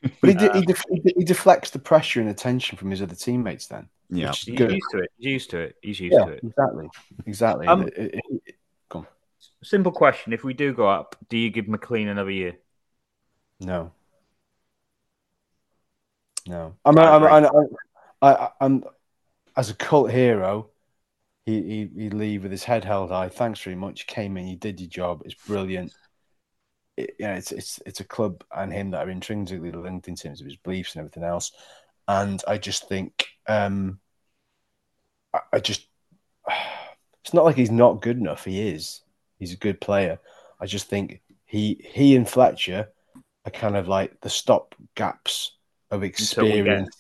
But 0.03 0.31
he, 0.31 0.35
de- 0.35 0.59
he, 0.59 0.65
def- 0.65 0.85
he 0.91 1.01
de- 1.01 1.15
he 1.19 1.25
deflects 1.25 1.71
the 1.71 1.79
pressure 1.79 2.21
and 2.21 2.31
attention 2.31 2.79
from 2.79 2.91
his 2.91 3.03
other 3.03 3.15
teammates. 3.15 3.67
Then 3.67 3.89
yeah. 4.09 4.33
He's 4.33 4.57
good. 4.57 4.73
used 4.73 4.91
to 4.93 4.99
it. 4.99 5.11
He's 5.19 5.33
used 5.33 5.51
to 5.51 5.59
it. 5.59 5.77
He's 5.83 6.01
used 6.01 6.17
Yeah, 6.19 6.25
to 6.25 6.33
it. 6.33 6.41
exactly, 6.45 6.89
exactly. 7.27 7.67
Um, 7.67 7.83
It- 7.83 7.97
it- 7.97 8.21
it- 8.47 8.55
Simple 9.63 9.93
question: 9.93 10.33
If 10.33 10.43
we 10.43 10.55
do 10.55 10.73
go 10.73 10.89
up, 10.89 11.17
do 11.29 11.37
you 11.37 11.51
give 11.51 11.67
McClean 11.67 12.09
another 12.09 12.31
year? 12.31 12.57
No. 13.59 13.93
No. 16.47 16.77
I'm, 16.85 16.99
I 16.99 17.03
I'm, 17.03 17.23
agree. 17.23 17.49
I'm, 17.49 17.67
I, 18.23 18.49
I'm, 18.61 18.85
as 19.57 19.69
a 19.69 19.75
cult 19.75 20.11
hero, 20.11 20.71
he, 21.45 21.63
he, 21.63 22.03
he 22.05 22.11
leave 22.11 22.43
with 22.43 22.53
his 22.53 22.65
head 22.65 22.85
held 22.85 23.11
high. 23.11 23.29
Thanks 23.29 23.61
very 23.61 23.77
much. 23.77 24.07
Came 24.07 24.37
in, 24.39 24.47
you 24.47 24.57
did 24.57 24.81
your 24.81 24.89
job. 24.89 25.23
It's 25.25 25.35
brilliant. 25.35 25.93
It, 26.97 27.15
yeah, 27.19 27.37
it's, 27.37 27.53
it's, 27.53 27.81
it's 27.87 28.01
a 28.01 28.05
club 28.05 28.45
and 28.55 28.73
him 28.73 28.91
that 28.91 29.07
are 29.07 29.11
intrinsically 29.11 29.73
linked 29.73 30.09
in 30.09 30.17
terms 30.17 30.41
of 30.41 30.47
his 30.47 30.57
beliefs 30.57 30.95
and 30.95 31.01
everything 31.01 31.25
else. 31.25 31.53
And 32.09 32.43
I 32.47 32.59
just 32.59 32.89
think, 32.89 33.27
um, 33.47 34.01
I, 35.33 35.41
I 35.55 35.61
just, 35.61 35.87
it's 37.25 37.35
not 37.35 37.45
like 37.45 37.57
he's 37.57 37.71
not 37.71 38.03
good 38.03 38.19
enough. 38.19 38.45
He 38.45 38.69
is. 38.69 39.03
He's 39.39 39.53
a 39.53 39.59
good 39.59 39.81
player. 39.81 40.19
I 40.61 40.67
just 40.67 40.89
think 40.89 41.23
he 41.47 41.81
he 41.83 42.15
and 42.15 42.29
Fletcher 42.29 42.89
are 43.45 43.51
kind 43.51 43.77
of 43.77 43.89
like 43.89 44.21
the 44.21 44.29
stop 44.29 44.75
gaps 44.95 45.53
of 45.91 46.03
experience. 46.03 46.89
get- 46.89 46.97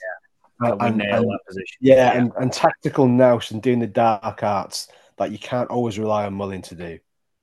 and, 0.62 1.02
position. 1.46 1.76
yeah, 1.80 2.12
and, 2.12 2.32
and 2.38 2.52
tactical 2.52 3.08
nous 3.08 3.50
and 3.50 3.62
doing 3.62 3.78
the 3.78 3.86
dark 3.86 4.42
arts 4.42 4.88
that 5.16 5.32
you 5.32 5.38
can't 5.38 5.70
always 5.70 5.98
rely 5.98 6.26
on 6.26 6.34
Mullin 6.34 6.60
to 6.62 6.74
do. 6.74 6.98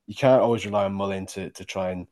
you 0.06 0.14
can't 0.14 0.42
always 0.42 0.66
rely 0.66 0.86
on 0.86 0.94
Mullin 0.94 1.26
to 1.28 1.50
to 1.52 1.66
try 1.66 1.90
and 1.90 2.06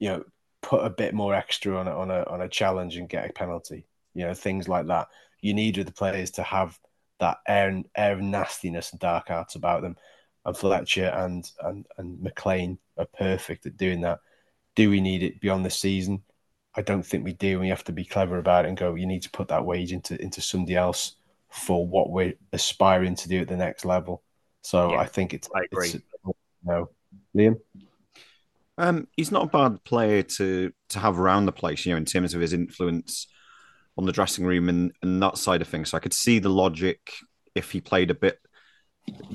you 0.00 0.08
know 0.08 0.24
put 0.62 0.84
a 0.84 0.90
bit 0.90 1.14
more 1.14 1.34
extra 1.34 1.76
on 1.76 1.86
a, 1.86 1.96
on 1.96 2.10
a 2.10 2.24
on 2.24 2.40
a 2.40 2.48
challenge 2.48 2.96
and 2.96 3.08
get 3.08 3.30
a 3.30 3.32
penalty. 3.32 3.86
You 4.14 4.26
know 4.26 4.34
things 4.34 4.66
like 4.66 4.86
that. 4.88 5.08
You 5.40 5.54
need 5.54 5.76
with 5.78 5.86
the 5.86 5.92
players 5.92 6.32
to 6.32 6.42
have 6.42 6.78
that 7.20 7.38
air 7.46 7.82
air 7.96 8.14
of 8.14 8.20
nastiness 8.20 8.90
and 8.90 9.00
dark 9.00 9.30
arts 9.30 9.54
about 9.54 9.82
them. 9.82 9.96
And 10.44 10.56
Fletcher 10.56 11.06
and 11.06 11.48
and 11.62 11.86
and 11.98 12.18
McClean 12.18 12.78
are 12.98 13.06
perfect 13.06 13.66
at 13.66 13.76
doing 13.76 14.00
that. 14.00 14.20
Do 14.74 14.90
we 14.90 15.00
need 15.00 15.22
it 15.22 15.40
beyond 15.40 15.64
the 15.64 15.70
season? 15.70 16.22
I 16.74 16.82
don't 16.82 17.04
think 17.04 17.24
we 17.24 17.32
do. 17.32 17.60
We 17.60 17.68
have 17.68 17.84
to 17.84 17.92
be 17.92 18.04
clever 18.04 18.38
about 18.38 18.64
it 18.64 18.68
and 18.68 18.76
go. 18.76 18.94
You 18.94 19.06
need 19.06 19.22
to 19.22 19.30
put 19.30 19.48
that 19.48 19.64
wage 19.64 19.92
into 19.92 20.20
into 20.20 20.40
somebody 20.40 20.76
else 20.76 21.16
for 21.50 21.86
what 21.86 22.10
we're 22.10 22.34
aspiring 22.52 23.16
to 23.16 23.28
do 23.28 23.40
at 23.40 23.48
the 23.48 23.56
next 23.56 23.84
level. 23.84 24.22
So 24.62 24.92
yeah, 24.92 24.98
I 24.98 25.06
think 25.06 25.34
it's. 25.34 25.48
I 25.54 25.62
agree. 25.70 25.90
It's, 25.90 26.04
no, 26.64 26.90
Liam. 27.34 27.58
Um, 28.80 29.08
he's 29.14 29.30
not 29.30 29.44
a 29.44 29.48
bad 29.48 29.84
player 29.84 30.22
to 30.22 30.72
to 30.90 30.98
have 30.98 31.18
around 31.18 31.44
the 31.44 31.52
place, 31.52 31.84
you 31.84 31.92
know, 31.92 31.98
in 31.98 32.06
terms 32.06 32.34
of 32.34 32.40
his 32.40 32.54
influence 32.54 33.26
on 33.98 34.06
the 34.06 34.12
dressing 34.12 34.46
room 34.46 34.70
and, 34.70 34.92
and 35.02 35.22
that 35.22 35.36
side 35.36 35.60
of 35.60 35.68
things. 35.68 35.90
So 35.90 35.98
I 35.98 36.00
could 36.00 36.14
see 36.14 36.38
the 36.38 36.48
logic 36.48 36.98
if 37.54 37.70
he 37.70 37.82
played 37.82 38.10
a 38.10 38.14
bit, 38.14 38.38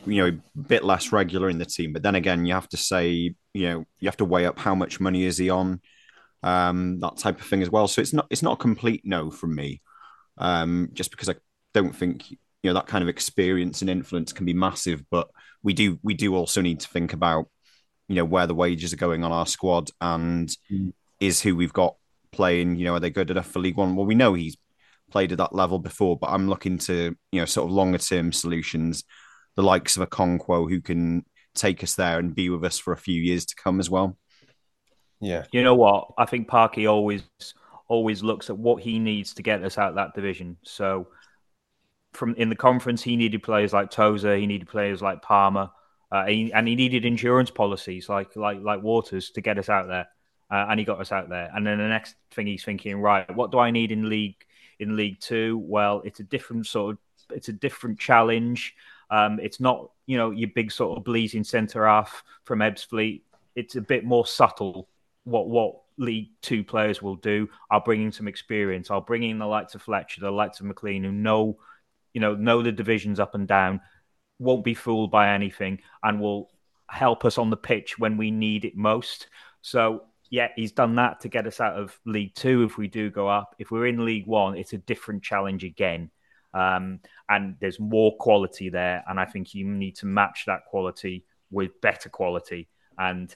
you 0.05 0.17
know, 0.17 0.27
a 0.27 0.59
bit 0.59 0.83
less 0.83 1.11
regular 1.11 1.47
in 1.49 1.59
the 1.59 1.65
team. 1.65 1.93
But 1.93 2.01
then 2.01 2.15
again, 2.15 2.47
you 2.47 2.55
have 2.55 2.69
to 2.69 2.77
say, 2.77 3.35
you 3.53 3.69
know, 3.69 3.85
you 3.99 4.07
have 4.07 4.17
to 4.17 4.25
weigh 4.25 4.47
up 4.47 4.57
how 4.57 4.73
much 4.73 4.99
money 4.99 5.25
is 5.25 5.37
he 5.37 5.51
on, 5.51 5.79
um, 6.41 6.99
that 7.01 7.17
type 7.17 7.39
of 7.39 7.45
thing 7.45 7.61
as 7.61 7.69
well. 7.69 7.87
So 7.87 8.01
it's 8.01 8.13
not 8.13 8.25
it's 8.31 8.43
not 8.43 8.53
a 8.53 8.61
complete 8.61 9.01
no 9.05 9.29
from 9.29 9.53
me, 9.53 9.81
um, 10.39 10.89
just 10.93 11.11
because 11.11 11.29
I 11.29 11.35
don't 11.75 11.95
think 11.95 12.31
you 12.31 12.37
know 12.63 12.73
that 12.73 12.87
kind 12.87 13.03
of 13.03 13.09
experience 13.09 13.81
and 13.81 13.91
influence 13.91 14.33
can 14.33 14.47
be 14.47 14.53
massive. 14.55 15.03
But 15.11 15.29
we 15.61 15.73
do 15.73 15.99
we 16.01 16.15
do 16.15 16.35
also 16.35 16.61
need 16.61 16.79
to 16.79 16.87
think 16.87 17.13
about 17.13 17.47
you 18.07 18.15
know 18.15 18.25
where 18.25 18.47
the 18.47 18.55
wages 18.55 18.93
are 18.93 18.97
going 18.97 19.23
on 19.23 19.31
our 19.31 19.45
squad 19.45 19.89
and 20.01 20.49
mm. 20.71 20.93
is 21.19 21.41
who 21.41 21.55
we've 21.55 21.73
got 21.73 21.95
playing. 22.31 22.75
You 22.75 22.85
know, 22.85 22.95
are 22.95 22.99
they 22.99 23.09
good 23.09 23.31
enough 23.31 23.47
for 23.47 23.59
League 23.59 23.77
One? 23.77 23.95
Well, 23.95 24.05
we 24.05 24.15
know 24.15 24.33
he's 24.33 24.57
played 25.11 25.31
at 25.31 25.37
that 25.39 25.55
level 25.55 25.79
before, 25.79 26.17
but 26.17 26.29
I'm 26.29 26.49
looking 26.49 26.77
to 26.79 27.15
you 27.31 27.39
know 27.39 27.45
sort 27.45 27.67
of 27.67 27.73
longer 27.73 27.97
term 27.97 28.31
solutions, 28.31 29.03
the 29.55 29.63
likes 29.63 29.95
of 29.95 30.03
a 30.03 30.07
Okonkwo 30.07 30.69
who 30.69 30.81
can 30.81 31.25
take 31.55 31.83
us 31.83 31.95
there 31.95 32.19
and 32.19 32.35
be 32.35 32.49
with 32.49 32.63
us 32.63 32.77
for 32.77 32.93
a 32.93 32.97
few 32.97 33.21
years 33.21 33.45
to 33.45 33.55
come 33.55 33.79
as 33.79 33.89
well. 33.89 34.17
Yeah, 35.21 35.45
you 35.51 35.63
know 35.63 35.75
what? 35.75 36.11
I 36.17 36.25
think 36.25 36.47
Parky 36.47 36.87
always 36.87 37.23
always 37.87 38.23
looks 38.23 38.49
at 38.49 38.57
what 38.57 38.81
he 38.81 38.99
needs 38.99 39.33
to 39.35 39.43
get 39.43 39.63
us 39.63 39.77
out 39.77 39.89
of 39.89 39.95
that 39.95 40.13
division. 40.15 40.57
So 40.63 41.07
from 42.13 42.35
in 42.35 42.49
the 42.49 42.55
conference, 42.55 43.01
he 43.01 43.15
needed 43.15 43.43
players 43.43 43.73
like 43.73 43.91
Tozer, 43.91 44.35
he 44.35 44.47
needed 44.47 44.67
players 44.67 45.01
like 45.01 45.21
Palmer, 45.21 45.69
uh, 46.11 46.25
he, 46.25 46.51
and 46.53 46.67
he 46.67 46.75
needed 46.75 47.05
insurance 47.05 47.49
policies 47.49 48.09
like 48.09 48.35
like 48.35 48.61
like 48.61 48.81
Waters 48.81 49.31
to 49.31 49.41
get 49.41 49.57
us 49.57 49.69
out 49.69 49.87
there, 49.87 50.07
uh, 50.51 50.67
and 50.69 50.79
he 50.79 50.85
got 50.85 50.99
us 50.99 51.11
out 51.11 51.29
there. 51.29 51.49
And 51.53 51.65
then 51.65 51.77
the 51.77 51.87
next 51.87 52.15
thing 52.31 52.47
he's 52.47 52.63
thinking, 52.63 53.01
right, 53.01 53.33
what 53.35 53.51
do 53.51 53.59
I 53.59 53.71
need 53.71 53.91
in 53.91 54.09
league 54.09 54.45
in 54.79 54.95
League 54.95 55.19
Two? 55.19 55.57
Well, 55.57 56.01
it's 56.05 56.19
a 56.19 56.23
different 56.23 56.67
sort 56.67 56.93
of 56.93 56.97
it's 57.35 57.49
a 57.49 57.53
different 57.53 57.99
challenge. 57.99 58.75
Um, 59.09 59.39
it's 59.41 59.59
not 59.59 59.91
you 60.05 60.17
know 60.17 60.31
your 60.31 60.49
big 60.55 60.71
sort 60.71 60.97
of 60.97 61.03
blazing 61.03 61.43
centre 61.43 61.85
half 61.87 62.23
from 62.43 62.59
Ebbsfleet. 62.59 63.21
It's 63.55 63.75
a 63.75 63.81
bit 63.81 64.03
more 64.03 64.25
subtle. 64.25 64.87
What 65.23 65.49
what 65.49 65.81
League 65.97 66.29
Two 66.41 66.63
players 66.63 67.01
will 67.01 67.15
do. 67.15 67.49
I'll 67.71 67.79
bring 67.83 68.03
in 68.03 68.11
some 68.11 68.27
experience. 68.27 68.91
I'll 68.91 69.01
bring 69.01 69.23
in 69.23 69.39
the 69.39 69.47
likes 69.47 69.75
of 69.75 69.81
Fletcher, 69.81 70.21
the 70.21 70.31
likes 70.31 70.59
of 70.59 70.67
McClean, 70.67 71.03
who 71.03 71.11
know 71.11 71.57
you 72.13 72.21
know 72.21 72.35
know 72.35 72.61
the 72.61 72.71
divisions 72.71 73.19
up 73.19 73.33
and 73.33 73.47
down 73.47 73.81
won't 74.39 74.63
be 74.63 74.73
fooled 74.73 75.11
by 75.11 75.33
anything 75.33 75.79
and 76.03 76.19
will 76.19 76.49
help 76.89 77.25
us 77.25 77.37
on 77.37 77.49
the 77.49 77.57
pitch 77.57 77.97
when 77.97 78.17
we 78.17 78.31
need 78.31 78.65
it 78.65 78.75
most. 78.75 79.27
So, 79.61 80.03
yeah, 80.29 80.49
he's 80.55 80.71
done 80.71 80.95
that 80.95 81.21
to 81.21 81.29
get 81.29 81.47
us 81.47 81.59
out 81.59 81.77
of 81.77 81.97
League 82.05 82.35
Two 82.35 82.63
if 82.63 82.77
we 82.77 82.87
do 82.87 83.09
go 83.09 83.27
up. 83.27 83.55
If 83.59 83.71
we're 83.71 83.87
in 83.87 84.05
League 84.05 84.27
One, 84.27 84.57
it's 84.57 84.73
a 84.73 84.77
different 84.77 85.23
challenge 85.23 85.63
again. 85.63 86.09
Um, 86.53 87.01
and 87.29 87.55
there's 87.59 87.79
more 87.79 88.15
quality 88.17 88.69
there. 88.69 89.03
And 89.07 89.19
I 89.19 89.25
think 89.25 89.53
you 89.53 89.65
need 89.65 89.97
to 89.97 90.05
match 90.05 90.45
that 90.47 90.65
quality 90.65 91.25
with 91.51 91.79
better 91.81 92.09
quality. 92.09 92.69
And 92.97 93.35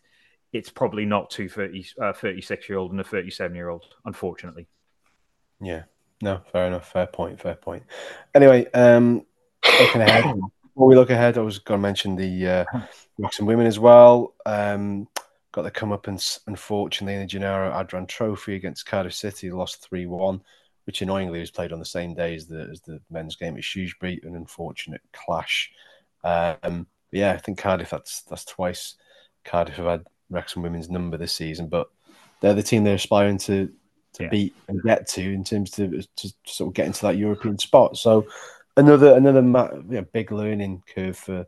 it's 0.53 0.69
probably 0.69 1.05
not 1.05 1.29
two 1.29 1.49
30, 1.49 1.85
uh, 2.01 2.13
36 2.13 2.69
year 2.69 2.77
old 2.77 2.91
and 2.91 2.99
a 2.99 3.03
37 3.03 3.55
year 3.55 3.69
old, 3.69 3.85
unfortunately. 4.05 4.67
Yeah, 5.62 5.83
no, 6.21 6.41
fair 6.51 6.67
enough. 6.67 6.91
Fair 6.91 7.07
point. 7.07 7.39
Fair 7.41 7.55
point. 7.55 7.83
Anyway, 8.33 8.65
um, 8.73 9.25
looking 9.79 10.01
ahead, 10.01 10.25
before 10.79 10.87
we 10.87 10.95
look 10.95 11.09
ahead, 11.09 11.37
I 11.37 11.41
was 11.41 11.59
going 11.59 11.77
to 11.77 11.81
mention 11.81 12.15
the 12.15 12.47
uh, 12.47 12.65
Wrexham 13.17 13.45
women 13.45 13.67
as 13.67 13.77
well. 13.77 14.33
Um, 14.45 15.09
got 15.51 15.63
the 15.63 15.71
comeuppance, 15.71 16.39
unfortunately, 16.47 17.15
in 17.15 17.19
the 17.19 17.27
Genero 17.27 17.69
Adran 17.73 18.07
Trophy 18.07 18.55
against 18.55 18.85
Cardiff 18.85 19.13
City, 19.13 19.51
lost 19.51 19.85
3 19.89 20.05
1, 20.05 20.41
which 20.85 21.01
annoyingly 21.01 21.41
was 21.41 21.51
played 21.51 21.73
on 21.73 21.79
the 21.79 21.85
same 21.85 22.13
day 22.13 22.33
as 22.33 22.47
the, 22.47 22.69
as 22.71 22.79
the 22.79 23.01
men's 23.11 23.35
game 23.35 23.57
at 23.57 23.63
Shrewsbury, 23.65 24.21
an 24.23 24.37
unfortunate 24.37 25.01
clash. 25.11 25.69
Um, 26.23 26.87
yeah, 27.11 27.33
I 27.33 27.39
think 27.39 27.57
Cardiff, 27.57 27.89
that's 27.89 28.21
that's 28.21 28.45
twice 28.45 28.95
Cardiff 29.43 29.75
have 29.75 29.85
had 29.85 30.07
Wrexham 30.29 30.61
women's 30.61 30.89
number 30.89 31.17
this 31.17 31.33
season, 31.33 31.67
but 31.67 31.89
they're 32.39 32.53
the 32.53 32.63
team 32.63 32.85
they're 32.85 32.95
aspiring 32.95 33.37
to 33.39 33.69
to 34.13 34.23
yeah. 34.23 34.29
beat 34.29 34.55
and 34.69 34.81
get 34.83 35.09
to 35.09 35.21
in 35.21 35.43
terms 35.43 35.71
to, 35.71 36.01
to 36.15 36.33
sort 36.45 36.69
of 36.69 36.73
get 36.73 36.87
into 36.87 37.01
that 37.01 37.17
European 37.17 37.59
spot. 37.59 37.97
So 37.97 38.25
another 38.79 39.15
another 39.15 39.41
you 39.41 40.01
know, 40.01 40.05
big 40.13 40.31
learning 40.31 40.83
curve 40.93 41.17
for 41.17 41.45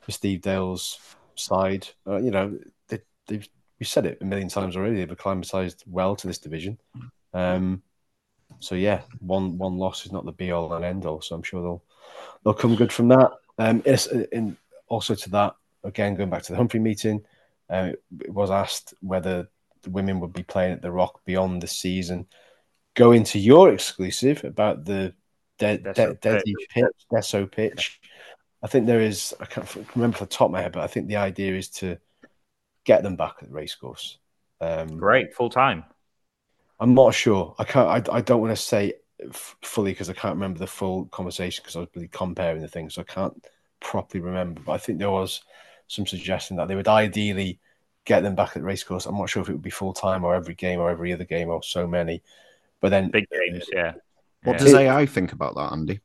for 0.00 0.12
Steve 0.12 0.42
Dale's 0.42 0.98
side. 1.34 1.88
Uh, 2.06 2.16
you 2.16 2.30
know, 2.30 2.58
they, 2.88 3.00
they've 3.26 3.48
we 3.78 3.86
said 3.86 4.06
it 4.06 4.18
a 4.20 4.24
million 4.24 4.48
times 4.48 4.76
already. 4.76 4.96
They've 4.96 5.10
acclimatized 5.10 5.84
well 5.86 6.16
to 6.16 6.26
this 6.26 6.38
division. 6.38 6.78
Um, 7.34 7.82
so 8.60 8.74
yeah, 8.74 9.02
one 9.20 9.58
one 9.58 9.76
loss 9.76 10.06
is 10.06 10.12
not 10.12 10.24
the 10.24 10.32
be 10.32 10.50
all 10.50 10.72
and 10.72 10.84
end 10.84 11.04
all. 11.04 11.20
So 11.20 11.34
I'm 11.34 11.42
sure 11.42 11.62
they'll 11.62 11.82
they'll 12.44 12.54
come 12.54 12.76
good 12.76 12.92
from 12.92 13.08
that. 13.08 13.32
Um, 13.58 13.82
in, 14.32 14.56
also 14.88 15.14
to 15.14 15.30
that, 15.30 15.56
again 15.84 16.14
going 16.14 16.30
back 16.30 16.42
to 16.44 16.52
the 16.52 16.56
Humphrey 16.58 16.80
meeting, 16.80 17.24
uh, 17.68 17.92
it 18.20 18.32
was 18.32 18.50
asked 18.50 18.94
whether 19.00 19.48
the 19.82 19.90
women 19.90 20.20
would 20.20 20.32
be 20.32 20.42
playing 20.42 20.72
at 20.72 20.82
the 20.82 20.92
Rock 20.92 21.20
beyond 21.24 21.62
the 21.62 21.66
season. 21.66 22.26
Go 22.94 23.12
into 23.12 23.38
your 23.38 23.72
exclusive 23.72 24.44
about 24.44 24.84
the 24.84 25.14
De- 25.58 25.78
De- 25.78 26.14
Desi 26.14 26.54
pitch, 26.70 27.06
Desso 27.12 27.50
pitch. 27.50 28.00
I 28.62 28.66
think 28.66 28.86
there 28.86 29.00
is. 29.00 29.34
I 29.40 29.46
can't 29.46 29.72
remember 29.94 30.16
off 30.16 30.20
the 30.20 30.26
top 30.26 30.46
of 30.46 30.52
my 30.52 30.62
head, 30.62 30.72
but 30.72 30.82
I 30.82 30.86
think 30.86 31.08
the 31.08 31.16
idea 31.16 31.54
is 31.54 31.68
to 31.70 31.98
get 32.84 33.02
them 33.02 33.16
back 33.16 33.36
at 33.40 33.48
the 33.48 33.54
racecourse. 33.54 34.18
Um, 34.60 34.96
Great, 34.96 35.34
full 35.34 35.50
time. 35.50 35.84
I'm 36.80 36.94
not 36.94 37.14
sure. 37.14 37.54
I 37.58 37.64
can't. 37.64 38.08
I, 38.08 38.16
I 38.16 38.20
don't 38.20 38.40
want 38.40 38.56
to 38.56 38.62
say 38.62 38.94
f- 39.22 39.56
fully 39.62 39.92
because 39.92 40.10
I 40.10 40.14
can't 40.14 40.34
remember 40.34 40.58
the 40.58 40.66
full 40.66 41.06
conversation 41.06 41.62
because 41.62 41.76
I 41.76 41.80
was 41.80 41.88
really 41.94 42.08
comparing 42.08 42.60
the 42.60 42.68
things, 42.68 42.94
so 42.94 43.02
I 43.02 43.04
can't 43.04 43.46
properly 43.80 44.22
remember. 44.22 44.62
But 44.64 44.72
I 44.72 44.78
think 44.78 44.98
there 44.98 45.10
was 45.10 45.42
some 45.88 46.06
suggestion 46.06 46.56
that 46.56 46.68
they 46.68 46.74
would 46.74 46.88
ideally 46.88 47.60
get 48.04 48.22
them 48.22 48.34
back 48.34 48.50
at 48.50 48.62
the 48.62 48.62
racecourse. 48.62 49.06
I'm 49.06 49.16
not 49.16 49.30
sure 49.30 49.42
if 49.42 49.48
it 49.48 49.52
would 49.52 49.62
be 49.62 49.70
full 49.70 49.92
time 49.92 50.24
or 50.24 50.34
every 50.34 50.54
game 50.54 50.80
or 50.80 50.90
every 50.90 51.12
other 51.12 51.24
game 51.24 51.48
or 51.48 51.62
so 51.62 51.86
many. 51.86 52.22
But 52.80 52.90
then 52.90 53.10
big 53.10 53.28
games, 53.30 53.68
yeah. 53.72 53.94
What 54.46 54.60
yeah. 54.60 54.64
does 54.64 54.74
AI 54.74 55.06
think 55.06 55.32
about 55.32 55.56
that, 55.56 55.72
Andy? 55.72 56.00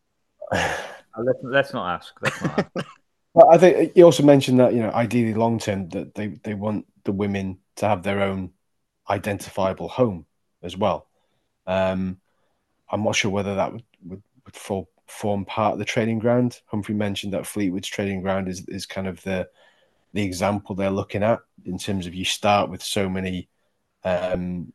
Uh, 1.13 1.23
let's, 1.23 1.39
let's 1.43 1.73
not 1.73 1.95
ask. 1.95 2.13
Let's 2.21 2.41
not 2.41 2.57
ask. 2.57 2.87
well, 3.33 3.49
I 3.51 3.57
think 3.57 3.91
you 3.97 4.05
also 4.05 4.23
mentioned 4.23 4.61
that 4.61 4.73
you 4.73 4.81
know, 4.81 4.91
ideally, 4.91 5.33
long 5.33 5.59
term, 5.59 5.89
that 5.89 6.15
they 6.15 6.27
they 6.27 6.53
want 6.53 6.85
the 7.03 7.11
women 7.11 7.57
to 7.75 7.85
have 7.85 8.01
their 8.01 8.21
own 8.21 8.51
identifiable 9.09 9.89
home 9.89 10.25
as 10.63 10.77
well. 10.77 11.09
Um, 11.67 12.21
I'm 12.89 13.03
not 13.03 13.17
sure 13.17 13.29
whether 13.29 13.55
that 13.55 13.73
would, 13.73 13.83
would, 14.05 14.23
would 14.45 14.55
fall, 14.55 14.89
form 15.05 15.43
part 15.43 15.73
of 15.73 15.79
the 15.79 15.85
training 15.85 16.19
ground. 16.19 16.61
Humphrey 16.67 16.95
mentioned 16.95 17.33
that 17.33 17.45
Fleetwood's 17.45 17.89
training 17.89 18.21
ground 18.21 18.47
is, 18.47 18.65
is 18.69 18.85
kind 18.85 19.07
of 19.07 19.21
the 19.23 19.49
the 20.13 20.23
example 20.23 20.75
they're 20.75 20.91
looking 20.91 21.23
at 21.23 21.39
in 21.65 21.77
terms 21.77 22.07
of 22.07 22.15
you 22.15 22.23
start 22.23 22.69
with 22.69 22.81
so 22.81 23.09
many 23.09 23.49
um, 24.05 24.71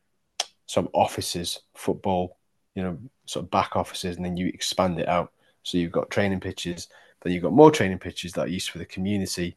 some 0.66 0.88
offices, 0.92 1.60
football, 1.74 2.36
you 2.76 2.82
know, 2.82 2.96
sort 3.24 3.44
of 3.44 3.50
back 3.50 3.74
offices, 3.74 4.16
and 4.16 4.24
then 4.24 4.36
you 4.36 4.46
expand 4.46 5.00
it 5.00 5.08
out. 5.08 5.32
So 5.64 5.78
you've 5.78 5.90
got 5.90 6.10
training 6.10 6.38
pitches, 6.38 6.86
then 7.22 7.32
you've 7.32 7.42
got 7.42 7.52
more 7.52 7.72
training 7.72 7.98
pitches 7.98 8.32
that 8.34 8.42
are 8.42 8.48
used 8.48 8.70
for 8.70 8.78
the 8.78 8.84
community 8.84 9.56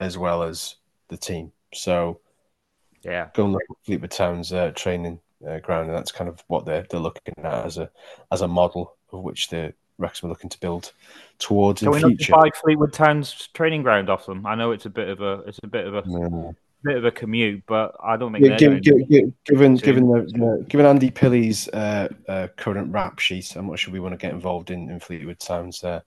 as 0.00 0.18
well 0.18 0.42
as 0.42 0.76
the 1.08 1.16
team. 1.16 1.52
So 1.72 2.18
yeah, 3.02 3.28
go 3.34 3.44
and 3.44 3.52
look 3.52 3.62
at 3.70 3.76
Fleetwood 3.84 4.10
Town's 4.10 4.52
uh, 4.52 4.72
training 4.74 5.20
uh, 5.48 5.58
ground, 5.58 5.88
and 5.88 5.96
that's 5.96 6.10
kind 6.10 6.28
of 6.28 6.42
what 6.48 6.64
they're 6.64 6.86
they're 6.90 6.98
looking 6.98 7.34
at 7.38 7.66
as 7.66 7.78
a 7.78 7.90
as 8.32 8.40
a 8.40 8.48
model 8.48 8.96
of 9.12 9.20
which 9.20 9.48
the 9.48 9.72
Wrexham 9.98 10.28
are 10.28 10.30
looking 10.30 10.50
to 10.50 10.60
build 10.60 10.92
towards 11.38 11.80
Can 11.80 11.88
in 11.88 11.94
we 11.94 12.16
future. 12.16 12.32
Buy 12.32 12.50
Fleetwood 12.50 12.92
Town's 12.92 13.48
training 13.54 13.82
ground 13.82 14.08
off 14.08 14.26
them. 14.26 14.46
I 14.46 14.54
know 14.54 14.72
it's 14.72 14.86
a 14.86 14.90
bit 14.90 15.08
of 15.08 15.20
a 15.20 15.42
it's 15.46 15.60
a 15.62 15.68
bit 15.68 15.86
of 15.86 15.94
a 15.94 16.02
no 16.08 16.54
bit 16.84 16.96
of 16.96 17.04
a 17.04 17.10
commute, 17.10 17.64
but 17.66 17.96
I 18.02 18.16
don't 18.16 18.32
think 18.32 18.46
yeah, 18.46 18.56
given, 18.56 18.80
given 18.80 19.34
given 19.44 19.76
given, 19.76 20.06
the, 20.06 20.64
given 20.68 20.86
Andy 20.86 21.10
Pilley's 21.10 21.68
uh, 21.68 22.08
uh, 22.28 22.48
current 22.56 22.92
rap 22.92 23.18
sheet, 23.18 23.56
I'm 23.56 23.66
not 23.66 23.78
sure 23.78 23.92
we 23.92 24.00
want 24.00 24.12
to 24.12 24.18
get 24.18 24.32
involved 24.32 24.70
in, 24.70 24.90
in 24.90 25.00
Fleetwood 25.00 25.40
Town's 25.40 25.82
uh, 25.84 26.00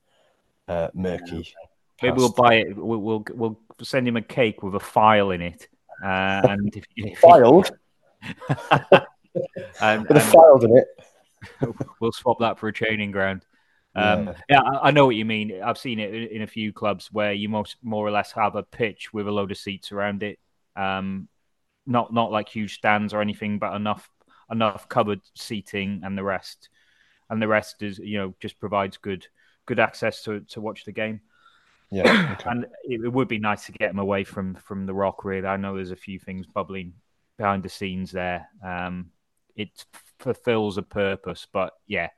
uh 0.67 0.89
murky 0.93 1.53
Maybe 2.01 2.17
we'll 2.17 2.31
buy 2.31 2.55
it. 2.55 2.75
We'll, 2.75 2.99
we'll 2.99 3.25
we'll 3.33 3.59
send 3.81 4.07
him 4.07 4.17
a 4.17 4.21
cake 4.21 4.63
with 4.63 4.75
a 4.75 4.79
file 4.79 5.31
in 5.31 5.41
it, 5.41 5.67
uh, 6.03 6.41
and 6.49 6.75
if, 6.75 6.85
if 6.95 7.19
filed. 7.19 7.71
and, 9.81 10.07
With 10.07 10.17
a 10.17 10.19
file 10.19 10.59
in 10.63 10.77
it. 10.77 10.87
we'll 11.99 12.11
swap 12.11 12.39
that 12.39 12.59
for 12.59 12.67
a 12.67 12.73
training 12.73 13.11
ground. 13.11 13.45
Um, 13.95 14.27
Yeah. 14.27 14.33
yeah, 14.49 14.61
I, 14.81 14.91
know 14.91 15.05
what 15.05 15.15
you 15.15 15.25
mean. 15.25 15.61
I've 15.61 15.77
seen 15.77 15.99
it 15.99 16.13
in, 16.13 16.23
in 16.27 16.41
a 16.43 16.47
few 16.47 16.71
clubs 16.71 17.09
where 17.11 17.33
you 17.33 17.49
most 17.49 17.77
more 17.83 18.05
or 18.05 18.11
less 18.11 18.31
have 18.31 18.55
a 18.55 18.63
pitch 18.63 19.13
with 19.13 19.27
a 19.27 19.31
load 19.31 19.51
of 19.51 19.57
seats 19.57 19.91
around 19.91 20.23
it. 20.23 20.39
Um, 20.75 21.27
not 21.85 22.13
not 22.13 22.31
like 22.31 22.49
huge 22.49 22.75
stands 22.75 23.13
or 23.13 23.21
anything, 23.21 23.59
but 23.59 23.75
enough 23.75 24.09
enough 24.49 24.87
covered 24.89 25.21
seating, 25.35 26.01
and 26.03 26.17
the 26.17 26.23
rest 26.23 26.69
and 27.29 27.41
the 27.41 27.47
rest 27.47 27.81
is 27.81 27.97
you 27.97 28.17
know 28.17 28.35
just 28.39 28.59
provides 28.59 28.97
good 28.97 29.25
good 29.65 29.79
access 29.79 30.21
to 30.23 30.41
to 30.41 30.61
watch 30.61 30.85
the 30.85 30.91
game. 30.91 31.21
Yeah. 31.89 32.35
Okay. 32.41 32.49
And 32.49 32.65
it, 32.83 33.01
it 33.03 33.09
would 33.11 33.27
be 33.27 33.39
nice 33.39 33.65
to 33.65 33.71
get 33.73 33.89
them 33.89 33.99
away 33.99 34.23
from 34.23 34.55
from 34.55 34.85
the 34.85 34.93
rock. 34.93 35.25
Really, 35.25 35.47
I 35.47 35.57
know 35.57 35.75
there's 35.75 35.91
a 35.91 35.95
few 35.95 36.19
things 36.19 36.45
bubbling 36.45 36.93
behind 37.37 37.63
the 37.63 37.69
scenes 37.69 38.11
there. 38.11 38.47
Um, 38.63 39.11
it 39.55 39.85
fulfills 40.19 40.77
a 40.77 40.83
purpose, 40.83 41.47
but 41.51 41.73
yeah, 41.87 42.09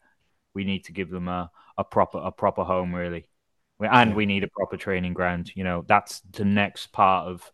we 0.53 0.63
need 0.63 0.85
to 0.85 0.91
give 0.91 1.09
them 1.09 1.27
a, 1.27 1.49
a 1.77 1.83
proper 1.83 2.19
a 2.19 2.31
proper 2.31 2.63
home, 2.63 2.93
really, 2.93 3.25
and 3.79 4.15
we 4.15 4.25
need 4.25 4.43
a 4.43 4.49
proper 4.49 4.77
training 4.77 5.13
ground. 5.13 5.51
You 5.55 5.63
know, 5.63 5.83
that's 5.87 6.21
the 6.31 6.45
next 6.45 6.91
part 6.91 7.27
of 7.27 7.51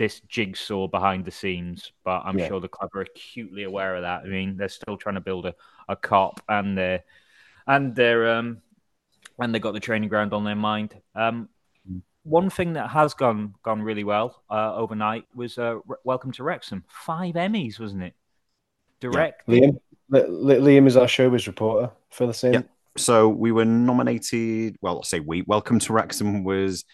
this 0.00 0.20
jigsaw 0.20 0.88
behind 0.88 1.26
the 1.26 1.30
scenes. 1.30 1.92
But 2.04 2.22
I'm 2.24 2.38
Yeah. 2.38 2.48
sure 2.48 2.58
the 2.58 2.68
club 2.68 2.88
are 2.94 3.02
acutely 3.02 3.64
aware 3.64 3.94
of 3.96 4.02
that. 4.02 4.22
I 4.22 4.28
mean, 4.28 4.56
they're 4.56 4.70
still 4.70 4.96
trying 4.96 5.16
to 5.16 5.20
build 5.20 5.44
a, 5.44 5.54
a 5.90 5.94
cop, 5.94 6.40
and 6.48 6.76
they're 6.76 7.04
and 7.66 7.94
they're 7.94 8.32
um 8.32 8.62
and 9.38 9.54
they 9.54 9.58
got 9.58 9.74
the 9.74 9.80
training 9.80 10.08
ground 10.08 10.32
on 10.32 10.42
their 10.44 10.56
mind. 10.56 10.98
Um, 11.14 11.50
one 12.22 12.48
thing 12.48 12.72
that 12.74 12.88
has 12.88 13.12
gone 13.12 13.54
gone 13.62 13.82
really 13.82 14.04
well 14.04 14.42
uh, 14.50 14.74
overnight 14.74 15.24
was 15.34 15.58
uh, 15.58 15.76
Re- 15.86 15.96
Welcome 16.04 16.32
to 16.32 16.44
Wrexham. 16.44 16.82
Five 16.88 17.34
Emmys, 17.34 17.78
wasn't 17.78 18.02
it? 18.02 18.14
Direct. 19.00 19.46
Liam, 19.48 19.78
Li- 20.08 20.26
Li- 20.26 20.56
Liam 20.78 20.86
is 20.86 20.96
our 20.96 21.06
showbiz 21.06 21.46
reporter. 21.46 21.90
for 22.10 22.26
the 22.26 22.46
in. 22.46 22.52
Yeah. 22.54 22.62
So 22.96 23.28
we 23.28 23.52
were 23.52 23.66
nominated. 23.66 24.76
Well, 24.80 24.96
I'll 24.96 25.02
say 25.02 25.20
we. 25.20 25.42
Welcome 25.42 25.78
to 25.80 25.92
Wrexham 25.92 26.42
was 26.42 26.84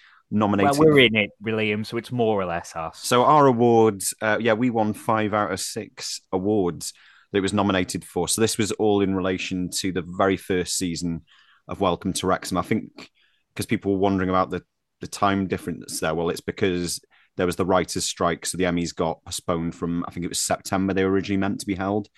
Well, 0.65 0.75
we're 0.79 0.99
in 1.01 1.15
it, 1.15 1.31
William, 1.41 1.85
so 1.85 1.97
it's 1.97 2.11
more 2.11 2.41
or 2.41 2.47
less 2.47 2.75
us. 2.75 2.99
So 2.99 3.25
our 3.25 3.47
awards, 3.47 4.15
uh, 4.21 4.39
yeah, 4.41 4.55
we 4.55 4.71
won 4.71 4.93
five 4.93 5.33
out 5.33 5.53
of 5.53 5.61
six 5.61 6.21
awards 6.33 6.93
that 7.31 7.39
it 7.39 7.43
was 7.43 7.53
nominated 7.53 8.05
for. 8.05 8.29
So 8.29 8.41
this 8.41 8.59
was 8.59 8.73
all 8.73 9.03
in 9.03 9.15
relation 9.15 9.71
to 9.81 9.93
the 9.93 10.05
very 10.07 10.37
first 10.37 10.77
season 10.77 11.23
of 11.69 11.81
Welcome 11.81 12.13
to 12.15 12.27
Wrexham. 12.27 12.59
I 12.59 12.63
think 12.63 13.11
because 13.55 13.67
people 13.67 13.93
were 13.93 13.99
wondering 13.99 14.31
about 14.31 14.51
the 14.51 14.63
the 15.01 15.07
time 15.07 15.47
difference 15.47 16.01
there. 16.01 16.15
Well, 16.15 16.31
it's 16.31 16.41
because 16.41 17.01
there 17.37 17.47
was 17.47 17.57
the 17.57 17.67
writers' 17.67 18.05
strike, 18.05 18.47
so 18.47 18.57
the 18.57 18.65
Emmys 18.65 18.95
got 18.95 19.25
postponed 19.25 19.75
from 19.75 20.05
I 20.09 20.11
think 20.11 20.25
it 20.25 20.31
was 20.31 20.41
September 20.41 20.93
they 20.93 21.05
were 21.05 21.11
originally 21.11 21.39
meant 21.39 21.61
to 21.61 21.67
be 21.67 21.75
held. 21.75 22.09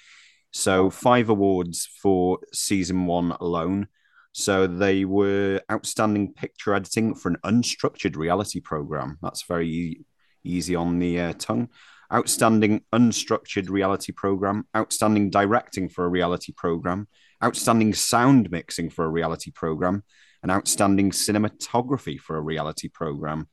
So 0.52 0.90
five 0.90 1.28
awards 1.28 1.88
for 2.00 2.38
season 2.52 3.06
one 3.06 3.32
alone. 3.32 3.88
So 4.32 4.66
they 4.66 5.04
were 5.04 5.60
outstanding 5.70 6.32
picture 6.32 6.74
editing 6.74 7.14
for 7.14 7.30
an 7.30 7.38
unstructured 7.44 8.16
reality 8.16 8.60
program. 8.60 9.18
That's 9.22 9.42
very 9.42 10.04
easy 10.44 10.74
on 10.74 10.98
the 10.98 11.20
uh, 11.20 11.32
tongue. 11.38 11.68
Outstanding 12.12 12.82
unstructured 12.92 13.68
reality 13.68 14.12
program. 14.12 14.66
Outstanding 14.76 15.30
directing 15.30 15.88
for 15.88 16.04
a 16.04 16.08
reality 16.08 16.52
program. 16.52 17.08
Outstanding 17.42 17.94
sound 17.94 18.50
mixing 18.50 18.90
for 18.90 19.04
a 19.04 19.10
reality 19.10 19.50
program. 19.50 20.04
And 20.42 20.52
outstanding 20.52 21.10
cinematography 21.10 22.18
for 22.18 22.36
a 22.36 22.40
reality 22.40 22.88
program. 22.88 23.48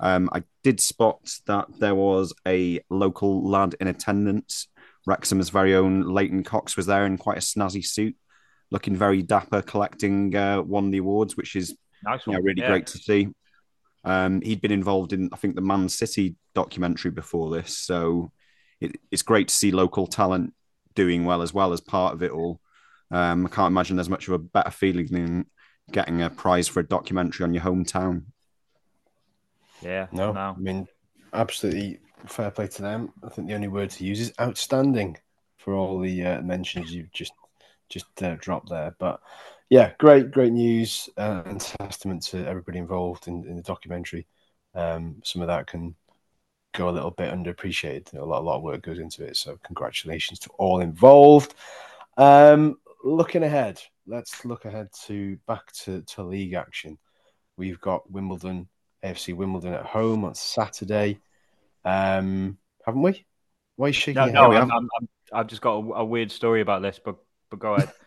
Um, 0.00 0.30
I 0.32 0.42
did 0.64 0.80
spot 0.80 1.30
that 1.46 1.66
there 1.78 1.94
was 1.94 2.32
a 2.48 2.80
local 2.88 3.48
lad 3.48 3.76
in 3.80 3.86
attendance. 3.86 4.66
Wrexham's 5.06 5.50
very 5.50 5.74
own 5.74 6.02
Leighton 6.02 6.42
Cox 6.42 6.76
was 6.76 6.86
there 6.86 7.06
in 7.06 7.18
quite 7.18 7.38
a 7.38 7.40
snazzy 7.40 7.84
suit, 7.84 8.16
looking 8.70 8.96
very 8.96 9.22
dapper, 9.22 9.62
collecting 9.62 10.34
uh, 10.34 10.62
one 10.62 10.86
of 10.86 10.92
the 10.92 10.98
awards, 10.98 11.36
which 11.36 11.56
is 11.56 11.76
Nice 12.02 12.22
yeah, 12.26 12.36
really 12.36 12.62
Yeah. 12.62 12.68
great 12.68 12.86
to 12.88 12.98
see. 12.98 13.28
Um, 14.04 14.40
he'd 14.40 14.62
been 14.62 14.72
involved 14.72 15.12
in, 15.12 15.28
I 15.32 15.36
think, 15.36 15.54
the 15.54 15.60
Man 15.60 15.88
City 15.88 16.36
documentary 16.54 17.10
before 17.10 17.50
this, 17.50 17.76
so 17.76 18.32
it, 18.80 18.96
it's 19.10 19.22
great 19.22 19.48
to 19.48 19.54
see 19.54 19.70
local 19.70 20.06
talent 20.06 20.54
doing 20.94 21.24
well 21.24 21.42
as 21.42 21.52
well 21.52 21.72
as 21.72 21.80
part 21.82 22.14
of 22.14 22.22
it 22.22 22.30
all. 22.30 22.60
Um, 23.10 23.44
I 23.46 23.50
can't 23.50 23.70
imagine 23.72 23.96
there's 23.96 24.08
much 24.08 24.28
of 24.28 24.34
a 24.34 24.38
better 24.38 24.70
feeling 24.70 25.06
than 25.10 25.46
getting 25.92 26.22
a 26.22 26.30
prize 26.30 26.68
for 26.68 26.80
a 26.80 26.86
documentary 26.86 27.44
on 27.44 27.52
your 27.52 27.62
hometown. 27.64 28.22
Yeah. 29.82 30.06
No, 30.12 30.32
No. 30.32 30.54
I 30.56 30.58
mean, 30.58 30.86
absolutely 31.32 31.98
fair 32.26 32.50
play 32.50 32.68
to 32.68 32.82
them. 32.82 33.12
I 33.24 33.28
think 33.28 33.48
the 33.48 33.54
only 33.54 33.68
word 33.68 33.90
to 33.90 34.04
use 34.04 34.20
is 34.20 34.32
outstanding 34.40 35.16
for 35.58 35.74
all 35.74 35.98
the 35.98 36.24
uh, 36.24 36.40
mentions 36.42 36.92
you've 36.94 37.12
just 37.12 37.32
just 37.90 38.06
uh, 38.22 38.36
dropped 38.40 38.70
there. 38.70 38.94
But 38.98 39.20
yeah, 39.68 39.92
great, 39.98 40.30
great 40.30 40.52
news 40.52 41.10
uh, 41.18 41.42
and 41.44 41.60
testament 41.60 42.22
to 42.26 42.46
everybody 42.46 42.78
involved 42.78 43.28
in, 43.28 43.44
in 43.46 43.56
the 43.56 43.62
documentary. 43.62 44.26
Um, 44.74 45.20
some 45.24 45.42
of 45.42 45.48
that 45.48 45.66
can 45.66 45.94
go 46.74 46.88
a 46.88 46.90
little 46.90 47.10
bit 47.10 47.32
underappreciated. 47.32 48.14
A 48.14 48.24
lot, 48.24 48.40
a 48.40 48.44
lot 48.44 48.56
of 48.56 48.62
work 48.62 48.82
goes 48.82 48.98
into 48.98 49.24
it. 49.24 49.36
So 49.36 49.58
congratulations 49.64 50.38
to 50.40 50.50
all 50.58 50.80
involved. 50.80 51.54
Um, 52.16 52.78
looking 53.04 53.42
ahead, 53.42 53.80
let's 54.06 54.44
look 54.44 54.64
ahead 54.64 54.88
to 55.06 55.36
back 55.46 55.72
to, 55.84 56.02
to 56.02 56.22
league 56.22 56.54
action. 56.54 56.98
We've 57.56 57.80
got 57.80 58.10
Wimbledon, 58.10 58.68
AFC 59.04 59.34
Wimbledon 59.34 59.74
at 59.74 59.84
home 59.84 60.24
on 60.24 60.34
Saturday. 60.34 61.18
Um, 61.84 62.58
haven't 62.84 63.02
we? 63.02 63.26
Why 63.76 63.86
are 63.86 63.88
you 63.88 63.94
shaking 63.94 64.32
No, 64.32 64.48
no? 64.48 64.52
I'm, 64.52 64.70
I'm, 64.70 64.88
I'm, 64.98 65.08
I've 65.32 65.46
just 65.46 65.62
got 65.62 65.74
a, 65.74 65.94
a 65.94 66.04
weird 66.04 66.30
story 66.30 66.60
about 66.60 66.82
this, 66.82 67.00
but 67.02 67.16
but 67.50 67.58
go 67.58 67.74
ahead. 67.74 67.90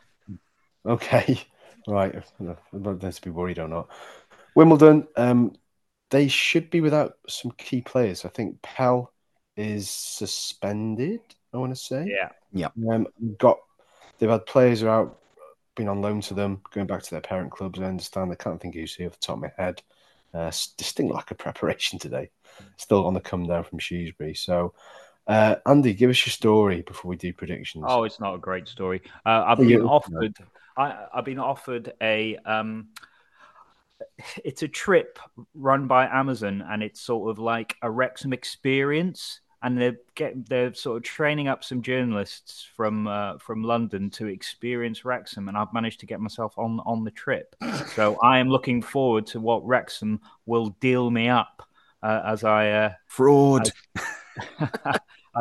Okay, 0.86 1.40
right. 1.88 2.14
Whether 2.72 3.12
to 3.12 3.22
be 3.22 3.30
worried 3.30 3.58
or 3.58 3.70
not. 3.70 3.88
Wimbledon, 4.54 5.08
um, 5.16 5.56
they 6.12 6.28
should 6.28 6.70
be 6.70 6.82
without 6.82 7.14
some 7.30 7.52
key 7.52 7.82
players. 7.82 8.26
I 8.26 8.28
think 8.28 8.62
Pell 8.62 9.14
is 9.56 9.90
suspended. 9.90 11.22
I 11.54 11.58
want 11.58 11.74
to 11.74 11.82
say. 11.82 12.06
yeah. 12.10 12.30
Yeah. 12.52 12.68
Um, 12.92 13.08
got 13.38 13.60
they've 14.20 14.30
had 14.30 14.46
players 14.46 14.82
who 14.82 14.88
are 14.88 15.02
out, 15.02 15.20
been 15.76 15.88
on 15.88 16.02
loan 16.02 16.22
to 16.22 16.34
them, 16.34 16.62
going 16.72 16.88
back 16.88 17.04
to 17.04 17.12
their 17.12 17.22
parent 17.22 17.52
clubs. 17.52 17.80
I 17.80 17.86
understand. 17.86 18.32
I 18.32 18.36
can't 18.36 18.62
think 18.62 18.76
who's 18.76 18.96
here 18.96 19.08
off 19.08 19.14
the 19.14 19.20
top 19.20 19.38
of 19.38 19.42
my 19.44 19.52
head. 19.58 19.82
Uh, 20.34 20.52
distinct 20.78 21.14
lack 21.14 21.32
of 21.32 21.38
preparation 21.38 22.00
today. 22.00 22.30
Still 22.78 23.06
on 23.06 23.14
the 23.14 23.20
come 23.20 23.48
down 23.48 23.64
from 23.64 23.80
Shrewsbury. 23.80 24.34
So, 24.34 24.74
uh, 25.28 25.56
Andy, 25.66 25.94
give 25.94 26.10
us 26.10 26.26
your 26.26 26.32
story 26.32 26.82
before 26.82 27.10
we 27.10 27.16
do 27.16 27.32
predictions. 27.34 27.86
Oh, 27.88 28.04
it's 28.04 28.20
not 28.20 28.36
a 28.36 28.38
great 28.38 28.68
story. 28.68 29.02
Uh, 29.26 29.44
I've 29.48 29.58
been 29.58 29.82
offered. 29.82 30.36
I, 30.78 31.06
I've 31.14 31.26
been 31.26 31.40
offered 31.40 31.94
a. 32.02 32.38
Um, 32.46 32.90
it's 34.44 34.64
a 34.64 34.68
trip 34.68 35.18
run 35.54 35.88
by 35.88 36.08
Amazon, 36.08 36.64
and 36.68 36.84
it's 36.84 37.00
sort 37.00 37.30
of 37.30 37.40
like 37.40 37.76
a 37.82 37.90
Wrexham 37.90 38.34
experience. 38.34 39.40
And 39.62 39.78
they're 39.78 39.96
get 40.16 40.50
they're 40.50 40.74
sort 40.74 40.98
of 40.98 41.04
training 41.04 41.48
up 41.48 41.64
some 41.64 41.82
journalists 41.82 42.68
from 42.76 43.08
uh, 43.08 43.38
from 43.38 43.64
London 43.64 44.10
to 44.12 44.28
experience 44.28 45.06
Wrexham, 45.06 45.48
and 45.48 45.58
I've 45.58 45.72
managed 45.72 46.02
to 46.02 46.06
get 46.06 46.20
myself 46.20 46.54
on 46.58 46.82
on 46.86 47.06
the 47.06 47.12
trip. 47.12 47.56
So 47.96 48.18
I 48.22 48.40
am 48.40 48.50
looking 48.50 48.82
forward 48.82 49.26
to 49.28 49.40
what 49.40 49.66
Wrexham 49.66 50.20
will 50.46 50.76
deal 50.82 51.10
me 51.10 51.30
up 51.30 51.66
uh, 52.02 52.24
as 52.26 52.44
I. 52.44 52.72
Uh, 52.72 52.94
Fraud. 53.08 53.72
as 53.96 54.04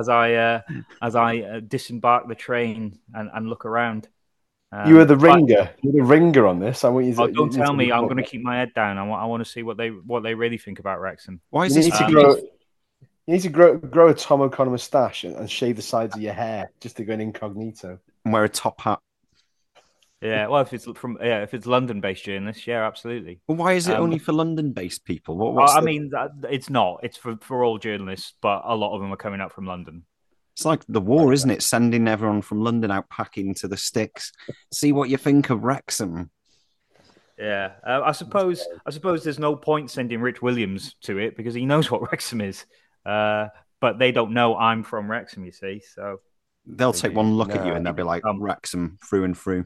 I 0.09 0.35
uh, 0.35 0.61
as 1.01 1.17
I 1.17 1.39
uh, 1.41 1.61
disembark 1.61 2.29
the 2.29 2.35
train 2.35 2.99
and, 3.15 3.31
and 3.33 3.49
look 3.49 3.65
around. 3.65 4.09
Um, 4.75 4.89
you 4.89 4.95
were 4.95 5.05
the 5.05 5.17
but- 5.17 5.35
ringer. 5.37 5.71
You're 5.83 5.93
the 5.93 6.03
ringer 6.03 6.47
on 6.47 6.59
this. 6.59 6.83
I 6.85 6.89
want 6.89 7.07
you 7.07 7.15
to. 7.15 7.23
Oh, 7.23 7.27
don't 7.29 7.53
tell 7.53 7.75
me. 7.75 7.93
I'm 7.93 8.05
going 8.05 8.17
to 8.17 8.23
keep 8.23 8.43
my 8.43 8.57
head 8.57 8.73
down. 8.75 8.97
I 8.97 9.03
want. 9.03 9.23
I 9.23 9.27
want 9.27 9.45
to 9.45 9.51
see 9.51 9.63
what 9.63 9.77
they 9.77 9.89
what 9.89 10.23
they 10.23 10.35
really 10.35 10.59
think 10.59 10.79
about 10.79 11.01
Wrexham. 11.01 11.41
Why 11.51 11.67
is 11.67 11.77
You 11.77 11.83
this 11.83 11.93
need 11.93 11.99
to 11.99 12.05
Um, 12.07 12.13
grow. 12.13 12.37
You 13.27 13.35
need 13.35 13.43
to 13.43 13.49
grow 13.51 13.77
grow 13.77 14.09
a 14.09 14.15
Tom 14.15 14.41
O'Connor 14.41 14.71
moustache 14.71 15.25
and, 15.25 15.37
and 15.37 15.51
shave 15.51 15.77
the 15.77 15.83
sides 15.83 16.17
of 16.17 16.23
your 16.23 16.33
hair 16.33 16.71
just 16.81 16.97
to 16.97 17.05
go 17.05 17.13
in 17.13 17.21
incognito. 17.21 17.99
and 18.25 18.33
wear 18.33 18.45
a 18.45 18.49
top 18.49 18.81
hat? 18.81 18.99
Yeah. 20.23 20.47
Well, 20.47 20.63
if 20.63 20.73
it's 20.73 20.87
from 20.97 21.19
yeah, 21.21 21.43
if 21.43 21.53
it's 21.53 21.67
London 21.67 22.01
based 22.01 22.25
journalists, 22.25 22.67
yeah, 22.67 22.87
absolutely. 22.87 23.41
Well, 23.49 23.57
why 23.57 23.73
is 23.73 23.89
it 23.89 23.97
Um, 23.97 24.05
only 24.05 24.19
for 24.19 24.33
London-based 24.33 25.05
people? 25.05 25.37
What, 25.37 25.55
what's 25.55 25.75
I 25.75 25.81
the- 25.81 25.87
mean, 25.87 26.11
that, 26.11 26.31
it's 26.49 26.71
not. 26.71 27.01
It's 27.03 27.17
for 27.17 27.37
for 27.41 27.65
all 27.65 27.79
journalists, 27.79 28.35
but 28.41 28.63
a 28.65 28.77
lot 28.77 28.95
of 28.95 29.01
them 29.01 29.13
are 29.13 29.17
coming 29.17 29.41
up 29.41 29.53
from 29.53 29.67
London. 29.67 30.05
It's 30.55 30.65
like 30.65 30.85
the 30.89 31.01
war, 31.01 31.33
isn't 31.33 31.51
it? 31.51 31.63
Sending 31.63 32.07
everyone 32.07 32.43
from 32.43 32.61
London 32.61 32.91
out 32.91 33.09
packing 33.09 33.55
to 33.57 33.69
the 33.69 33.77
sticks. 33.77 34.33
See 34.73 34.93
what 34.93 35.09
you 35.09 35.17
think 35.17 35.51
of 35.51 35.65
Wrexham. 35.65 36.31
Yeah, 37.39 37.73
uh, 37.85 38.03
I 38.05 38.13
suppose. 38.13 38.65
I 38.87 38.91
suppose 38.91 39.25
there's 39.25 39.39
no 39.39 39.57
point 39.57 39.91
sending 39.91 40.21
Rich 40.21 40.43
Williams 40.43 40.95
to 41.03 41.19
it 41.19 41.37
because 41.37 41.55
he 41.55 41.67
knows 41.67 41.91
what 41.91 42.03
Wrexham 42.13 42.41
is. 42.41 42.65
Uh, 43.05 43.49
but 43.81 43.99
they 43.99 44.13
don't 44.13 44.33
know 44.33 44.57
I'm 44.57 44.85
from 44.85 45.11
Wrexham. 45.11 45.45
You 45.45 45.53
see, 45.53 45.83
so 45.95 46.21
They'll 46.65 46.93
take 46.93 47.15
one 47.15 47.35
look 47.35 47.51
at 47.51 47.67
you 47.67 47.73
and 47.73 47.85
they'll 47.85 47.93
be 47.93 48.05
like, 48.05 48.25
um, 48.25 48.41
Wrexham 48.41 48.97
through 49.09 49.25
and 49.25 49.37
through. 49.37 49.65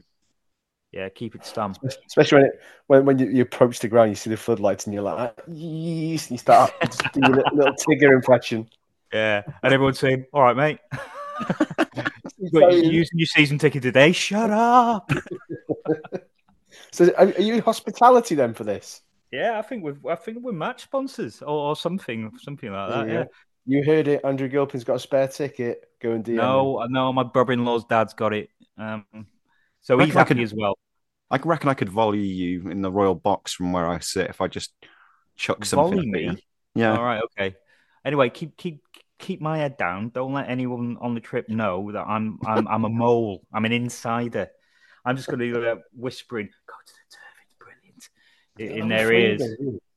Yeah, 0.91 1.09
keep 1.09 1.35
it 1.35 1.45
stump. 1.45 1.77
Especially 2.07 2.37
when 2.37 2.45
it, 2.45 2.61
when, 2.87 3.05
when 3.05 3.19
you, 3.19 3.27
you 3.27 3.41
approach 3.41 3.79
the 3.79 3.87
ground, 3.87 4.09
you 4.09 4.15
see 4.15 4.29
the 4.29 4.37
floodlights, 4.37 4.85
and 4.85 4.93
you're 4.93 5.03
like, 5.03 5.37
yes, 5.47 6.27
and 6.27 6.31
you 6.31 6.37
start 6.37 6.71
just 6.81 7.03
do 7.13 7.19
your 7.21 7.35
little, 7.35 7.57
little 7.57 7.73
Tigger 7.73 8.13
impression. 8.13 8.69
Yeah, 9.13 9.43
and 9.63 9.73
everyone's 9.73 9.99
saying, 9.99 10.25
"All 10.33 10.43
right, 10.43 10.55
mate." 10.55 10.79
You're 12.39 12.71
using 12.71 13.19
your 13.19 13.27
season 13.27 13.57
ticket 13.57 13.83
today. 13.83 14.11
Shut 14.11 14.49
up. 14.49 15.11
So, 16.91 17.13
are, 17.17 17.27
are 17.27 17.41
you 17.41 17.61
hospitality 17.61 18.33
then 18.33 18.53
for 18.53 18.63
this? 18.63 19.01
Yeah, 19.31 19.59
I 19.59 19.61
think 19.61 19.83
we're 19.83 19.97
I 20.09 20.15
think 20.15 20.39
we're 20.41 20.51
match 20.51 20.83
sponsors 20.83 21.41
or, 21.41 21.69
or 21.69 21.75
something, 21.75 22.31
something 22.41 22.71
like 22.71 22.89
that. 22.89 23.09
Yeah. 23.09 23.23
You 23.65 23.83
heard 23.83 24.07
it. 24.07 24.21
Andrew 24.23 24.47
Gilpin's 24.47 24.85
got 24.85 24.95
a 24.95 24.99
spare 24.99 25.27
ticket. 25.27 25.91
Go 26.01 26.11
and 26.13 26.23
DM. 26.23 26.29
him. 26.29 26.35
No, 26.37 26.85
no, 26.89 27.11
my 27.11 27.23
brother-in-law's 27.23 27.85
dad's 27.85 28.13
got 28.13 28.33
it. 28.33 28.49
Um, 28.77 29.05
so 29.87 29.95
Reckon 29.95 30.07
he's 30.09 30.15
I 30.15 30.19
happy 30.19 30.35
could- 30.35 30.43
as 30.43 30.53
well. 30.53 30.77
I 31.29 31.37
reckon 31.37 31.69
I 31.69 31.73
could 31.73 31.89
volley 31.89 32.19
you 32.25 32.69
in 32.69 32.81
the 32.81 32.91
royal 32.91 33.15
box 33.15 33.53
from 33.53 33.71
where 33.73 33.87
I 33.87 33.99
sit 33.99 34.29
if 34.29 34.39
I 34.41 34.47
just 34.47 34.73
chuck 35.35 35.63
something. 35.65 35.91
Volley 35.97 35.99
at 36.17 36.23
you. 36.23 36.31
me? 36.33 36.43
Yeah. 36.75 36.97
All 36.97 37.03
right, 37.03 37.21
okay. 37.23 37.55
Anyway, 38.05 38.29
keep 38.29 38.55
keep 38.57 38.81
keep 39.19 39.41
my 39.41 39.57
head 39.57 39.75
down. 39.77 40.09
Don't 40.09 40.31
let 40.33 40.49
anyone 40.49 40.97
on 41.01 41.15
the 41.15 41.19
trip 41.19 41.49
know 41.49 41.91
that 41.91 42.05
I'm 42.07 42.37
I'm 42.45 42.67
I'm 42.67 42.85
a 42.85 42.89
mole. 42.89 43.41
I'm 43.53 43.65
an 43.65 43.71
insider. 43.73 44.47
I'm 45.03 45.15
just 45.15 45.27
going 45.29 45.39
to 45.39 45.61
be 45.61 45.67
uh, 45.67 45.75
whispering, 45.93 46.47
"Go 46.67 46.73
to 46.85 46.93
the 46.93 47.15
turf, 47.15 47.35
it's 47.43 47.55
brilliant," 47.59 48.09
in, 48.59 48.83
in 48.83 48.89
Love 48.89 48.99
a 48.99 49.03
their 49.03 49.13
ears. 49.13 49.41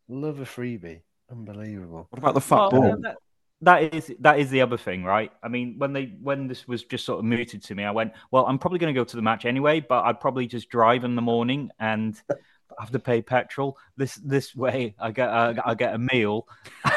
Love 0.08 0.40
a 0.40 0.44
freebie. 0.44 1.00
Unbelievable. 1.30 2.06
What 2.10 2.18
about 2.18 2.34
the 2.34 2.40
fat 2.40 2.56
Well, 2.56 2.70
ball? 2.70 2.96
that, 3.02 3.16
that 3.62 3.94
is 3.94 4.12
that 4.20 4.38
is 4.38 4.50
the 4.50 4.62
other 4.62 4.76
thing, 4.78 5.04
right? 5.04 5.32
I 5.42 5.48
mean, 5.48 5.74
when 5.78 5.92
they 5.92 6.14
when 6.22 6.46
this 6.48 6.66
was 6.66 6.84
just 6.84 7.04
sort 7.04 7.18
of 7.18 7.24
mooted 7.24 7.62
to 7.64 7.74
me, 7.74 7.84
I 7.84 7.90
went, 7.90 8.12
well, 8.30 8.46
I'm 8.46 8.58
probably 8.58 8.78
going 8.78 8.94
to 8.94 8.98
go 9.00 9.04
to 9.04 9.16
the 9.16 9.22
match 9.22 9.44
anyway, 9.44 9.80
but 9.80 10.04
I'd 10.04 10.20
probably 10.20 10.46
just 10.46 10.68
drive 10.70 11.04
in 11.04 11.14
the 11.14 11.22
morning 11.22 11.70
and 11.78 12.20
have 12.78 12.90
to 12.92 12.98
pay 12.98 13.20
petrol. 13.20 13.76
This 13.96 14.14
this 14.16 14.56
way, 14.56 14.94
I 14.98 15.10
get 15.10 15.28
I 15.28 15.74
get 15.74 15.94
a 15.94 15.98
meal, 15.98 16.46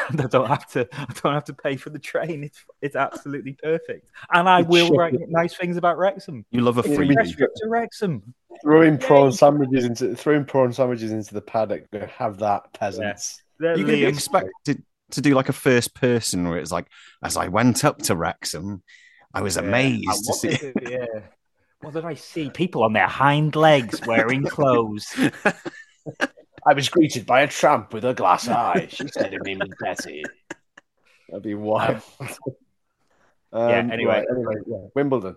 and 0.08 0.20
I 0.22 0.26
don't 0.26 0.46
have 0.48 0.66
to 0.72 0.88
I 0.92 1.12
don't 1.22 1.34
have 1.34 1.44
to 1.44 1.52
pay 1.54 1.76
for 1.76 1.90
the 1.90 1.98
train. 1.98 2.44
It's 2.44 2.64
it's 2.80 2.96
absolutely 2.96 3.52
perfect, 3.62 4.10
and 4.32 4.48
I 4.48 4.60
It's 4.60 4.68
will 4.68 4.86
shocking. 4.86 4.98
write 4.98 5.14
nice 5.28 5.54
things 5.54 5.76
about 5.76 5.98
Wrexham. 5.98 6.46
You 6.50 6.62
love 6.62 6.78
a 6.78 6.82
free 6.82 7.08
we 7.08 7.14
trip 7.14 7.50
to 7.56 7.68
Wrexham. 7.68 8.34
Throwing 8.62 8.96
prawn 8.96 9.32
sandwiches 9.32 9.84
into 9.84 10.14
throwing 10.16 10.44
prawn 10.46 10.72
sandwiches 10.72 11.12
into 11.12 11.34
the 11.34 11.42
paddock. 11.42 11.90
Go 11.90 12.06
Have 12.06 12.38
that, 12.38 12.72
peasants. 12.72 13.42
There, 13.58 13.76
You 13.76 13.84
could 13.84 13.92
be 13.92 14.00
Liam. 14.02 14.08
expected 14.08 14.82
to 15.12 15.20
do 15.20 15.34
like 15.34 15.48
a 15.48 15.52
first 15.52 15.94
person 15.94 16.48
where 16.48 16.58
it's 16.58 16.72
like, 16.72 16.86
as 17.22 17.36
I 17.36 17.48
went 17.48 17.84
up 17.84 17.98
to 18.02 18.16
Wrexham, 18.16 18.82
I 19.32 19.42
was 19.42 19.56
Yeah. 19.56 19.62
amazed 19.62 20.08
And 20.08 20.24
to 20.26 20.32
see. 20.32 20.48
did 20.48 20.76
it- 20.76 20.90
yeah. 21.14 21.20
What 21.80 21.92
did 21.94 22.04
I 22.06 22.14
see? 22.14 22.48
People 22.48 22.82
on 22.82 22.94
their 22.94 23.06
hind 23.08 23.54
legs 23.56 24.00
wearing 24.06 24.44
clothes. 24.48 25.06
I 26.66 26.72
was 26.72 26.88
greeted 26.88 27.26
by 27.26 27.42
a 27.42 27.48
tramp 27.48 27.92
with 27.92 28.04
a 28.06 28.14
glass 28.14 28.48
eye. 28.48 28.86
She 28.88 29.06
said 29.08 29.34
her 29.34 29.38
name 29.40 29.58
was 29.58 29.68
Betty. 29.78 30.24
That'd 31.28 31.42
be 31.42 31.54
wild. 31.54 32.02
Um, 33.52 33.68
Yeah, 33.68 33.88
anyway. 33.92 34.14
right, 34.14 34.26
anyway, 34.32 34.54
yeah. 34.66 34.86
Wimbledon, 34.96 35.36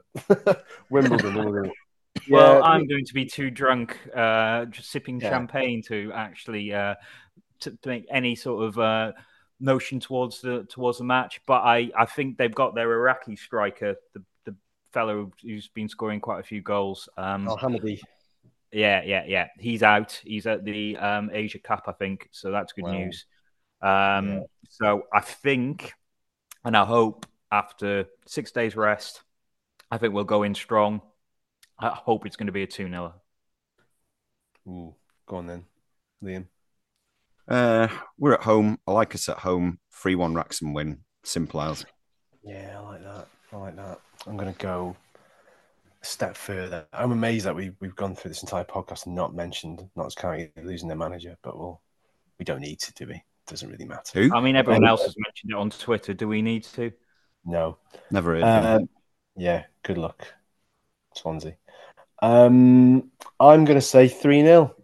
Wimbledon, 0.89 1.36
Wimbledon. 1.36 1.72
Well, 2.32 2.55
Yeah, 2.55 2.61
I'm 2.63 2.88
going 2.88 3.05
to 3.05 3.13
be 3.13 3.26
too 3.26 3.51
drunk, 3.51 3.95
uh, 4.15 4.65
just 4.65 4.89
sipping 4.89 5.22
Yeah. 5.22 5.30
champagne 5.30 5.84
to 5.84 6.11
actually 6.15 6.74
uh, 6.74 6.95
to, 7.59 7.78
to 7.84 7.89
make 7.89 8.07
any 8.09 8.34
sort 8.36 8.63
of 8.70 8.80
uh, 8.80 9.11
notion 9.60 9.99
towards 9.99 10.41
the 10.41 10.66
towards 10.70 10.97
the 10.99 11.03
match. 11.03 11.41
But 11.45 11.62
I, 11.64 11.91
I 11.97 12.05
think 12.05 12.38
they've 12.38 12.53
got 12.53 12.76
their 12.76 12.91
Iraqi 12.91 13.36
striker, 13.36 13.95
the 14.14 14.24
the 14.45 14.55
fellow 14.91 15.32
who's 15.41 15.68
been 15.70 15.89
scoring 15.89 16.20
quite 16.20 16.39
a 16.39 16.43
few 16.43 16.62
goals. 16.62 17.10
Um, 17.18 17.47
Al 17.47 17.58
Hamadi. 17.58 17.99
Yeah, 18.72 19.01
yeah, 19.03 19.24
yeah. 19.26 19.47
He's 19.60 19.84
out. 19.84 20.20
He's 20.24 20.45
at 20.45 20.66
the 20.66 20.97
um, 20.97 21.30
Asia 21.34 21.60
Cup, 21.60 21.86
I 21.88 21.93
think. 21.93 22.28
So 22.32 22.51
that's 22.51 22.74
good 22.74 22.86
Wow. 22.86 22.91
news. 22.91 23.26
Um, 23.82 24.28
Yeah. 24.28 24.43
So 24.70 25.03
I 25.14 25.22
think, 25.22 25.93
and 26.66 26.76
I 26.76 26.86
hope 26.86 27.26
after 27.51 28.05
six 28.26 28.51
days 28.51 28.76
rest, 28.76 29.24
I 29.89 29.97
think 29.97 30.14
we'll 30.14 30.26
go 30.26 30.43
in 30.43 30.53
strong. 30.53 31.01
I 31.80 31.89
hope 31.89 32.26
it's 32.26 32.36
going 32.36 32.47
to 32.47 32.51
be 32.53 32.64
a 32.64 32.68
2 32.68 32.89
0. 32.89 33.14
Ooh, 34.68 34.95
go 35.26 35.38
on 35.38 35.47
then, 35.47 35.66
Liam. 36.22 36.47
Uh, 37.48 37.88
we're 38.18 38.34
at 38.34 38.43
home. 38.43 38.78
I 38.88 38.91
like 38.91 39.16
us 39.16 39.30
at 39.30 39.38
home. 39.39 39.80
3 39.93 40.16
1 40.16 40.34
Wrexham 40.34 40.74
win. 40.74 41.00
Simple 41.24 41.62
as. 41.62 41.86
Yeah, 42.43 42.80
I 42.80 42.82
like 42.82 43.04
that. 43.04 43.28
I 43.52 43.58
like 43.58 43.76
that. 43.76 44.00
I'm 44.26 44.38
going 44.38 44.54
to 44.54 44.60
go 44.60 44.95
a 46.02 46.06
step 46.06 46.36
further. 46.36 46.86
I'm 46.93 47.12
amazed 47.12 47.45
that 47.45 47.56
we 47.56 47.72
we've 47.80 47.95
gone 47.95 48.16
through 48.16 48.30
this 48.30 48.43
entire 48.43 48.64
podcast 48.64 49.06
and 49.06 49.16
not 49.16 49.34
mentioned 49.36 49.88
Notts 49.95 50.16
County 50.16 50.50
losing 50.62 50.88
their 50.88 50.98
manager, 50.98 51.38
but 51.43 51.58
we'll 51.58 51.82
we 52.39 52.45
don't 52.45 52.62
need 52.62 52.80
to, 52.80 52.93
do 52.93 53.08
we? 53.08 53.22
Doesn't 53.48 53.70
really 53.70 53.86
matter. 53.86 54.22
Who? 54.28 54.36
I 54.36 54.41
mean, 54.41 54.56
everyone 54.56 54.84
Anyway. 54.84 54.89
else 54.89 55.04
has 55.04 55.16
mentioned 55.18 55.52
it 55.52 55.56
on 55.58 55.70
Twitter. 55.70 56.14
Do 56.14 56.28
we 56.28 56.41
need 56.41 56.64
to? 56.76 56.91
No. 57.45 57.78
Never 58.12 58.34
heard 58.36 58.43
of. 58.43 58.82
Um, 58.82 58.89
yeah, 59.36 59.64
good 59.84 59.98
luck, 59.98 60.28
Swansea. 61.16 61.56
Um, 62.22 63.12
I'm 63.39 63.66
going 63.66 63.78
to 63.78 63.82
say 63.82 64.08
3 64.08 64.41
0. 64.41 64.76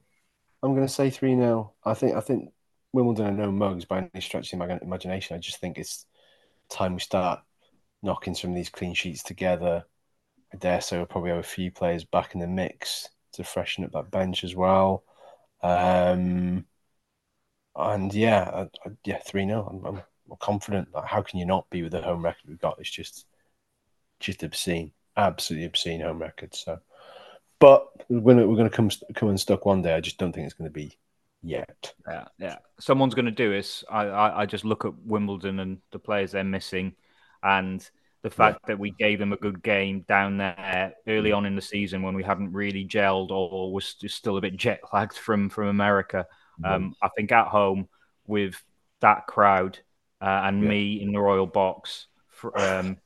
I'm 0.63 0.73
going 0.73 0.87
to 0.87 0.93
say 0.93 1.09
3 1.11 1.35
0. 1.35 1.73
I 1.85 1.93
think, 1.93 2.15
I 2.15 2.21
think 2.21 2.51
Wimbledon 2.93 3.27
are 3.27 3.31
no 3.31 3.51
mugs 3.51 3.85
by 3.85 4.09
any 4.13 4.21
stretch 4.21 4.53
of 4.53 4.59
my 4.59 4.79
imagination. 4.81 5.35
I 5.35 5.39
just 5.39 5.59
think 5.59 5.77
it's 5.77 6.05
time 6.69 6.95
we 6.95 7.01
start 7.01 7.41
knocking 8.01 8.33
some 8.33 8.51
of 8.51 8.55
these 8.55 8.69
clean 8.69 8.95
sheets 8.95 9.23
together. 9.23 9.85
I 10.53 10.57
dare 10.57 10.81
say 10.81 10.97
we'll 10.97 11.05
probably 11.05 11.31
have 11.31 11.39
a 11.39 11.43
few 11.43 11.71
players 11.71 12.05
back 12.05 12.33
in 12.33 12.41
the 12.41 12.47
mix 12.47 13.09
to 13.33 13.43
freshen 13.43 13.83
up 13.83 13.91
that 13.91 14.11
bench 14.11 14.43
as 14.43 14.55
well. 14.55 15.03
Um, 15.61 16.65
and 17.75 18.13
yeah, 18.13 18.49
I, 18.53 18.61
I, 18.87 18.91
yeah, 19.05 19.19
3 19.19 19.45
0. 19.45 19.67
I'm, 19.69 19.85
I'm 19.85 20.03
I'm 20.29 20.37
confident. 20.39 20.89
Like, 20.93 21.05
how 21.05 21.21
can 21.21 21.39
you 21.39 21.45
not 21.45 21.69
be 21.69 21.83
with 21.83 21.91
the 21.91 22.01
home 22.01 22.23
record 22.23 22.47
we've 22.47 22.59
got? 22.59 22.79
It's 22.79 22.89
just, 22.89 23.25
just 24.19 24.43
obscene, 24.43 24.91
absolutely 25.17 25.65
obscene 25.65 26.01
home 26.01 26.21
record. 26.21 26.55
So, 26.55 26.79
but 27.63 27.87
when 28.09 28.35
we're 28.35 28.57
going 28.57 28.69
to 28.69 28.75
come 28.75 28.89
come 29.15 29.29
unstuck 29.29 29.65
one 29.65 29.81
day, 29.81 29.93
I 29.93 30.01
just 30.01 30.17
don't 30.17 30.33
think 30.33 30.45
it's 30.45 30.53
going 30.53 30.69
to 30.69 30.73
be 30.73 30.97
yet. 31.41 31.93
Yeah, 32.05 32.25
yeah. 32.37 32.57
Someone's 32.77 33.15
going 33.15 33.23
to 33.23 33.31
do 33.31 33.49
this. 33.49 33.85
I, 33.89 34.07
I, 34.07 34.41
I 34.41 34.45
just 34.45 34.65
look 34.65 34.83
at 34.83 34.93
Wimbledon 35.05 35.59
and 35.59 35.77
the 35.93 35.99
players 35.99 36.33
they're 36.33 36.43
missing, 36.43 36.95
and 37.41 37.89
the 38.21 38.29
fact 38.29 38.67
that 38.67 38.77
we 38.77 38.91
gave 38.91 39.17
them 39.17 39.31
a 39.31 39.37
good 39.37 39.63
game 39.63 40.03
down 40.09 40.35
there 40.37 40.93
early 41.07 41.31
on 41.31 41.45
in 41.45 41.55
the 41.55 41.61
season 41.61 42.01
when 42.03 42.15
we 42.15 42.23
hadn't 42.23 42.51
really 42.51 42.85
gelled 42.85 43.31
or 43.31 43.71
was 43.71 43.95
still 44.07 44.35
a 44.35 44.41
bit 44.41 44.57
jet 44.57 44.81
lagged 44.91 45.17
from 45.17 45.49
from 45.49 45.67
America. 45.67 46.27
Um, 46.65 46.95
I 47.01 47.07
think 47.15 47.31
at 47.31 47.47
home 47.47 47.87
with 48.27 48.61
that 48.99 49.25
crowd 49.25 49.79
uh, 50.21 50.41
and 50.43 50.63
Yeah. 50.63 50.69
me 50.69 51.01
in 51.01 51.13
the 51.13 51.19
royal 51.19 51.47
box, 51.47 52.07
fr- 52.27 52.57
um, 52.57 52.97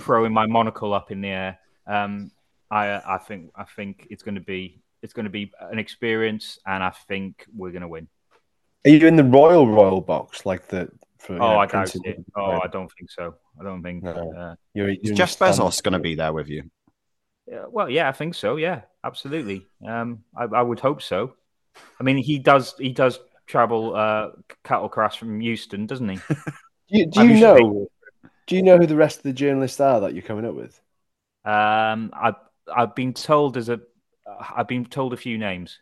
throwing 0.00 0.32
my 0.32 0.46
monocle 0.46 0.94
up 0.94 1.10
in 1.10 1.20
the 1.20 1.28
air, 1.28 1.58
um, 1.86 2.30
I 2.70 3.14
I 3.14 3.18
think 3.18 3.50
I 3.56 3.64
think 3.64 4.06
it's 4.10 4.22
going 4.22 4.36
to 4.36 4.40
be 4.40 4.82
it's 5.02 5.12
going 5.12 5.24
to 5.24 5.30
be 5.30 5.52
an 5.60 5.78
experience, 5.78 6.58
and 6.66 6.82
I 6.82 6.90
think 6.90 7.46
we're 7.54 7.70
going 7.70 7.82
to 7.82 7.88
win. 7.88 8.08
Are 8.86 8.90
you 8.90 9.06
in 9.06 9.16
the 9.16 9.24
royal 9.24 9.66
royal 9.66 10.00
box 10.00 10.46
like 10.46 10.68
the? 10.68 10.90
For, 11.18 11.34
Oh, 11.34 11.38
know, 11.38 11.58
I 11.58 11.66
doubt 11.66 11.90
Prince- 11.90 11.96
it. 12.04 12.24
Oh, 12.34 12.60
I 12.62 12.66
don't 12.66 12.90
think 12.98 13.10
so. 13.10 13.34
I 13.60 13.64
don't 13.64 13.82
think. 13.82 14.02
No. 14.04 14.32
Uh, 14.32 14.54
You're, 14.72 14.88
you're 14.88 15.12
Is 15.12 15.18
Jeff 15.18 15.38
Bezos 15.38 15.82
going 15.82 15.92
to 15.92 15.98
be 15.98 16.14
there 16.14 16.32
with 16.32 16.48
you? 16.48 16.70
yeah, 17.46 17.64
well, 17.68 17.90
yeah, 17.90 18.08
I 18.08 18.12
think 18.12 18.34
so. 18.34 18.56
Yeah, 18.56 18.82
absolutely. 19.04 19.66
Um, 19.86 20.24
I, 20.34 20.44
I 20.44 20.62
would 20.62 20.80
hope 20.80 21.02
so. 21.02 21.34
I 21.98 22.04
mean, 22.04 22.16
he 22.16 22.38
does. 22.38 22.74
He 22.78 22.90
does 22.90 23.18
travel 23.46 23.94
uh, 23.94 24.30
cattle 24.64 24.88
cross 24.88 25.14
from 25.16 25.40
Houston, 25.40 25.84
doesn't 25.86 26.08
he? 26.08 26.16
Do 26.90 26.98
you, 26.98 27.06
do 27.06 27.28
you 27.28 27.40
know? 27.40 27.86
Do 28.46 28.56
you 28.56 28.62
know 28.62 28.78
who 28.78 28.86
the 28.86 28.96
rest 28.96 29.18
of 29.18 29.22
the 29.24 29.32
journalists 29.32 29.78
are 29.78 30.00
that 30.00 30.12
you're 30.14 30.22
coming 30.22 30.44
up 30.44 30.54
with? 30.54 30.80
Um, 31.44 32.10
I've 32.12 32.34
I've 32.74 32.94
been 32.94 33.12
told 33.12 33.54
there's 33.54 33.68
a. 33.68 33.80
I've 34.56 34.68
been 34.68 34.84
told 34.84 35.12
a 35.12 35.16
few 35.16 35.38
names. 35.38 35.78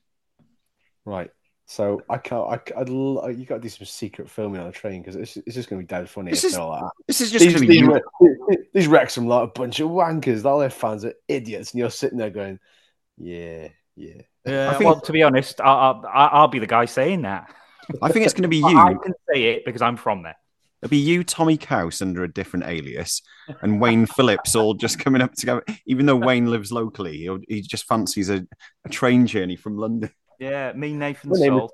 Right. 1.04 1.30
So 1.66 2.00
I 2.08 2.16
can't. 2.18 2.48
I, 2.48 2.80
I'd, 2.80 2.88
you 2.88 3.44
got 3.44 3.56
to 3.56 3.60
do 3.60 3.68
some 3.68 3.86
secret 3.86 4.30
filming 4.30 4.60
on 4.60 4.68
a 4.68 4.72
train 4.72 5.02
because 5.02 5.16
it's, 5.16 5.36
it's 5.36 5.54
just 5.54 5.68
going 5.68 5.80
to 5.80 5.86
be 5.86 5.88
dead 5.88 6.08
funny. 6.08 6.30
This 6.30 6.44
if 6.44 6.52
is- 6.52 6.56
all 6.56 6.70
like 6.70 6.80
that. 6.82 6.90
This 7.06 7.20
is 7.20 7.30
just 7.30 7.44
these, 7.44 7.52
going 7.54 7.62
to 7.62 7.68
be 7.68 7.74
these, 7.74 7.82
you. 8.20 8.36
Wre- 8.48 8.54
these 8.74 8.86
Wrexham 8.88 9.26
lot, 9.26 9.42
a 9.42 9.46
bunch 9.48 9.80
of 9.80 9.90
wankers. 9.90 10.44
All 10.44 10.58
their 10.60 10.70
fans 10.70 11.04
are 11.04 11.12
idiots, 11.28 11.72
and 11.72 11.80
you're 11.80 11.90
sitting 11.90 12.16
there 12.18 12.30
going, 12.30 12.58
"Yeah, 13.18 13.68
yeah." 13.96 14.22
Yeah, 14.46 14.70
I 14.70 14.74
think- 14.78 14.84
well, 14.90 15.00
to 15.02 15.12
be 15.12 15.22
honest, 15.22 15.60
I'll, 15.60 16.02
I'll, 16.10 16.28
I'll 16.32 16.48
be 16.48 16.58
the 16.58 16.66
guy 16.66 16.86
saying 16.86 17.22
that. 17.22 17.52
I 18.00 18.10
think 18.12 18.24
it's 18.24 18.32
going 18.34 18.42
to 18.42 18.48
be 18.48 18.62
I 18.64 18.68
I 18.68 18.90
you. 18.92 18.98
can 19.00 19.12
say 19.30 19.42
it 19.44 19.64
because 19.66 19.82
I'm 19.82 19.96
from 19.96 20.22
there. 20.22 20.36
It'll 20.82 20.90
be 20.90 20.98
you, 20.98 21.24
Tommy 21.24 21.56
Couse, 21.56 22.00
under 22.00 22.22
a 22.22 22.32
different 22.32 22.66
alias, 22.66 23.20
and 23.62 23.80
Wayne 23.80 24.06
Phillips 24.16 24.54
all 24.54 24.74
just 24.74 24.98
coming 24.98 25.22
up 25.22 25.34
together. 25.34 25.64
Even 25.86 26.06
though 26.06 26.16
Wayne 26.16 26.46
lives 26.46 26.70
locally, 26.70 27.18
he'll, 27.18 27.40
he 27.48 27.62
just 27.62 27.86
fancies 27.86 28.30
a, 28.30 28.46
a 28.84 28.88
train 28.88 29.26
journey 29.26 29.56
from 29.56 29.76
London. 29.76 30.10
Yeah, 30.38 30.72
me, 30.72 30.92
Nathan 30.94 31.30
My 31.30 31.38
name 31.38 31.58
is- 31.58 31.70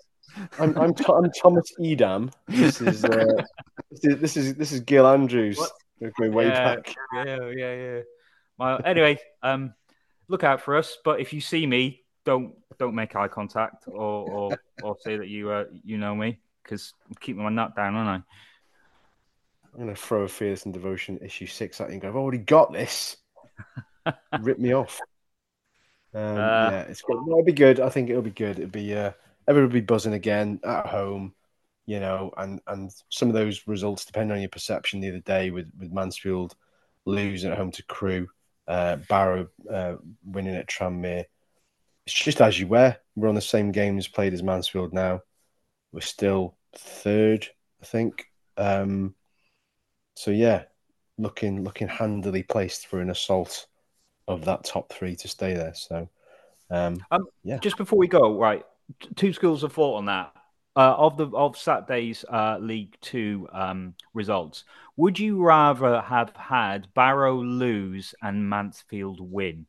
I'm 0.59 0.77
I'm, 0.77 0.95
Th- 0.95 1.09
I'm 1.09 1.31
Thomas 1.31 1.71
Edam. 1.81 2.31
This 2.49 2.81
is 2.81 3.05
uh, 3.05 3.25
this 3.91 4.05
is 4.05 4.21
this 4.21 4.37
is 4.37 4.55
this 4.55 4.73
is 4.73 4.81
Gil 4.81 5.07
Andrews. 5.07 5.61
We're 6.01 6.13
going 6.19 6.33
way 6.33 6.49
yeah, 6.49 6.75
back. 6.75 6.95
Yeah, 7.15 7.51
yeah, 7.51 7.75
yeah. 7.75 8.01
Well, 8.59 8.81
anyway, 8.85 9.19
um, 9.43 9.75
look 10.29 10.43
out 10.43 10.61
for 10.61 10.77
us. 10.77 10.97
But 11.05 11.21
if 11.21 11.33
you 11.33 11.41
see 11.41 11.67
me, 11.67 12.03
don't 12.25 12.55
don't 12.79 12.95
make 12.95 13.15
eye 13.15 13.29
contact 13.29 13.85
or 13.87 14.29
or, 14.29 14.59
or 14.83 14.97
say 15.01 15.17
that 15.17 15.29
you 15.29 15.51
uh, 15.51 15.65
you 15.85 15.99
know 15.99 16.15
me 16.15 16.41
because 16.63 16.93
I'm 17.07 17.15
keeping 17.21 17.43
my 17.43 17.51
nut 17.51 17.77
down, 17.77 17.95
aren't 17.95 18.25
I? 18.25 18.27
I'm 19.75 19.83
going 19.83 19.95
to 19.95 20.01
throw 20.01 20.23
a 20.23 20.29
Fearless 20.29 20.67
in 20.67 20.73
Devotion 20.73 21.19
issue 21.21 21.47
six 21.47 21.81
at 21.81 21.89
you 21.89 21.95
and 21.95 22.03
go, 22.03 22.09
I've 22.09 22.17
already 22.17 22.39
got 22.39 22.73
this. 22.73 23.17
Rip 24.41 24.59
me 24.59 24.73
off. 24.73 25.01
Um, 26.15 26.37
uh, 26.37 26.71
yeah, 26.71 26.81
it's 26.83 27.03
good. 27.03 27.19
It'll 27.27 27.43
be 27.43 27.53
good. 27.53 27.81
I 27.81 27.89
think 27.89 28.09
it'll 28.09 28.23
be 28.23 28.31
good. 28.31 28.61
It'll 28.61 28.71
be 28.71 28.95
uh, 28.95 29.11
everybody 29.49 29.81
be 29.81 29.85
buzzing 29.87 30.13
again 30.13 30.61
at 30.63 30.87
home, 30.87 31.35
you 31.87 31.99
know, 31.99 32.33
and 32.37 32.61
and 32.69 32.93
some 33.09 33.29
of 33.29 33.35
those 33.35 33.67
results 33.67 34.05
depend 34.05 34.31
on 34.31 34.41
your 34.41 34.49
perception. 34.49 35.01
The 35.01 35.09
other 35.09 35.19
day 35.19 35.51
with 35.51 35.73
with 35.77 35.93
Mansfield 35.93 36.55
losing 37.05 37.51
at 37.51 37.59
home 37.59 37.73
to 37.73 37.83
Crewe, 37.85 38.29
uh, 38.69 38.97
Barrow 39.09 39.49
uh, 39.69 39.97
winning 40.25 40.55
at 40.55 40.69
Tranmere. 40.69 41.25
It's 42.07 42.15
just 42.15 42.41
as 42.41 42.61
you 42.61 42.69
were. 42.69 42.97
We're 43.17 43.29
on 43.29 43.35
the 43.35 43.41
same 43.41 43.73
games 43.73 44.07
played 44.07 44.35
as 44.35 44.43
Mansfield 44.43 44.93
now. 44.93 45.23
We're 45.91 46.01
still 46.01 46.57
third, 46.77 47.49
I 47.83 47.87
think. 47.87 48.27
Um, 48.57 49.15
so 50.15 50.31
yeah, 50.31 50.65
looking 51.19 51.63
looking 51.63 51.89
handily 51.89 52.43
placed 52.43 52.87
for 52.87 53.01
an 53.01 53.11
assault 53.11 53.67
of 54.27 54.45
that 54.45 54.65
top 54.65 54.93
three 54.93 55.17
to 55.17 55.29
stay 55.29 55.55
there. 55.55 55.75
So 55.75 56.09
um, 56.71 57.05
um 57.11 57.27
yeah. 57.43 57.59
Just 57.59 57.77
before 57.77 57.99
we 57.99 58.09
go, 58.09 58.39
right, 58.39 58.65
two 59.17 59.33
schools 59.33 59.63
of 59.63 59.73
thought 59.73 59.97
on 59.97 60.07
that. 60.07 60.33
Uh, 60.77 60.93
of 60.99 61.17
the 61.17 61.29
of 61.29 61.57
Saturday's 61.57 62.25
uh, 62.29 62.59
League 62.61 62.97
Two 63.01 63.47
um, 63.53 63.95
results, 64.13 64.65
would 64.97 65.21
you 65.21 65.41
rather 65.41 66.01
have 66.01 66.33
had 66.35 66.93
Barrow 66.95 67.41
lose 67.41 68.13
and 68.21 68.49
Mansfield 68.51 69.21
win? 69.21 69.67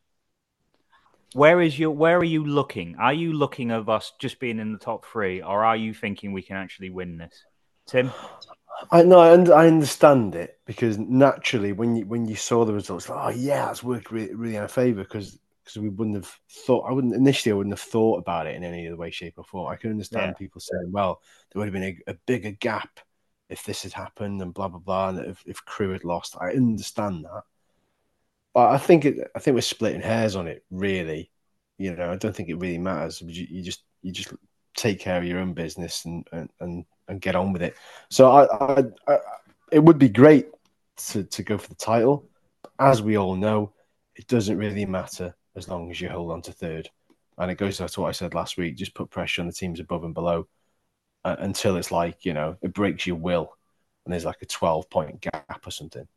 Where 1.33 1.61
is 1.61 1.77
your 1.77 1.91
where 1.91 2.17
are 2.17 2.23
you 2.23 2.43
looking? 2.43 2.95
Are 2.95 3.13
you 3.13 3.33
looking 3.33 3.69
of 3.69 3.87
us 3.87 4.13
just 4.19 4.39
being 4.39 4.57
in 4.57 4.73
the 4.73 4.79
top 4.79 5.05
three, 5.05 5.43
or 5.43 5.63
are 5.63 5.77
you 5.77 5.93
thinking 5.93 6.33
we 6.33 6.41
can 6.41 6.55
actually 6.55 6.89
win 6.89 7.17
this, 7.17 7.43
Tim? 7.85 8.09
I 8.91 9.03
know, 9.03 9.19
I, 9.19 9.63
I 9.63 9.67
understand 9.67 10.35
it 10.35 10.59
because 10.65 10.97
naturally, 10.97 11.71
when 11.71 11.95
you 11.95 12.05
when 12.05 12.27
you 12.27 12.35
saw 12.35 12.65
the 12.65 12.73
results, 12.73 13.09
like, 13.09 13.19
oh 13.25 13.37
yeah, 13.37 13.65
that's 13.65 13.83
worked 13.83 14.11
really, 14.11 14.33
really 14.33 14.55
in 14.55 14.61
our 14.61 14.67
favour 14.67 15.03
because 15.03 15.39
because 15.65 15.81
we 15.81 15.89
wouldn't 15.89 16.15
have 16.15 16.39
thought. 16.49 16.85
I 16.87 16.93
wouldn't 16.93 17.15
initially. 17.15 17.51
I 17.51 17.55
wouldn't 17.55 17.73
have 17.73 17.79
thought 17.79 18.19
about 18.19 18.47
it 18.47 18.55
in 18.55 18.63
any 18.63 18.87
other 18.87 18.97
way, 18.97 19.11
shape, 19.11 19.35
or 19.37 19.43
form. 19.43 19.71
I 19.71 19.75
can 19.75 19.91
understand 19.91 20.27
yeah. 20.27 20.33
people 20.33 20.61
saying, 20.61 20.91
"Well, 20.91 21.21
there 21.51 21.59
would 21.59 21.67
have 21.67 21.73
been 21.73 22.01
a, 22.07 22.11
a, 22.11 22.15
bigger 22.25 22.51
gap 22.51 22.99
if 23.49 23.63
this 23.63 23.83
had 23.83 23.93
happened," 23.93 24.41
and 24.41 24.53
blah 24.53 24.67
blah 24.67 24.79
blah, 24.79 25.09
and 25.09 25.19
if, 25.19 25.43
if 25.45 25.65
Crewe 25.65 25.91
had 25.91 26.03
lost. 26.03 26.35
I 26.39 26.51
understand 26.51 27.25
that, 27.25 27.43
but 28.53 28.69
I 28.69 28.77
think 28.77 29.05
it. 29.05 29.31
I 29.35 29.39
think 29.39 29.55
we're 29.55 29.61
splitting 29.61 30.01
hairs 30.01 30.35
on 30.35 30.47
it. 30.47 30.63
Really, 30.69 31.31
you 31.77 31.95
know, 31.95 32.11
I 32.11 32.15
don't 32.15 32.35
think 32.35 32.49
it 32.49 32.59
really 32.59 32.77
matters. 32.77 33.21
You, 33.21 33.47
you 33.49 33.63
just 33.63 33.83
you 34.01 34.11
just 34.11 34.33
take 34.75 34.99
care 34.99 35.17
of 35.17 35.25
your 35.25 35.39
own 35.39 35.53
business 35.53 36.05
and 36.05 36.27
and, 36.31 36.49
and 36.59 36.85
and 37.07 37.21
get 37.21 37.35
on 37.35 37.53
with 37.53 37.61
it. 37.61 37.75
So 38.09 38.31
I, 38.31 38.45
I, 38.45 38.83
I, 39.07 39.17
it 39.71 39.79
would 39.79 39.99
be 39.99 40.09
great 40.09 40.47
to, 41.07 41.23
to 41.23 41.43
go 41.43 41.57
for 41.57 41.69
the 41.69 41.75
title. 41.75 42.27
As 42.79 43.01
we 43.01 43.17
all 43.17 43.35
know, 43.35 43.73
it 44.15 44.27
doesn't 44.27 44.57
really 44.57 44.85
matter 44.85 45.35
as 45.55 45.67
long 45.67 45.91
as 45.91 45.99
you 46.01 46.09
hold 46.09 46.31
on 46.31 46.41
to 46.43 46.51
third. 46.51 46.89
And 47.37 47.51
it 47.51 47.57
goes 47.57 47.79
back 47.79 47.91
to 47.91 48.01
what 48.01 48.09
I 48.09 48.13
said 48.13 48.33
last 48.33 48.57
week. 48.57 48.75
Just 48.75 48.93
put 48.93 49.09
pressure 49.09 49.41
on 49.41 49.47
the 49.47 49.53
teams 49.53 49.79
above 49.79 50.03
and 50.03 50.13
below 50.13 50.47
uh, 51.23 51.35
until 51.39 51.75
it's 51.75 51.91
like, 51.91 52.25
you 52.25 52.33
know, 52.33 52.57
it 52.61 52.73
breaks 52.73 53.05
your 53.05 53.17
will 53.17 53.55
and 54.05 54.13
there's 54.13 54.25
like 54.25 54.41
a 54.41 54.45
12 54.45 54.89
point 54.89 55.21
gap 55.21 55.65
or 55.65 55.71
something. 55.71 56.07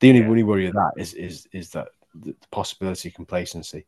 The 0.00 0.08
only, 0.08 0.20
yeah. 0.20 0.28
only 0.28 0.42
worry 0.42 0.66
of 0.66 0.74
that 0.74 0.92
is, 0.96 1.14
is, 1.14 1.48
is 1.52 1.70
that 1.70 1.88
the 2.14 2.34
possibility 2.50 3.08
of 3.08 3.14
complacency. 3.14 3.86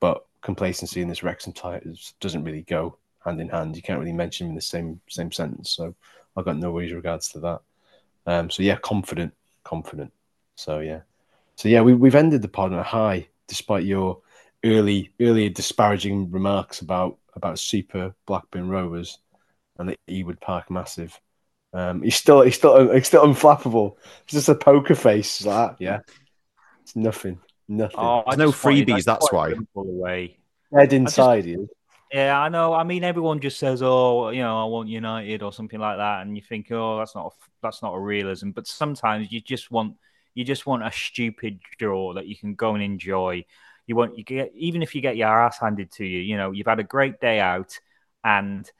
But 0.00 0.24
complacency 0.40 1.02
in 1.02 1.08
this 1.08 1.22
Wrexham 1.22 1.52
titles 1.52 2.14
doesn't 2.20 2.44
really 2.44 2.62
go 2.62 2.98
hand 3.24 3.40
in 3.40 3.48
hand. 3.48 3.76
You 3.76 3.82
can't 3.82 3.98
really 3.98 4.12
mention 4.12 4.46
them 4.46 4.52
in 4.52 4.56
the 4.56 4.62
same 4.62 5.00
same 5.08 5.32
sentence. 5.32 5.70
So 5.70 5.94
I've 6.36 6.44
got 6.44 6.56
no 6.56 6.70
worries 6.72 6.92
regards 6.92 7.28
to 7.30 7.40
that. 7.40 7.60
Um, 8.26 8.50
so 8.50 8.62
yeah, 8.62 8.76
confident, 8.76 9.34
confident. 9.64 10.12
So 10.56 10.80
yeah, 10.80 11.00
so 11.56 11.68
yeah, 11.68 11.82
we 11.82 11.94
we've 11.94 12.14
ended 12.14 12.42
the 12.42 12.48
pod 12.48 12.72
on 12.72 12.78
a 12.78 12.82
high, 12.82 13.28
despite 13.46 13.84
your 13.84 14.20
early 14.64 15.10
earlier 15.20 15.48
disparaging 15.48 16.30
remarks 16.30 16.80
about 16.80 17.18
about 17.34 17.58
Super 17.58 18.14
Blackburn 18.26 18.68
Rovers 18.68 19.18
and 19.78 19.88
the 19.88 19.96
Ewood 20.08 20.40
Park 20.40 20.70
Massive. 20.70 21.18
Um, 21.72 22.02
he's 22.02 22.16
still 22.16 22.42
he's 22.42 22.56
still 22.56 22.92
he's 22.92 23.06
still 23.06 23.24
unflappable. 23.24 23.96
It's 24.24 24.34
just 24.34 24.48
a 24.48 24.54
poker 24.54 24.94
face 24.94 25.44
like 25.44 25.78
that. 25.78 25.82
Yeah, 25.82 26.00
it's 26.82 26.94
nothing, 26.94 27.40
nothing. 27.68 27.98
Oh, 27.98 28.22
There's 28.26 28.38
no 28.38 28.50
freebies. 28.50 29.04
That's 29.04 29.32
why. 29.32 29.54
Away. 29.74 30.38
Head 30.74 30.92
inside 30.92 31.44
just, 31.44 31.68
yeah, 32.12 32.38
I 32.38 32.48
know. 32.48 32.74
I 32.74 32.84
mean, 32.84 33.04
everyone 33.04 33.40
just 33.40 33.58
says, 33.58 33.82
"Oh, 33.82 34.28
you 34.30 34.42
know, 34.42 34.60
I 34.62 34.64
want 34.66 34.88
United" 34.88 35.42
or 35.42 35.52
something 35.52 35.80
like 35.80 35.96
that, 35.96 36.22
and 36.22 36.36
you 36.36 36.42
think, 36.42 36.70
"Oh, 36.70 36.98
that's 36.98 37.14
not 37.14 37.26
a, 37.26 37.30
that's 37.62 37.82
not 37.82 37.94
a 37.94 37.98
realism." 38.00 38.50
But 38.50 38.66
sometimes 38.66 39.32
you 39.32 39.40
just 39.40 39.70
want 39.70 39.96
you 40.34 40.44
just 40.44 40.66
want 40.66 40.84
a 40.86 40.92
stupid 40.92 41.60
draw 41.78 42.14
that 42.14 42.26
you 42.26 42.36
can 42.36 42.54
go 42.54 42.74
and 42.74 42.82
enjoy. 42.82 43.44
You 43.86 43.96
want 43.96 44.18
you 44.18 44.24
get 44.24 44.52
even 44.54 44.82
if 44.82 44.94
you 44.94 45.00
get 45.00 45.16
your 45.16 45.28
ass 45.28 45.58
handed 45.58 45.90
to 45.92 46.04
you. 46.06 46.20
You 46.20 46.36
know, 46.36 46.50
you've 46.52 46.66
had 46.66 46.80
a 46.80 46.84
great 46.84 47.18
day 47.20 47.40
out, 47.40 47.78
and 48.24 48.70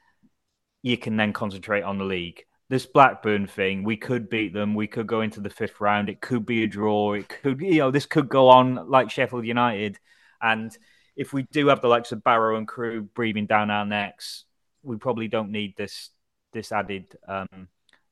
you 0.81 0.97
can 0.97 1.17
then 1.17 1.33
concentrate 1.33 1.83
on 1.83 1.97
the 1.97 2.03
league. 2.05 2.43
This 2.69 2.85
Blackburn 2.85 3.47
thing, 3.47 3.83
we 3.83 3.97
could 3.97 4.29
beat 4.29 4.53
them. 4.53 4.75
We 4.75 4.87
could 4.87 5.07
go 5.07 5.21
into 5.21 5.41
the 5.41 5.49
fifth 5.49 5.79
round. 5.81 6.09
It 6.09 6.21
could 6.21 6.45
be 6.45 6.63
a 6.63 6.67
draw. 6.67 7.13
It 7.13 7.29
could, 7.29 7.61
you 7.61 7.79
know, 7.79 7.91
this 7.91 8.05
could 8.05 8.29
go 8.29 8.49
on 8.49 8.89
like 8.89 9.11
Sheffield 9.11 9.45
United, 9.45 9.99
and 10.41 10.75
if 11.15 11.33
we 11.33 11.43
do 11.43 11.67
have 11.67 11.81
the 11.81 11.87
likes 11.87 12.11
of 12.11 12.23
Barrow 12.23 12.57
and 12.57 12.67
Crewe 12.67 13.01
breathing 13.01 13.45
down 13.45 13.69
our 13.69 13.85
necks, 13.85 14.45
we 14.81 14.97
probably 14.97 15.27
don't 15.27 15.51
need 15.51 15.75
this 15.77 16.09
this 16.51 16.71
added 16.71 17.17
um 17.27 17.67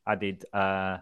added 0.07 0.43
uh 0.53 0.97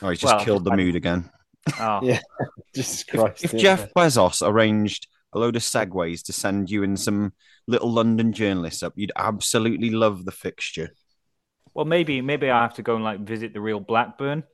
Oh, 0.00 0.10
he's 0.10 0.20
just 0.20 0.36
well, 0.36 0.44
killed 0.44 0.64
the 0.64 0.72
added... 0.72 0.84
mood 0.84 0.96
again. 0.96 1.30
Oh. 1.78 2.00
yeah. 2.02 2.20
Jesus 2.74 3.04
Christ. 3.04 3.44
If, 3.44 3.52
if 3.52 3.60
yeah. 3.60 3.76
Jeff 3.76 3.92
Bezos 3.92 4.46
arranged 4.46 5.06
a 5.34 5.38
load 5.38 5.54
of 5.54 5.60
segways 5.60 6.22
to 6.24 6.32
send 6.32 6.70
you 6.70 6.82
and 6.82 6.98
some 6.98 7.34
little 7.66 7.92
London 7.92 8.32
journalists 8.32 8.82
up, 8.82 8.94
you'd 8.96 9.12
absolutely 9.16 9.90
love 9.90 10.24
the 10.24 10.32
fixture. 10.32 10.94
Well, 11.74 11.84
maybe 11.84 12.22
maybe 12.22 12.50
I 12.50 12.62
have 12.62 12.74
to 12.74 12.82
go 12.82 12.94
and 12.94 13.04
like 13.04 13.20
visit 13.20 13.52
the 13.52 13.60
real 13.60 13.80
Blackburn 13.80 14.44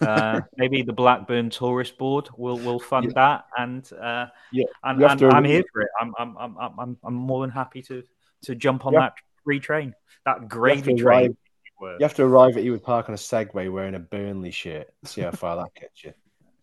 uh, 0.00 0.40
maybe 0.56 0.82
the 0.82 0.92
Blackburn 0.92 1.50
Tourist 1.50 1.98
Board 1.98 2.28
will 2.36 2.58
will 2.58 2.78
fund 2.78 3.06
yeah. 3.06 3.12
that, 3.14 3.44
and 3.58 3.92
uh, 3.92 4.26
yeah, 4.52 4.64
and, 4.84 5.02
and 5.02 5.22
I'm 5.24 5.44
here 5.44 5.64
for 5.72 5.82
it. 5.82 5.88
I'm 6.00 6.12
I'm 6.18 6.36
I'm 6.38 6.56
I'm 6.58 6.96
I'm 7.02 7.14
more 7.14 7.42
than 7.42 7.50
happy 7.50 7.82
to 7.82 8.02
to 8.42 8.54
jump 8.54 8.86
on 8.86 8.92
yeah. 8.92 9.00
that 9.00 9.14
free 9.44 9.60
train, 9.60 9.94
that 10.24 10.48
gravy 10.48 10.92
you 10.92 10.98
train. 10.98 11.36
Arrive, 11.82 11.96
you 12.00 12.04
have 12.04 12.14
to 12.14 12.24
arrive 12.24 12.56
at 12.56 12.64
Ewood 12.64 12.82
Park 12.82 13.08
on 13.08 13.14
a 13.14 13.18
Segway 13.18 13.70
wearing 13.70 13.94
a 13.94 13.98
Burnley 13.98 14.50
shirt. 14.50 14.88
See 15.04 15.20
how 15.20 15.30
far 15.30 15.56
that 15.56 15.74
gets 15.78 16.04
you. 16.04 16.14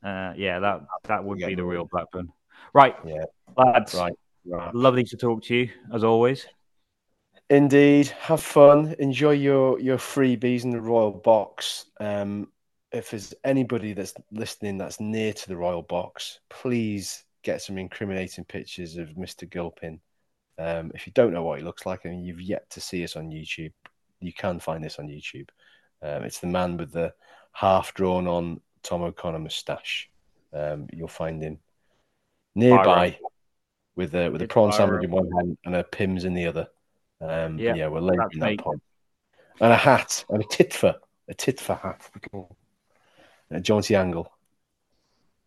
Uh, 0.03 0.33
yeah, 0.35 0.59
that 0.59 0.81
that 1.03 1.23
would 1.23 1.37
be 1.37 1.55
the 1.55 1.63
real 1.63 1.85
Blackburn. 1.85 2.29
Right, 2.73 2.95
yeah, 3.05 3.25
lads. 3.55 3.93
Right, 3.93 4.13
right. 4.45 4.73
Lovely 4.73 5.03
to 5.05 5.17
talk 5.17 5.43
to 5.43 5.55
you 5.55 5.69
as 5.93 6.03
always. 6.03 6.45
Indeed, 7.49 8.07
have 8.07 8.41
fun. 8.41 8.95
Enjoy 8.99 9.31
your 9.31 9.79
your 9.79 9.97
freebies 9.97 10.63
in 10.63 10.71
the 10.71 10.81
Royal 10.81 11.11
Box. 11.11 11.85
Um, 11.99 12.49
if 12.93 13.09
there's 13.09 13.33
anybody 13.43 13.93
that's 13.93 14.13
listening 14.31 14.77
that's 14.77 14.99
near 14.99 15.33
to 15.33 15.47
the 15.47 15.57
Royal 15.57 15.81
Box, 15.81 16.39
please 16.49 17.25
get 17.41 17.61
some 17.61 17.77
incriminating 17.77 18.45
pictures 18.45 18.97
of 18.97 19.09
Mr. 19.09 19.49
Gilpin. 19.49 19.99
Um, 20.59 20.91
if 20.93 21.07
you 21.07 21.13
don't 21.13 21.33
know 21.33 21.43
what 21.43 21.57
he 21.57 21.65
looks 21.65 21.85
like 21.85 22.05
and 22.05 22.25
you've 22.25 22.41
yet 22.41 22.69
to 22.69 22.79
see 22.79 23.03
us 23.03 23.15
on 23.15 23.31
YouTube, 23.31 23.73
you 24.19 24.31
can 24.31 24.59
find 24.59 24.83
this 24.83 24.99
on 24.99 25.07
YouTube. 25.07 25.49
Um, 26.03 26.23
it's 26.23 26.39
the 26.39 26.47
man 26.47 26.77
with 26.77 26.91
the 26.91 27.13
half 27.51 27.93
drawn 27.95 28.27
on 28.27 28.61
Tom 28.83 29.01
O'Connor 29.01 29.39
moustache. 29.39 30.09
Um, 30.53 30.87
you'll 30.93 31.07
find 31.07 31.41
him 31.41 31.57
nearby 32.53 33.17
with 33.95 34.13
a 34.13 34.29
with 34.29 34.41
a 34.41 34.47
prawn 34.47 34.71
sandwich 34.71 35.03
in 35.03 35.11
one 35.11 35.29
hand 35.31 35.57
and 35.65 35.75
a 35.75 35.83
Pimm's 35.83 36.25
in 36.25 36.35
the 36.35 36.45
other. 36.45 36.67
Um, 37.19 37.57
yeah, 37.57 37.73
yeah, 37.73 37.87
we're 37.87 38.01
laboring 38.01 38.39
that 38.39 38.59
point. 38.59 38.81
And 39.59 39.73
a 39.73 39.77
hat 39.77 40.25
and 40.29 40.43
a 40.43 40.45
titfer, 40.45 40.95
a 41.27 41.33
titfer 41.33 41.79
hat 41.79 42.09
a 43.55 43.61
jaunty 43.61 43.95
angle. 43.95 44.31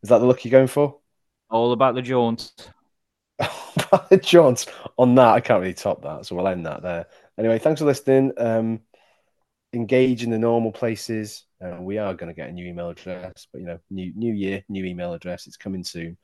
Is 0.03 0.09
that 0.11 0.19
the 0.19 0.27
look 0.27 0.45
you're 0.45 0.53
going 0.53 0.67
for? 0.67 0.99
All 1.51 1.73
about 1.73 1.95
the 1.95 2.03
jaunt. 2.03 2.53
the 3.39 4.21
jaunt. 4.23 4.67
On 4.99 5.15
that, 5.17 5.35
I 5.35 5.41
can't 5.41 5.61
really 5.61 5.75
top 5.75 6.03
that, 6.03 6.27
so 6.27 6.37
we'll 6.37 6.49
end 6.49 6.67
that 6.67 6.83
there. 6.83 7.07
Anyway, 7.39 7.59
thanks 7.59 7.81
for 7.81 7.87
listening. 7.87 8.33
Um, 8.39 8.81
engage 9.73 10.23
in 10.23 10.31
the 10.31 10.39
normal 10.39 10.73
places. 10.73 11.45
Uh, 11.63 11.77
we 11.81 11.99
are 11.99 12.15
going 12.15 12.29
to 12.29 12.35
get 12.35 12.49
a 12.49 12.53
new 12.53 12.67
email 12.67 12.91
address, 12.91 13.47
but 13.53 13.61
you 13.61 13.67
know, 13.67 13.79
new 13.91 14.13
new 14.15 14.33
year, 14.33 14.63
new 14.69 14.85
email 14.85 15.13
address. 15.13 15.47
It's 15.47 15.57
coming 15.57 15.85
soon. 15.85 16.17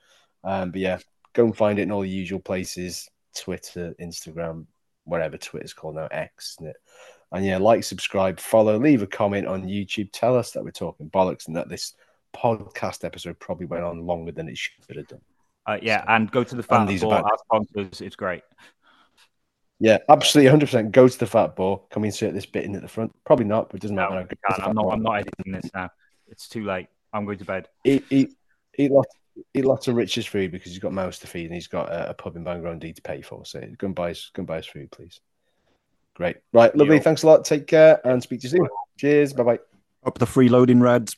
Um, 0.45 0.70
but 0.70 0.80
yeah, 0.80 0.99
go 1.33 1.45
and 1.45 1.57
find 1.57 1.78
it 1.78 1.83
in 1.83 1.93
all 1.93 2.03
the 2.03 2.09
usual 2.09 2.41
places: 2.41 3.09
Twitter, 3.37 3.95
Instagram, 4.01 4.66
whatever 5.05 5.37
Twitter's 5.37 5.74
called 5.74 5.97
now, 5.97 6.09
X, 6.11 6.57
isn't 6.59 6.70
it? 6.70 6.76
And 7.33 7.45
yeah, 7.45 7.57
like, 7.59 7.83
subscribe, 7.83 8.39
follow, 8.39 8.78
leave 8.78 9.03
a 9.03 9.07
comment 9.07 9.47
on 9.47 9.64
YouTube. 9.64 10.11
Tell 10.12 10.37
us 10.37 10.51
that 10.53 10.62
we're 10.62 10.70
talking 10.70 11.09
bollocks 11.11 11.47
and 11.47 11.57
that 11.57 11.68
this 11.68 11.95
podcast 12.35 13.05
episode 13.05 13.39
probably 13.39 13.66
went 13.66 13.85
on 13.85 14.07
longer 14.07 14.33
than 14.33 14.49
it 14.49 14.59
should 14.59 14.97
have 14.97 15.09
done. 15.09 15.20
Uh, 15.66 15.78
yeah, 15.80 16.03
so, 16.03 16.07
and 16.09 16.30
go 16.30 16.45
to 16.45 16.55
the 16.57 16.62
fan 16.62 16.87
for 16.99 17.14
our 17.14 17.39
sponsors. 17.45 18.01
It's 18.01 18.16
great. 18.16 18.43
Yeah, 19.78 19.99
absolutely, 20.09 20.51
hundred 20.51 20.66
percent. 20.66 20.93
Go 20.93 21.09
to 21.09 21.18
the 21.18 21.26
Fat 21.26 21.57
Boar. 21.57 21.83
Can 21.91 22.03
we 22.03 22.09
insert 22.09 22.35
this 22.35 22.47
bit 22.47 22.64
in 22.64 22.74
at 22.76 22.83
the 22.83 22.89
front? 22.89 23.12
Probably 23.24 23.47
not, 23.47 23.68
but 23.68 23.76
it 23.76 23.83
doesn't 23.83 23.97
No, 23.97 24.11
matter. 24.11 24.28
I'm 24.62 24.74
not. 24.74 24.93
I'm 24.93 25.03
not 25.03 25.14
editing 25.14 25.53
this 25.53 25.70
now. 25.74 25.91
It's 26.28 26.49
too 26.49 26.64
late. 26.64 26.87
I'm 27.12 27.24
going 27.24 27.39
to 27.39 27.45
bed. 27.45 27.68
Eat, 27.85 28.05
eat, 28.11 28.35
eat 28.78 28.91
lots, 28.91 29.14
eat 29.55 29.64
lots 29.64 29.89
of 29.89 29.97
Rich's 29.97 30.26
food 30.26 30.53
because 30.53 30.70
he's 30.70 30.78
got 30.78 30.93
mouths 30.93 31.18
to 31.20 31.26
feed 31.26 31.47
and 31.47 31.55
he's 31.55 31.66
got 31.66 31.89
a, 31.89 32.11
a 32.11 32.14
pub 32.14 32.37
in 32.37 32.45
Bangor 32.45 32.74
D 32.76 32.93
to 32.93 33.03
pay 33.03 33.22
for. 33.22 33.45
So 33.45 33.61
go 33.76 33.87
and 33.87 33.95
buy 33.95 34.11
his, 34.11 34.30
go 34.33 34.41
and 34.41 34.47
buy 34.47 34.59
his 34.59 34.66
food, 34.66 34.91
please. 34.91 35.20
Great, 36.15 36.37
right, 36.53 36.75
lovely. 36.77 36.99
Thanks 36.99 37.23
a 37.23 37.27
lot. 37.27 37.45
Take 37.45 37.67
care 37.67 38.01
and 38.07 38.23
speak 38.23 38.41
to 38.41 38.47
you 38.47 38.51
soon. 38.51 38.69
Cheers. 38.99 39.33
Bye 39.33 39.43
bye. 39.43 39.59
Up 40.05 40.19
the 40.19 40.27
freeloading 40.27 40.83
Reds. 40.83 41.17